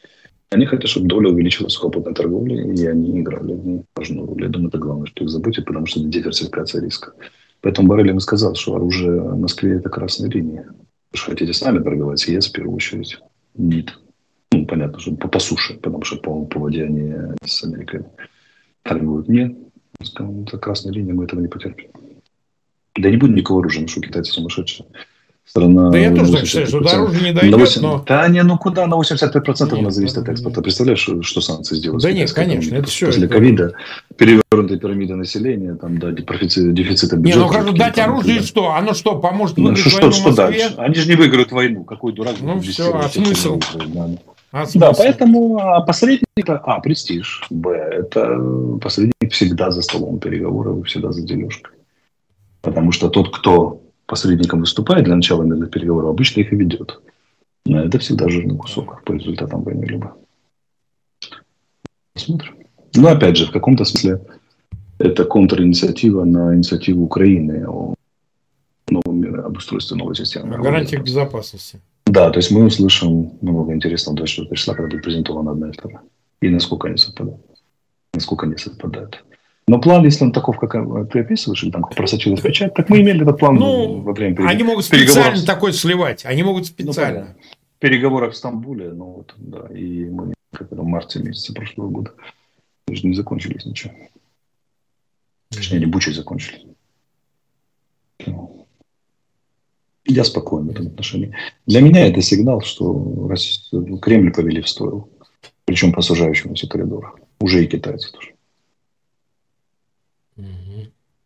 Они 0.55 0.67
хотят, 0.67 0.89
чтобы 0.89 1.09
доля 1.09 1.31
увеличилась 1.31 1.75
в 1.75 1.79
свободной 1.79 2.15
торговле, 2.15 2.63
и 2.77 2.87
они 2.87 3.21
играли 3.21 3.55
в 3.55 3.67
ней 3.67 3.83
важную 3.97 4.25
роль. 4.25 4.45
Я 4.45 4.49
думаю, 4.49 4.69
это 4.69 4.79
главное, 4.79 5.07
что 5.07 5.25
их 5.25 5.31
заботит, 5.31 5.65
потому 5.65 5.85
что 5.87 5.99
это 5.99 6.09
диверсификация 6.09 6.81
риска. 6.81 7.13
Поэтому 7.61 7.89
Барель 7.89 8.11
им 8.11 8.21
сказал, 8.21 8.55
что 8.55 8.77
оружие 8.77 9.21
в 9.21 9.37
Москве– 9.37 9.73
это 9.79 9.89
красная 9.89 10.31
линия. 10.31 10.69
Же 11.13 11.25
хотите 11.25 11.53
с 11.53 11.61
нами 11.61 11.83
торговать, 11.83 12.25
ЕС 12.29 12.47
в 12.47 12.53
первую 12.53 12.77
очередь. 12.77 13.19
Нет. 13.55 13.99
Ну, 14.53 14.65
понятно, 14.65 15.01
что 15.01 15.17
по, 15.17 15.27
по 15.27 15.41
суше, 15.41 15.75
потому 15.75 16.05
что 16.05 16.19
по, 16.19 16.45
по 16.45 16.61
воде 16.61 16.85
они 16.85 17.15
с 17.45 17.65
Америкой 17.65 18.05
торгуют. 18.85 19.29
Нет. 19.29 19.57
Это 19.99 20.59
красная 20.59 20.93
линия, 20.93 21.15
мы 21.15 21.25
этого 21.25 21.41
не 21.41 21.49
потерпим. 21.49 21.91
Да 22.95 23.11
не 23.11 23.17
будет 23.17 23.35
никакого 23.35 23.59
оружия, 23.59 23.83
ну 23.83 23.89
что 23.89 24.01
китайцы 24.01 24.31
сумасшедшие 24.31 24.87
страна... 25.45 25.91
Да 25.91 25.99
я 25.99 26.15
тоже 26.15 26.33
так 26.33 26.47
считаю, 26.47 26.67
что 26.67 26.81
до 26.81 26.91
оружия 26.91 27.23
не 27.23 27.33
дойдет, 27.33 27.59
8... 27.59 27.83
но... 27.83 28.05
Да 28.07 28.29
не, 28.29 28.43
ну 28.43 28.59
куда? 28.59 28.87
На 28.87 28.95
85% 28.95 29.65
нет, 29.65 29.73
она 29.73 29.91
зависит 29.91 30.19
от 30.19 30.29
экспорта. 30.29 30.63
Представляешь, 30.63 31.09
что 31.23 31.41
санкции 31.41 31.77
сделают? 31.77 32.03
Да 32.03 32.13
нет, 32.13 32.33
конечно, 32.33 32.75
это 32.75 32.89
все. 32.89 33.07
После 33.07 33.29
ковида, 33.29 33.75
перевернутая 34.17 34.79
пирамида 34.79 35.17
населения, 35.17 35.75
там, 35.75 35.99
да, 35.99 36.11
дефицита, 36.11 36.73
дефицита 36.73 37.17
бюджета. 37.17 37.39
Не, 37.39 37.45
ну 37.45 37.49
хорошо, 37.49 37.73
дать 37.73 37.99
оружие 37.99 38.37
там, 38.37 38.47
что? 38.47 38.73
Оно 38.73 38.95
что, 38.95 39.19
поможет 39.19 39.57
ну, 39.57 39.65
выиграть 39.67 39.87
что, 39.87 39.97
войну 39.97 40.13
что, 40.13 40.35
дальше? 40.35 40.75
Они 40.77 40.95
же 40.95 41.09
не 41.09 41.15
выиграют 41.15 41.53
войну. 41.53 41.85
Какой 41.85 42.13
дурак? 42.13 42.37
Ну 42.41 42.61
все, 42.61 42.95
а 42.95 43.09
смысл? 43.09 43.61
Да. 43.89 44.09
А 44.55 44.67
да, 44.75 44.93
поэтому 44.93 45.59
а, 45.59 45.81
посредник 45.81 46.23
это 46.37 46.59
А, 46.59 46.79
престиж, 46.79 47.45
Б, 47.51 47.71
это 47.73 48.39
посредник 48.81 49.33
всегда 49.33 49.73
за 49.73 49.83
столом 49.83 50.21
переговоров, 50.21 50.87
всегда 50.87 51.11
за 51.11 51.23
дележкой. 51.23 51.73
Потому 52.63 52.93
что 52.93 53.09
тот, 53.09 53.37
кто 53.37 53.81
посредником 54.07 54.61
выступает 54.61 55.05
для 55.05 55.17
начала 55.17 55.43
мирных 55.43 55.71
переговоров, 55.71 56.11
обычно 56.11 56.41
их 56.41 56.53
и 56.53 56.57
ведет. 56.57 57.01
Но 57.67 57.81
это 57.81 57.99
всегда 57.99 58.29
жирный 58.29 58.57
кусок 58.57 59.03
по 59.05 59.13
результатам 59.13 59.63
войны 59.63 59.85
либо. 59.85 60.17
Посмотрим. 62.13 62.55
Но 62.95 63.09
опять 63.09 63.37
же, 63.37 63.47
в 63.47 63.53
каком-то 63.53 63.85
смысле 63.85 64.21
это 64.99 65.25
контринициатива 65.25 66.25
на 66.25 66.55
инициативу 66.55 67.05
Украины 67.05 67.67
о 67.67 67.95
новом 68.89 69.21
мире, 69.21 69.41
об 69.41 69.57
устройстве 69.57 69.97
новой 69.97 70.15
системы. 70.15 70.59
Гарантиях 70.59 71.03
безопасности. 71.03 71.81
Да, 72.07 72.31
то 72.31 72.39
есть 72.39 72.51
мы 72.51 72.65
услышим 72.65 73.33
много 73.41 73.73
интересного 73.73 74.19
24 74.19 74.57
числа, 74.57 74.75
когда 74.75 74.91
будет 74.91 75.03
презентована 75.03 75.53
одна 75.53 75.71
и 75.71 75.73
вторая. 75.73 76.03
И 76.41 76.49
насколько 76.49 76.89
они 76.89 76.99
совпадают. 76.99 77.41
Насколько 78.13 78.47
они 78.47 78.57
совпадают. 78.57 79.25
Но 79.67 79.81
план, 79.81 80.05
если 80.05 80.25
он 80.25 80.33
таков, 80.33 80.59
как 80.59 80.73
ты 81.11 81.21
описываешь, 81.21 81.62
или 81.65 81.71
там 81.71 81.85
просочилась 81.85 82.41
печать, 82.41 82.75
так 82.75 82.91
мы 82.91 83.01
имели 83.01 83.23
этот 83.23 83.39
план 83.39 83.55
ну, 83.55 84.01
во 84.01 84.12
время 84.12 84.35
переговоров. 84.35 84.55
Они 84.55 84.62
могут 84.62 84.85
специально 84.85 85.37
с... 85.37 85.45
такой 85.45 85.73
сливать. 85.73 86.27
Они 86.27 86.43
могут 86.43 86.67
специально. 86.67 87.21
Ну, 87.21 87.57
переговорах 87.79 88.33
в 88.33 88.37
Стамбуле, 88.37 88.93
ну 88.93 89.05
вот, 89.05 89.35
да, 89.37 89.69
и 89.75 90.07
мы 90.07 90.33
как 90.53 90.71
в 90.71 90.85
марте 90.85 91.19
месяце 91.19 91.53
прошлого 91.53 91.91
года 91.91 92.12
даже 92.87 93.07
не 93.07 93.15
закончились 93.15 93.65
ничего. 93.67 93.93
Точнее, 95.51 95.77
они 95.77 95.87
бучей 95.87 96.12
закончились. 96.15 96.65
Я 100.07 100.25
спокоен 100.25 100.67
в 100.67 100.71
этом 100.71 100.89
отношении. 100.89 101.35
Для 101.67 101.81
меня 101.81 102.07
это 102.07 102.21
сигнал, 102.23 102.61
что 102.61 103.31
Кремль 104.03 104.33
повели 104.33 104.61
в 104.61 104.69
стойло. 104.69 105.09
Причем 105.65 105.93
по 105.93 106.03
сужающемуся 106.03 106.69
коридору. 106.69 107.19
Уже 107.41 107.65
и 107.65 107.67
китайцы 107.67 108.12
тоже. 108.12 108.34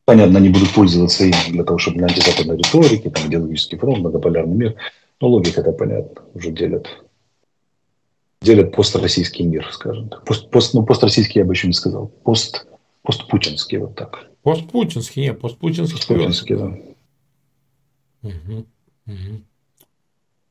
Понятно, 0.05 0.39
они 0.39 0.49
будут 0.49 0.73
пользоваться 0.73 1.25
им 1.25 1.35
для 1.51 1.65
того, 1.65 1.79
чтобы 1.79 1.99
для 1.99 2.07
антизападной 2.07 2.57
риторики, 2.57 3.11
там, 3.11 3.29
идеологический 3.29 3.77
фронт, 3.77 3.99
многополярный 3.99 4.57
мир. 4.57 4.75
Но 5.21 5.29
логика 5.29 5.61
это 5.61 5.73
понятно, 5.73 6.23
уже 6.35 6.51
делят 6.51 6.89
делят 8.41 8.75
построссийский 8.75 9.45
мир, 9.45 9.69
скажем 9.73 10.09
так. 10.09 10.25
Пост, 10.25 10.51
пост, 10.51 10.75
ну, 10.75 10.85
построссийский 10.85 11.41
я 11.41 11.45
бы 11.45 11.55
еще 11.55 11.67
не 11.67 11.73
сказал. 11.73 12.09
Пост, 12.25 12.67
постпутинский, 13.03 13.79
вот 13.79 13.97
так. 13.97 14.31
Постпутинский, 14.43 15.23
нет, 15.23 15.41
постпутинский. 15.41 15.97
Постпутинский, 15.97 16.57
да. 16.57 16.79
Угу. 18.23 18.67
Угу. 19.07 19.43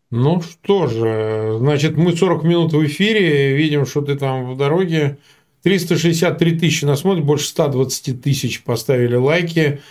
Ну 0.09 0.41
что 0.41 0.87
же, 0.87 1.55
значит, 1.59 1.97
мы 1.97 2.15
40 2.15 2.43
минут 2.43 2.73
в 2.73 2.85
эфире, 2.85 3.55
видим, 3.55 3.85
что 3.85 4.01
ты 4.01 4.15
там 4.15 4.53
в 4.53 4.57
дороге. 4.57 5.17
363 5.63 6.59
тысячи 6.59 6.85
нас 6.85 7.01
смотрят, 7.01 7.25
больше 7.25 7.47
120 7.47 8.21
тысяч 8.21 8.63
поставили 8.63 9.15
лайки. 9.15 9.81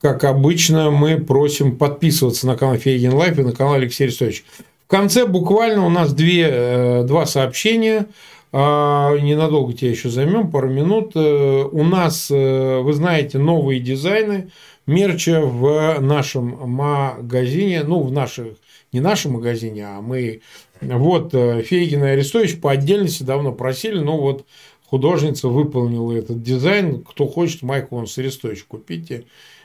Как 0.00 0.24
обычно, 0.24 0.90
мы 0.90 1.16
просим 1.18 1.76
подписываться 1.76 2.46
на 2.46 2.56
канал 2.56 2.76
Фейгин 2.76 3.14
Live 3.14 3.38
и 3.38 3.42
на 3.42 3.52
канал 3.52 3.74
Алексей 3.74 4.04
Арестович. 4.04 4.44
В 4.86 4.90
конце 4.90 5.24
буквально 5.24 5.86
у 5.86 5.88
нас 5.88 6.12
две, 6.12 6.46
э, 6.46 7.04
два 7.04 7.24
сообщения. 7.24 8.06
А, 8.52 9.16
ненадолго 9.16 9.72
тебя 9.72 9.90
еще 9.90 10.10
займем, 10.10 10.50
пару 10.50 10.68
минут. 10.68 11.12
Э, 11.14 11.64
у 11.64 11.82
нас, 11.84 12.30
э, 12.30 12.80
вы 12.80 12.92
знаете, 12.92 13.38
новые 13.38 13.80
дизайны 13.80 14.50
мерча 14.86 15.40
в 15.40 15.98
нашем 16.00 16.58
магазине, 16.70 17.82
ну, 17.82 18.02
в 18.02 18.12
наших 18.12 18.48
не 18.92 19.00
нашем 19.00 19.32
магазине, 19.32 19.86
а 19.86 20.00
мы... 20.00 20.42
Вот 20.80 21.32
Фейгин 21.32 22.04
и 22.04 22.08
Арестович 22.08 22.60
по 22.60 22.72
отдельности 22.72 23.22
давно 23.22 23.52
просили, 23.52 23.98
но 23.98 24.18
вот 24.18 24.44
художница 24.86 25.48
выполнила 25.48 26.12
этот 26.12 26.42
дизайн. 26.42 27.02
Кто 27.02 27.26
хочет 27.26 27.62
майку 27.62 27.96
он 27.96 28.06
с 28.06 28.18
Арестович 28.18 28.64
купите. 28.64 29.24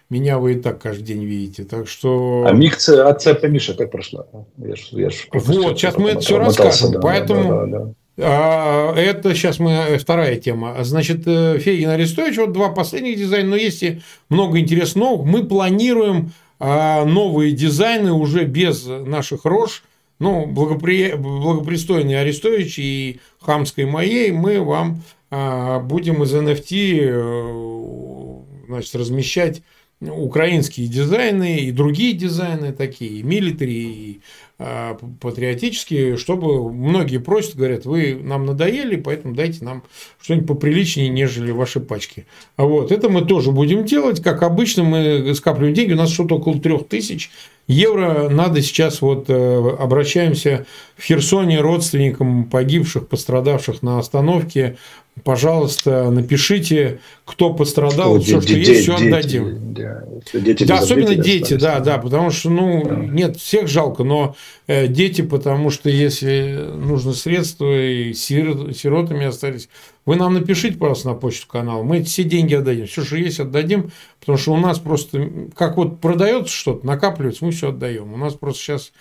Меня 0.09 0.39
вы 0.39 0.53
и 0.53 0.55
так 0.55 0.81
каждый 0.81 1.03
день 1.03 1.23
видите. 1.23 1.63
Так 1.63 1.87
что... 1.87 2.45
А 2.47 2.51
микция 2.51 3.07
отца 3.07 3.37
Миша 3.43 3.75
как 3.75 3.91
прошла? 3.91 4.25
Я 4.57 4.75
ж, 4.75 4.87
я 4.91 5.09
ж 5.11 5.27
вот, 5.31 5.77
сейчас 5.77 5.97
мы 5.97 6.11
это 6.11 6.21
все 6.21 6.39
расскажем. 6.39 6.93
Да, 6.93 6.99
Поэтому... 6.99 7.49
Да, 7.49 7.65
да, 7.65 7.79
да. 7.85 7.93
А, 8.21 8.95
это 8.95 9.33
сейчас 9.35 9.59
мы 9.59 9.97
вторая 9.99 10.35
тема. 10.37 10.75
Значит, 10.81 11.21
э, 11.25 11.57
Фейгин 11.59 11.89
Арестович, 11.89 12.37
вот 12.37 12.51
два 12.51 12.69
последних 12.69 13.17
дизайна, 13.17 13.51
но 13.51 13.55
есть 13.55 13.83
и 13.83 14.01
много 14.29 14.59
интересного. 14.59 15.23
Мы 15.23 15.45
планируем 15.45 16.31
а 16.59 17.05
новые 17.05 17.53
дизайны 17.53 18.11
уже 18.11 18.43
без 18.43 18.85
наших 18.85 19.45
рож, 19.45 19.83
ну, 20.19 20.45
благопри... 20.45 21.13
благопристойный 21.13 22.19
Арестович 22.19 22.79
и 22.79 23.19
хамской 23.39 23.85
моей, 23.85 24.31
мы 24.31 24.61
вам 24.61 25.01
а, 25.31 25.79
будем 25.79 26.23
из 26.23 26.33
NFT 26.33 26.99
э, 27.01 28.65
значит, 28.67 28.95
размещать 28.95 29.61
украинские 30.01 30.87
дизайны 30.87 31.59
и 31.59 31.71
другие 31.71 32.13
дизайны 32.13 32.71
такие, 32.71 33.19
и 33.19 33.23
милитари, 33.23 33.73
и 33.73 34.21
а, 34.57 34.97
патриотические, 35.21 36.17
чтобы 36.17 36.71
многие 36.71 37.17
просят, 37.17 37.55
говорят, 37.55 37.85
вы 37.85 38.19
нам 38.21 38.45
надоели, 38.45 38.95
поэтому 38.95 39.33
дайте 39.33 39.63
нам 39.63 39.83
что-нибудь 40.21 40.47
поприличнее, 40.47 41.09
нежели 41.09 41.51
ваши 41.51 41.79
пачки. 41.79 42.25
А 42.57 42.65
вот, 42.65 42.91
это 42.91 43.09
мы 43.09 43.21
тоже 43.21 43.51
будем 43.51 43.85
делать. 43.85 44.21
Как 44.21 44.43
обычно, 44.43 44.83
мы 44.83 45.33
скапливаем 45.33 45.73
деньги. 45.73 45.93
У 45.93 45.97
нас 45.97 46.11
что-то 46.11 46.35
около 46.35 46.59
трех 46.59 46.87
тысяч 46.87 47.29
евро. 47.67 48.27
Надо 48.29 48.61
сейчас 48.61 49.01
вот 49.01 49.29
э, 49.29 49.75
обращаемся 49.79 50.65
в 50.97 51.03
Херсоне 51.03 51.61
родственникам 51.61 52.45
погибших, 52.45 53.07
пострадавших 53.07 53.81
на 53.81 53.99
остановке 53.99 54.77
пожалуйста, 55.23 56.09
напишите, 56.11 56.99
кто 57.25 57.53
пострадал, 57.53 58.21
что, 58.21 58.39
все, 58.39 58.41
что 58.41 58.53
дети, 58.53 58.69
есть, 58.69 58.81
все 58.83 58.95
отдадим. 58.95 59.73
Да, 59.73 60.03
дети 60.33 60.63
да 60.63 60.79
особенно 60.79 61.15
дети, 61.15 61.53
да, 61.53 61.79
да, 61.79 61.97
потому 61.97 62.31
что, 62.31 62.49
ну, 62.49 62.83
да. 62.83 62.95
нет, 62.95 63.37
всех 63.37 63.67
жалко, 63.67 64.03
но 64.03 64.35
э, 64.67 64.87
дети, 64.87 65.21
потому 65.21 65.69
что 65.69 65.89
если 65.89 66.69
нужно 66.75 67.13
средства 67.13 67.79
и 67.79 68.13
сирот, 68.13 68.75
сиротами 68.75 69.25
остались, 69.25 69.69
вы 70.05 70.15
нам 70.15 70.33
напишите, 70.33 70.77
пожалуйста, 70.77 71.09
на 71.09 71.13
почту 71.13 71.47
канала, 71.47 71.83
мы 71.83 72.03
все 72.03 72.23
деньги 72.23 72.55
отдадим, 72.55 72.87
все, 72.87 73.03
что 73.03 73.15
есть, 73.15 73.39
отдадим, 73.39 73.91
потому 74.19 74.37
что 74.37 74.53
у 74.53 74.57
нас 74.57 74.79
просто, 74.79 75.29
как 75.55 75.77
вот 75.77 75.99
продается 75.99 76.53
что-то, 76.53 76.85
накапливается, 76.85 77.45
мы 77.45 77.51
все 77.51 77.69
отдаем. 77.69 78.13
У 78.13 78.17
нас 78.17 78.33
просто 78.33 78.61
сейчас 78.61 78.91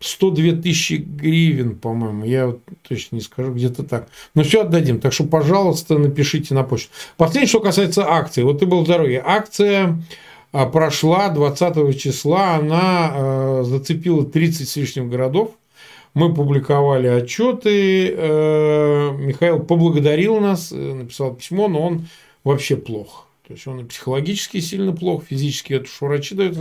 102 0.00 0.62
тысячи 0.62 0.94
гривен, 0.94 1.76
по-моему, 1.76 2.24
я 2.24 2.46
вот 2.48 2.60
точно 2.86 3.16
не 3.16 3.22
скажу, 3.22 3.52
где-то 3.52 3.82
так. 3.82 4.08
Но 4.34 4.42
все 4.42 4.62
отдадим, 4.62 5.00
так 5.00 5.12
что, 5.12 5.24
пожалуйста, 5.24 5.98
напишите 5.98 6.54
на 6.54 6.64
почту. 6.64 6.90
Последнее, 7.16 7.48
что 7.48 7.60
касается 7.60 8.06
акции. 8.06 8.42
Вот 8.42 8.58
ты 8.60 8.66
был 8.66 8.84
в 8.84 8.86
дороге. 8.86 9.22
Акция 9.24 10.02
а, 10.52 10.66
прошла 10.66 11.30
20 11.30 11.98
числа, 11.98 12.56
она 12.56 12.80
а, 13.12 13.62
зацепила 13.64 14.24
30 14.24 14.68
с 14.68 14.76
лишним 14.76 15.08
городов. 15.08 15.52
Мы 16.16 16.32
публиковали 16.32 17.08
отчеты. 17.08 18.08
Э, 18.08 19.10
Михаил 19.18 19.60
поблагодарил 19.60 20.40
нас, 20.40 20.72
э, 20.72 20.94
написал 20.94 21.34
письмо, 21.34 21.68
но 21.68 21.82
он 21.82 22.06
вообще 22.42 22.74
плохо. 22.74 23.24
То 23.46 23.52
есть 23.52 23.66
он 23.66 23.80
и 23.80 23.84
психологически 23.84 24.60
сильно 24.60 24.92
плох, 24.92 25.24
физически 25.24 25.74
это 25.74 25.84
уж 25.84 26.00
врачи 26.00 26.34
дают, 26.34 26.56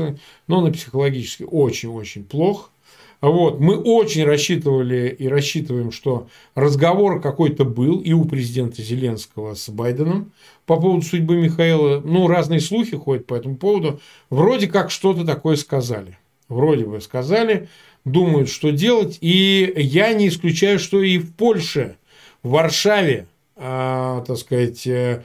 но 0.48 0.58
он 0.58 0.68
и 0.68 0.74
психологически 0.74 1.44
очень-очень 1.50 2.26
плох. 2.26 2.70
Вот, 3.30 3.60
мы 3.60 3.76
очень 3.76 4.24
рассчитывали 4.24 5.08
и 5.18 5.28
рассчитываем, 5.28 5.92
что 5.92 6.28
разговор 6.54 7.20
какой-то 7.20 7.66
был 7.66 8.00
и 8.00 8.14
у 8.14 8.26
президента 8.26 8.84
Зеленского 8.84 9.56
с 9.56 9.68
Байденом 9.70 10.32
по 10.68 10.80
поводу 10.80 11.02
судьбы 11.04 11.36
Михаила. 11.38 12.02
Ну, 12.06 12.28
разные 12.28 12.60
слухи 12.60 12.96
ходят 12.96 13.26
по 13.26 13.34
этому 13.34 13.58
поводу. 13.58 14.00
Вроде 14.30 14.68
как 14.68 14.92
что-то 14.92 15.26
такое 15.26 15.56
сказали. 15.56 16.20
Вроде 16.50 16.86
бы 16.86 17.02
сказали, 17.02 17.68
думают, 18.04 18.48
что 18.48 18.72
делать. 18.72 19.18
И 19.22 19.74
я 19.76 20.14
не 20.14 20.28
исключаю, 20.28 20.78
что 20.78 21.02
и 21.02 21.18
в 21.18 21.34
Польше, 21.34 21.96
в 22.44 22.52
Варшаве, 22.52 23.26
а, 23.56 24.24
так 24.28 24.38
сказать, 24.38 24.86
э, 24.86 25.24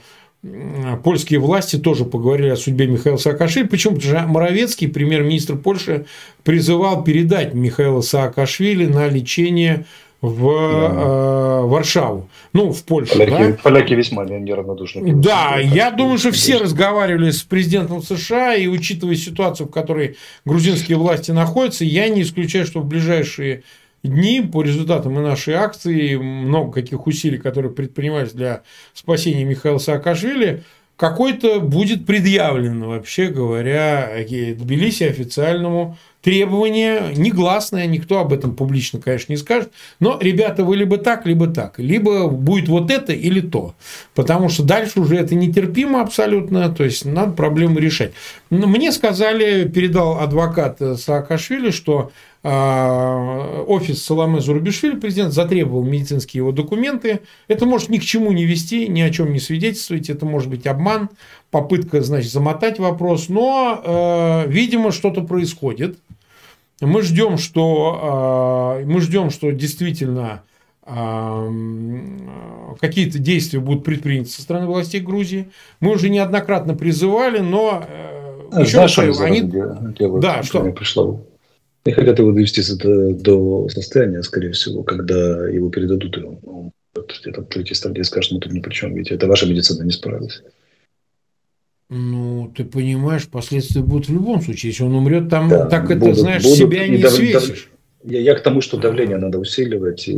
польские 1.03 1.39
власти 1.39 1.77
тоже 1.77 2.03
поговорили 2.03 2.49
о 2.49 2.55
судьбе 2.55 2.87
Михаила 2.87 3.17
Саакашвили. 3.17 3.67
Почему? 3.67 3.95
Потому 3.95 4.17
что 4.17 4.27
Моровецкий, 4.27 4.87
премьер-министр 4.87 5.55
Польши, 5.55 6.05
призывал 6.43 7.03
передать 7.03 7.53
Михаила 7.53 8.01
Саакашвили 8.01 8.85
на 8.85 9.07
лечение 9.07 9.85
в 10.21 10.51
да. 10.51 10.91
э, 10.93 11.65
Варшаву, 11.65 12.29
ну, 12.53 12.71
в 12.71 12.83
Польшу. 12.83 13.13
Поляки, 13.13 13.51
да? 13.53 13.57
поляки 13.63 13.93
весьма 13.93 14.23
неравнодушны. 14.25 15.13
Да, 15.13 15.57
я 15.57 15.89
думаю, 15.89 16.19
что 16.19 16.31
все 16.31 16.57
разговаривали 16.57 17.31
с 17.31 17.41
президентом 17.41 18.03
США, 18.03 18.55
и 18.55 18.67
учитывая 18.67 19.15
ситуацию, 19.15 19.67
в 19.67 19.71
которой 19.71 20.17
грузинские 20.45 20.97
власти 20.97 21.31
находятся, 21.31 21.85
я 21.85 22.07
не 22.09 22.21
исключаю, 22.21 22.67
что 22.67 22.81
в 22.81 22.85
ближайшие 22.85 23.63
дни. 24.03 24.41
По 24.41 24.63
результатам 24.63 25.17
и 25.19 25.21
нашей 25.21 25.55
акции, 25.55 26.15
много 26.15 26.71
каких 26.71 27.07
усилий, 27.07 27.37
которые 27.37 27.71
предпринимались 27.71 28.33
для 28.33 28.63
спасения 28.93 29.43
Михаила 29.43 29.77
Саакашвили, 29.77 30.63
какой-то 30.95 31.59
будет 31.59 32.05
предъявлено, 32.05 32.89
вообще 32.89 33.27
говоря, 33.27 34.11
Тбилиси 34.23 35.03
официальному 35.03 35.97
требование 36.21 37.13
негласное, 37.15 37.87
никто 37.87 38.19
об 38.19 38.33
этом 38.33 38.55
публично, 38.55 38.99
конечно, 38.99 39.33
не 39.33 39.37
скажет, 39.37 39.71
но, 39.99 40.17
ребята, 40.19 40.63
вы 40.63 40.77
либо 40.77 40.97
так, 40.97 41.25
либо 41.25 41.47
так, 41.47 41.79
либо 41.79 42.27
будет 42.27 42.69
вот 42.69 42.91
это 42.91 43.13
или 43.13 43.41
то, 43.41 43.73
потому 44.13 44.49
что 44.49 44.63
дальше 44.63 45.01
уже 45.01 45.15
это 45.15 45.35
нетерпимо 45.35 46.01
абсолютно, 46.01 46.69
то 46.69 46.83
есть 46.83 47.05
надо 47.05 47.33
проблему 47.33 47.79
решать. 47.79 48.11
Мне 48.49 48.91
сказали, 48.91 49.67
передал 49.67 50.19
адвокат 50.19 50.79
Саакашвили, 50.97 51.71
что 51.71 52.11
а, 52.43 53.63
офис 53.67 54.03
Саламе 54.03 54.39
Зурбишвили, 54.39 54.95
президент, 54.95 55.33
затребовал 55.33 55.83
медицинские 55.83 56.39
его 56.39 56.51
документы. 56.51 57.21
Это 57.47 57.67
может 57.67 57.89
ни 57.89 57.99
к 57.99 58.03
чему 58.03 58.31
не 58.31 58.45
вести, 58.45 58.87
ни 58.87 59.01
о 59.01 59.11
чем 59.11 59.31
не 59.31 59.39
свидетельствовать. 59.39 60.09
Это 60.09 60.25
может 60.25 60.49
быть 60.49 60.65
обман, 60.65 61.09
попытка, 61.51 62.01
значит, 62.01 62.31
замотать 62.31 62.79
вопрос. 62.79 63.29
Но, 63.29 63.81
э, 63.83 64.49
видимо, 64.49 64.91
что-то 64.91 65.21
происходит. 65.21 65.97
Мы 66.79 67.03
ждем, 67.03 67.37
что, 67.37 68.79
э, 68.79 68.85
мы 68.85 69.01
ждем, 69.01 69.29
что 69.29 69.51
действительно 69.51 70.43
э, 70.83 71.49
какие-то 72.79 73.19
действия 73.19 73.59
будут 73.59 73.83
предприняты 73.83 74.29
со 74.29 74.41
стороны 74.41 74.65
властей 74.65 75.01
Грузии. 75.01 75.49
Мы 75.79 75.93
уже 75.93 76.09
неоднократно 76.09 76.73
призывали, 76.73 77.39
но 77.39 77.85
э, 77.87 78.61
еще 78.61 78.79
раз 78.79 78.97
они... 78.97 79.41
Делают, 79.41 80.21
да, 80.21 80.41
что? 80.41 80.71
Пришло 80.71 81.23
и 81.85 81.91
хотят 81.91 82.19
его 82.19 82.31
довести 82.31 82.61
до, 83.13 83.67
состояния, 83.69 84.21
скорее 84.21 84.51
всего, 84.51 84.83
когда 84.83 85.47
его 85.47 85.69
передадут 85.69 86.15
ему. 86.17 86.39
Он 86.45 86.71
где-то 86.93 87.41
в 87.41 87.45
третьей 87.45 87.75
стадии 87.75 88.01
скажет, 88.01 88.33
мы 88.33 88.39
тут 88.39 88.51
ни 88.51 88.59
при 88.59 88.71
чем, 88.71 88.93
ведь 88.95 89.11
это 89.11 89.27
ваша 89.27 89.47
медицина 89.47 89.83
не 89.83 89.91
справилась. 89.91 90.43
Ну, 91.93 92.49
ты 92.55 92.63
понимаешь, 92.63 93.27
последствия 93.27 93.81
будут 93.81 94.07
в 94.07 94.13
любом 94.13 94.41
случае. 94.41 94.69
Если 94.69 94.83
он 94.83 94.95
умрет, 94.95 95.29
там 95.29 95.49
да, 95.49 95.65
так 95.65 95.89
будут, 95.89 96.03
это, 96.03 96.21
знаешь, 96.21 96.41
будут, 96.41 96.57
себя 96.57 96.87
не 96.87 96.97
дав, 96.97 97.11
свесишь. 97.11 97.69
Я, 98.05 98.21
я 98.21 98.33
к 98.33 98.41
тому, 98.41 98.61
что 98.61 98.77
давление 98.77 99.17
надо 99.17 99.39
усиливать, 99.39 100.07
и 100.07 100.15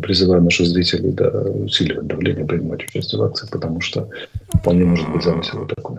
призываю 0.00 0.42
наших 0.42 0.66
зрителей 0.68 1.12
да, 1.12 1.28
усиливать 1.28 2.06
давление, 2.06 2.46
принимать 2.46 2.84
участие 2.84 3.20
в 3.20 3.24
акциях, 3.24 3.50
потому 3.50 3.82
что 3.82 4.08
вполне 4.54 4.86
может 4.86 5.06
быть 5.10 5.22
замысел 5.22 5.58
вот 5.58 5.74
такой. 5.74 5.98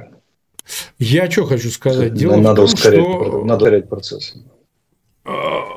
Я 0.97 1.29
что 1.29 1.45
хочу 1.45 1.69
сказать? 1.69 2.15
Дело 2.15 2.37
надо 2.37 2.53
в 2.53 2.55
том, 2.55 2.65
ускорять, 2.65 2.99
что... 2.99 3.43
Надо 3.45 3.65
ускорять 3.65 3.89
процесс. 3.89 4.33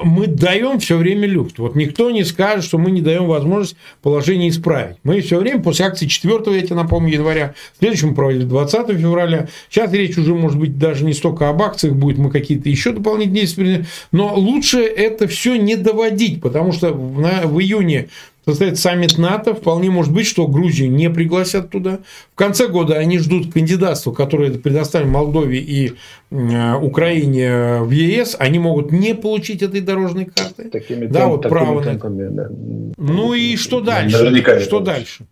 Мы 0.06 0.28
даем 0.28 0.78
все 0.78 0.96
время 0.96 1.26
люфт. 1.26 1.58
Вот 1.58 1.74
никто 1.74 2.12
не 2.12 2.22
скажет, 2.22 2.64
что 2.64 2.78
мы 2.78 2.92
не 2.92 3.00
даем 3.00 3.26
возможность 3.26 3.76
положение 4.02 4.50
исправить. 4.50 4.98
Мы 5.02 5.20
все 5.20 5.38
время 5.40 5.60
после 5.60 5.84
акции 5.84 6.06
4 6.06 6.54
я 6.54 6.62
тебе 6.62 6.76
напомню, 6.76 7.14
января, 7.14 7.54
следующему 7.80 8.14
проводили 8.14 8.44
20 8.44 8.86
февраля. 8.98 9.48
Сейчас 9.68 9.92
речь 9.92 10.16
уже, 10.16 10.32
может 10.32 10.60
быть, 10.60 10.78
даже 10.78 11.04
не 11.04 11.12
столько 11.12 11.48
об 11.48 11.60
акциях 11.60 11.94
будет, 11.94 12.18
мы 12.18 12.30
какие-то 12.30 12.68
еще 12.68 12.92
дополнительные 12.92 13.40
действия. 13.40 13.86
Но 14.12 14.32
лучше 14.36 14.80
это 14.80 15.26
все 15.26 15.56
не 15.56 15.74
доводить, 15.74 16.40
потому 16.40 16.70
что 16.70 16.92
в, 16.92 17.46
в 17.46 17.60
июне 17.60 18.08
состоится 18.46 18.82
саммит 18.82 19.18
НАТО. 19.18 19.54
Вполне 19.54 19.90
может 19.90 20.12
быть, 20.12 20.26
что 20.26 20.46
Грузию 20.46 20.90
не 20.90 21.10
пригласят 21.10 21.70
туда. 21.70 22.00
В 22.32 22.36
конце 22.36 22.68
года 22.68 22.94
они 22.94 23.18
ждут 23.18 23.52
кандидатства, 23.52 24.12
которое 24.12 24.52
предоставили 24.52 25.08
Молдове 25.08 25.58
и 25.58 25.94
э, 26.30 26.74
Украине 26.74 27.80
в 27.80 27.90
ЕС. 27.90 28.36
Они 28.38 28.58
могут 28.58 28.92
не 28.92 29.14
получить 29.14 29.62
этой 29.62 29.80
дорожной 29.80 30.26
карты. 30.26 30.70
Такими 30.70 31.06
да, 31.06 31.20
темп, 31.20 31.32
вот 31.32 31.42
право 31.42 31.82
темпами, 31.82 32.28
да. 32.30 32.48
Ну 32.96 33.34
и 33.34 33.56
что 33.56 33.80
дальше? 33.80 34.16
Наверняка 34.18 34.60
что 34.60 34.80
дальше? 34.80 35.26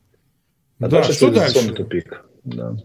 А 0.80 0.88
да, 0.88 1.04
что 1.04 1.30
дальше? 1.30 1.72
Тупик. 1.72 2.24
Да. 2.42 2.76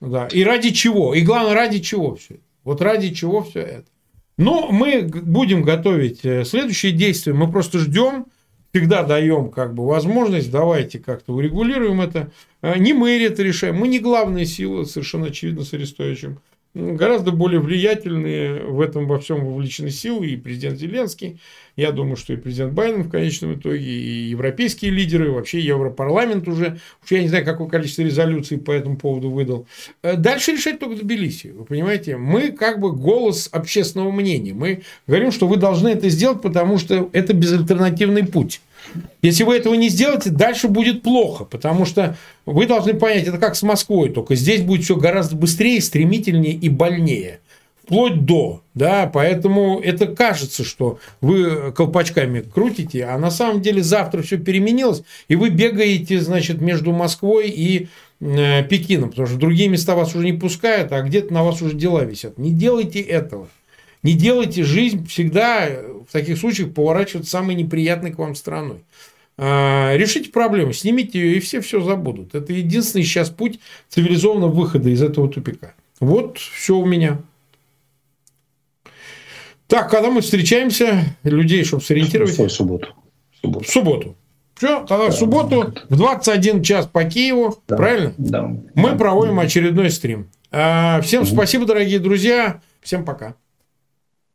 да. 0.00 0.28
И 0.28 0.44
ради 0.44 0.70
чего? 0.70 1.14
И 1.14 1.22
главное, 1.22 1.54
ради 1.54 1.80
чего 1.80 2.14
все 2.14 2.36
Вот 2.64 2.80
ради 2.80 3.10
чего 3.10 3.42
все 3.42 3.60
это? 3.60 3.84
Но 4.38 4.68
мы 4.70 5.02
будем 5.02 5.62
готовить 5.62 6.24
э, 6.24 6.44
следующие 6.44 6.92
действия. 6.92 7.32
Мы 7.32 7.50
просто 7.50 7.78
ждем 7.78 8.26
всегда 8.76 9.04
даем 9.04 9.50
как 9.50 9.74
бы 9.74 9.86
возможность, 9.86 10.50
давайте 10.50 10.98
как-то 10.98 11.32
урегулируем 11.32 12.02
это. 12.02 12.30
А, 12.60 12.76
не 12.76 12.92
мы 12.92 13.18
это 13.22 13.42
решаем, 13.42 13.76
мы 13.76 13.88
не 13.88 13.98
главная 14.00 14.44
сила, 14.44 14.84
совершенно 14.84 15.28
очевидно, 15.28 15.64
с 15.64 15.72
Арестовичем. 15.72 16.40
Гораздо 16.76 17.32
более 17.32 17.58
влиятельные 17.58 18.62
в 18.64 18.82
этом 18.82 19.06
во 19.06 19.18
всем 19.18 19.42
вовлечены 19.42 19.88
силы 19.88 20.26
и 20.26 20.36
президент 20.36 20.78
Зеленский. 20.78 21.40
Я 21.74 21.90
думаю, 21.90 22.16
что 22.16 22.34
и 22.34 22.36
президент 22.36 22.74
Байден 22.74 23.04
в 23.04 23.10
конечном 23.10 23.54
итоге, 23.54 23.78
и 23.78 24.28
европейские 24.28 24.90
лидеры, 24.90 25.28
и 25.28 25.30
вообще 25.30 25.58
Европарламент 25.58 26.46
уже, 26.48 26.78
уж 27.02 27.10
я 27.10 27.22
не 27.22 27.28
знаю, 27.28 27.46
какое 27.46 27.68
количество 27.68 28.02
резолюций 28.02 28.58
по 28.58 28.72
этому 28.72 28.98
поводу 28.98 29.30
выдал. 29.30 29.66
Э, 30.02 30.16
дальше 30.16 30.52
решать 30.52 30.78
только 30.78 31.02
Тбилиси. 31.02 31.46
Вы 31.56 31.64
понимаете, 31.64 32.18
мы 32.18 32.52
как 32.52 32.78
бы 32.78 32.92
голос 32.92 33.48
общественного 33.52 34.10
мнения. 34.10 34.52
Мы 34.52 34.82
говорим, 35.06 35.32
что 35.32 35.48
вы 35.48 35.56
должны 35.56 35.88
это 35.88 36.10
сделать, 36.10 36.42
потому 36.42 36.76
что 36.76 37.08
это 37.14 37.32
безальтернативный 37.32 38.26
путь. 38.26 38.60
Если 39.22 39.44
вы 39.44 39.56
этого 39.56 39.74
не 39.74 39.88
сделаете, 39.88 40.30
дальше 40.30 40.68
будет 40.68 41.02
плохо, 41.02 41.44
потому 41.44 41.84
что 41.84 42.16
вы 42.44 42.66
должны 42.66 42.94
понять, 42.94 43.26
это 43.26 43.38
как 43.38 43.56
с 43.56 43.62
Москвой, 43.62 44.10
только 44.10 44.34
здесь 44.34 44.62
будет 44.62 44.84
все 44.84 44.96
гораздо 44.96 45.36
быстрее, 45.36 45.80
стремительнее 45.80 46.52
и 46.52 46.68
больнее. 46.68 47.40
Вплоть 47.82 48.24
до, 48.24 48.62
да, 48.74 49.08
поэтому 49.12 49.78
это 49.78 50.08
кажется, 50.08 50.64
что 50.64 50.98
вы 51.20 51.72
колпачками 51.72 52.40
крутите, 52.40 53.04
а 53.04 53.16
на 53.16 53.30
самом 53.30 53.62
деле 53.62 53.80
завтра 53.80 54.22
все 54.22 54.38
переменилось, 54.38 55.02
и 55.28 55.36
вы 55.36 55.50
бегаете, 55.50 56.20
значит, 56.20 56.60
между 56.60 56.92
Москвой 56.92 57.48
и 57.48 57.86
э, 58.20 58.64
Пекином, 58.64 59.10
потому 59.10 59.28
что 59.28 59.36
другие 59.36 59.68
места 59.68 59.94
вас 59.94 60.16
уже 60.16 60.24
не 60.24 60.32
пускают, 60.32 60.90
а 60.90 61.02
где-то 61.02 61.32
на 61.32 61.44
вас 61.44 61.62
уже 61.62 61.76
дела 61.76 62.04
висят. 62.04 62.38
Не 62.38 62.50
делайте 62.50 63.00
этого. 63.00 63.46
Не 64.06 64.12
делайте 64.12 64.62
жизнь 64.62 65.04
всегда 65.08 65.68
в 66.08 66.12
таких 66.12 66.38
случаях 66.38 66.72
поворачивать 66.72 67.26
самой 67.26 67.56
неприятной 67.56 68.12
к 68.12 68.18
вам 68.18 68.36
страной. 68.36 68.84
А, 69.36 69.96
решите 69.96 70.30
проблему, 70.30 70.72
снимите 70.72 71.18
ее, 71.18 71.38
и 71.38 71.40
все 71.40 71.60
все 71.60 71.80
забудут. 71.80 72.36
Это 72.36 72.52
единственный 72.52 73.02
сейчас 73.02 73.30
путь 73.30 73.58
цивилизованного 73.88 74.52
выхода 74.52 74.90
из 74.90 75.02
этого 75.02 75.28
тупика. 75.28 75.74
Вот 75.98 76.38
все 76.38 76.76
у 76.76 76.86
меня. 76.86 77.20
Так, 79.66 79.90
когда 79.90 80.08
мы 80.12 80.20
встречаемся, 80.20 81.02
людей, 81.24 81.64
чтобы 81.64 81.82
сориентировать. 81.82 82.38
В 82.38 82.48
субботу. 82.48 82.94
В 83.42 83.64
субботу. 83.66 84.14
Все, 84.54 84.86
тогда 84.86 85.06
да, 85.06 85.10
в 85.10 85.14
субботу 85.16 85.74
в 85.88 85.96
21 85.96 86.62
час 86.62 86.86
по 86.86 87.02
Киеву, 87.02 87.58
да, 87.66 87.76
правильно? 87.76 88.14
Да. 88.18 88.56
Мы 88.74 88.90
да. 88.90 88.96
проводим 88.96 89.40
очередной 89.40 89.90
стрим. 89.90 90.30
А, 90.52 91.00
всем 91.00 91.24
угу. 91.24 91.30
спасибо, 91.30 91.66
дорогие 91.66 91.98
друзья. 91.98 92.60
Всем 92.80 93.04
пока. 93.04 93.34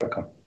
Пока. 0.01 0.40